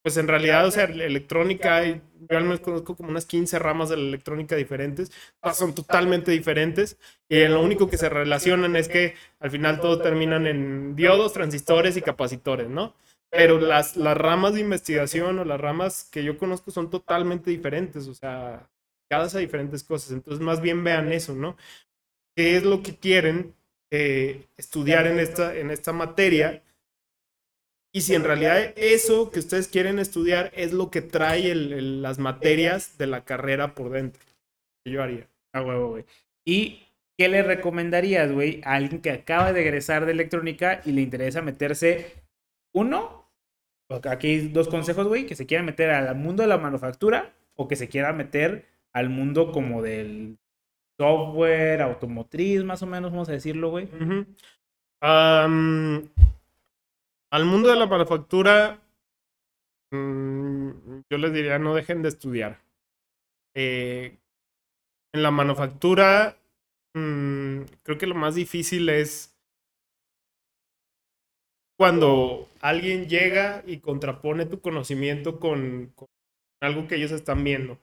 pues 0.03 0.16
en 0.16 0.28
realidad, 0.28 0.66
o 0.66 0.70
sea, 0.70 0.84
electrónica, 0.84 1.84
yo 1.84 2.36
al 2.36 2.44
menos 2.44 2.61
conozco 2.61 2.96
como 2.96 3.11
unas 3.11 3.26
15 3.26 3.59
ramas 3.59 3.88
de 3.88 3.96
la 3.96 4.03
electrónica 4.03 4.57
diferentes, 4.57 5.12
son 5.55 5.74
totalmente 5.74 6.30
diferentes, 6.32 6.98
y 7.28 7.44
lo 7.46 7.62
único 7.62 7.88
que 7.88 7.98
se 7.98 8.09
relacionan 8.09 8.76
es 8.76 8.88
que 8.88 9.14
al 9.38 9.50
final 9.50 9.80
todo 9.80 10.00
terminan 10.00 10.46
en 10.46 10.96
diodos, 10.96 11.32
transistores 11.32 11.96
y 11.96 12.03
capacitores, 12.03 12.68
¿no? 12.68 12.94
pero 13.32 13.59
las, 13.59 13.96
las 13.96 14.14
ramas 14.14 14.53
de 14.53 14.61
investigación 14.61 15.38
o 15.38 15.44
las 15.46 15.59
ramas 15.59 16.05
que 16.12 16.22
yo 16.22 16.36
conozco 16.36 16.70
son 16.70 16.90
totalmente 16.90 17.50
diferentes, 17.50 18.07
o 18.07 18.12
sea, 18.12 18.68
cada 19.09 19.24
a 19.24 19.40
diferentes 19.40 19.82
cosas. 19.82 20.12
Entonces, 20.12 20.44
más 20.44 20.61
bien 20.61 20.84
vean 20.84 21.11
eso, 21.12 21.34
¿no? 21.34 21.57
¿Qué 22.36 22.57
es 22.59 22.64
lo 22.64 22.82
que 22.82 22.96
quieren 22.98 23.55
eh, 23.90 24.48
estudiar 24.59 25.07
en 25.07 25.18
esta, 25.18 25.57
en 25.57 25.70
esta 25.70 25.94
materia? 25.94 26.62
Y 27.95 28.01
si 28.03 28.14
en 28.14 28.24
realidad 28.24 28.72
eso 28.76 29.30
que 29.30 29.38
ustedes 29.40 29.68
quieren 29.68 29.99
estudiar 29.99 30.51
es 30.55 30.72
lo 30.72 30.90
que 30.90 31.03
trae 31.03 31.51
el- 31.51 31.72
el- 31.72 32.03
las 32.03 32.18
materias 32.18 32.97
de 32.99 33.07
la 33.07 33.24
carrera 33.24 33.74
por 33.74 33.90
dentro. 33.90 34.22
Yo 34.86 35.03
haría. 35.03 35.28
A 35.55 35.62
huevo, 35.62 35.90
güey. 35.90 36.05
¿Y 36.47 36.82
qué 37.18 37.28
le 37.28 37.43
recomendarías, 37.43 38.32
güey, 38.32 38.61
a 38.64 38.74
alguien 38.74 39.01
que 39.03 39.11
acaba 39.11 39.53
de 39.53 39.61
egresar 39.61 40.07
de 40.07 40.12
electrónica 40.12 40.80
y 40.84 40.93
le 40.93 41.03
interesa 41.03 41.43
meterse, 41.43 42.14
uno, 42.74 43.30
aquí 44.05 44.26
hay 44.28 44.49
dos 44.49 44.68
consejos, 44.68 45.07
güey, 45.07 45.26
que 45.26 45.34
se 45.36 45.47
quiera 45.47 45.62
meter 45.62 45.90
al 45.90 46.14
mundo 46.16 46.43
de 46.43 46.49
la 46.49 46.57
manufactura 46.59 47.32
o 47.55 47.68
que 47.68 47.76
se 47.76 47.88
quiera 47.88 48.12
meter 48.14 48.64
al 48.95 49.11
mundo 49.11 49.53
como 49.53 49.82
del 49.82 50.38
software, 50.99 51.82
automotriz, 51.82 52.64
más 52.64 52.82
o 52.82 52.86
menos, 52.86 53.11
vamos 53.11 53.28
a 53.28 53.32
decirlo, 53.32 53.70
güey. 53.70 53.88
Am, 55.01 56.09
al 57.33 57.47
mundo 57.47 57.70
de 57.70 57.76
la 57.76 57.87
manufactura, 57.87 58.78
mm, 59.91 61.01
yo 61.11 61.18
les 61.18 61.33
diría 61.33 61.59
no 61.59 61.74
dejen 61.74 62.03
de 62.03 62.11
estudiar. 62.11 62.61
Eh, 63.57 64.18
en 65.14 65.22
la 65.22 65.30
manufactura, 65.30 66.37
mm, 66.95 67.62
creo 67.83 67.99
que 67.99 68.07
lo 68.07 68.14
más 68.14 68.35
difícil 68.35 68.89
es 68.91 69.35
cuando 71.78 72.49
alguien 72.61 73.09
llega 73.09 73.64
y 73.66 73.78
contrapone 73.78 74.45
tu 74.45 74.61
conocimiento 74.61 75.41
con, 75.41 75.91
con 75.95 76.09
algo 76.61 76.87
que 76.87 76.97
ellos 76.97 77.12
están 77.12 77.45
viendo. 77.45 77.78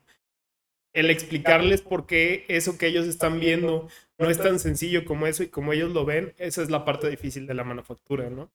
El 0.94 1.10
explicarles 1.10 1.82
por 1.82 2.06
qué 2.06 2.46
eso 2.50 2.78
que 2.78 2.88
ellos 2.88 3.08
están 3.08 3.40
viendo 3.40 3.90
no 4.20 4.30
es 4.30 4.38
tan 4.38 4.60
sencillo 4.60 5.06
como 5.06 5.26
eso 5.26 5.42
y 5.42 5.48
como 5.48 5.74
ellos 5.74 5.92
lo 5.92 6.06
ven, 6.06 6.34
esa 6.38 6.62
es 6.62 6.70
la 6.70 6.86
parte 6.86 7.10
difícil 7.10 7.48
de 7.48 7.56
la 7.56 7.64
manufactura, 7.64 8.30
¿no? 8.30 8.52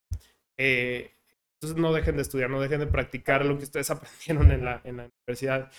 Eh, 0.59 1.11
entonces 1.55 1.81
no 1.81 1.93
dejen 1.93 2.17
de 2.17 2.23
estudiar, 2.23 2.51
no 2.51 2.61
dejen 2.61 2.81
de 2.81 2.87
practicar 2.87 3.45
lo 3.45 3.59
que 3.59 3.65
ustedes 3.65 3.91
aprendieron 3.91 4.51
en 4.53 4.65
la, 4.65 4.81
en 4.85 4.97
la 4.99 5.11
universidad. 5.27 5.71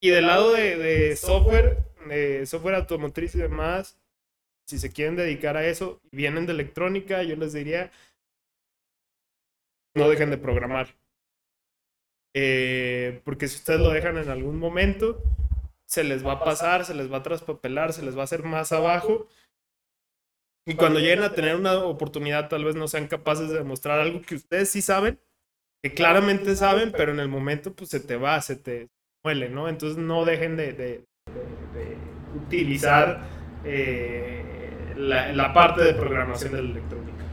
Y 0.00 0.10
del 0.10 0.26
lado 0.26 0.52
de, 0.52 0.76
de 0.76 1.16
software, 1.16 1.78
de 2.08 2.44
software 2.46 2.74
automotriz 2.74 3.34
y 3.34 3.38
demás, 3.38 3.98
si 4.66 4.78
se 4.78 4.92
quieren 4.92 5.16
dedicar 5.16 5.56
a 5.56 5.66
eso 5.66 6.00
y 6.10 6.16
vienen 6.16 6.46
de 6.46 6.52
electrónica, 6.52 7.22
yo 7.22 7.36
les 7.36 7.52
diría, 7.52 7.90
no 9.94 10.08
dejen 10.08 10.30
de 10.30 10.38
programar. 10.38 10.88
Eh, 12.34 13.20
porque 13.24 13.48
si 13.48 13.56
ustedes 13.56 13.80
lo 13.80 13.90
dejan 13.90 14.16
en 14.16 14.30
algún 14.30 14.58
momento, 14.58 15.22
se 15.84 16.04
les 16.04 16.26
va 16.26 16.32
a 16.32 16.44
pasar, 16.44 16.84
se 16.84 16.94
les 16.94 17.12
va 17.12 17.18
a 17.18 17.22
traspapelar, 17.22 17.92
se 17.92 18.02
les 18.02 18.16
va 18.16 18.22
a 18.22 18.24
hacer 18.24 18.42
más 18.42 18.72
abajo. 18.72 19.28
Y 20.66 20.74
cuando 20.74 21.00
lleguen 21.00 21.22
a 21.24 21.32
tener 21.32 21.56
una 21.56 21.74
oportunidad, 21.84 22.48
tal 22.48 22.64
vez 22.64 22.76
no 22.76 22.86
sean 22.88 23.08
capaces 23.08 23.48
de 23.48 23.58
demostrar 23.58 23.98
algo 23.98 24.22
que 24.22 24.36
ustedes 24.36 24.68
sí 24.70 24.80
saben, 24.80 25.18
que 25.82 25.92
claramente 25.92 26.54
saben, 26.54 26.92
pero 26.92 27.12
en 27.12 27.18
el 27.20 27.28
momento 27.28 27.74
pues 27.74 27.90
se 27.90 27.98
te 28.00 28.16
va, 28.16 28.40
se 28.40 28.56
te 28.56 28.88
muele, 29.24 29.48
¿no? 29.48 29.68
Entonces 29.68 29.98
no 29.98 30.24
dejen 30.24 30.56
de, 30.56 30.72
de- 30.72 31.04
de- 31.26 31.78
de 31.80 31.96
utilizar 32.36 33.22
eh, 33.64 34.94
la, 34.96 35.32
la 35.32 35.52
parte 35.52 35.82
de 35.82 35.94
programación 35.94 36.52
de 36.52 36.62
la 36.62 36.70
electrónica. 36.70 37.24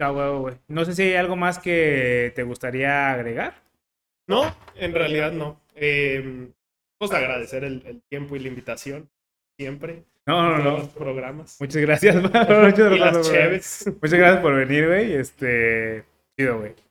A 0.00 0.12
huevo, 0.12 0.40
güey. 0.40 0.56
No 0.68 0.84
sé 0.84 0.94
si 0.94 1.02
hay 1.02 1.14
algo 1.14 1.36
más 1.36 1.58
que 1.58 2.32
te 2.36 2.42
gustaría 2.42 3.10
agregar. 3.12 3.54
No, 4.28 4.54
en 4.76 4.92
realidad 4.92 5.32
no. 5.32 5.60
Eh, 5.74 6.50
pues 6.98 7.12
agradecer 7.12 7.64
el, 7.64 7.82
el 7.86 8.02
tiempo 8.02 8.36
y 8.36 8.40
la 8.40 8.48
invitación, 8.48 9.10
siempre. 9.58 10.04
No, 10.26 10.42
no, 10.42 10.58
no. 10.58 10.78
los 10.78 10.88
programas. 10.88 11.56
Muchas 11.60 11.82
gracias. 11.82 12.16
Muchas 12.22 12.90
gracias. 12.90 13.86
Muchas 13.86 14.18
gracias 14.18 14.40
por 14.40 14.54
venir, 14.56 14.88
güey. 14.88 15.14
Este, 15.14 16.04
chido, 16.36 16.58
güey. 16.58 16.85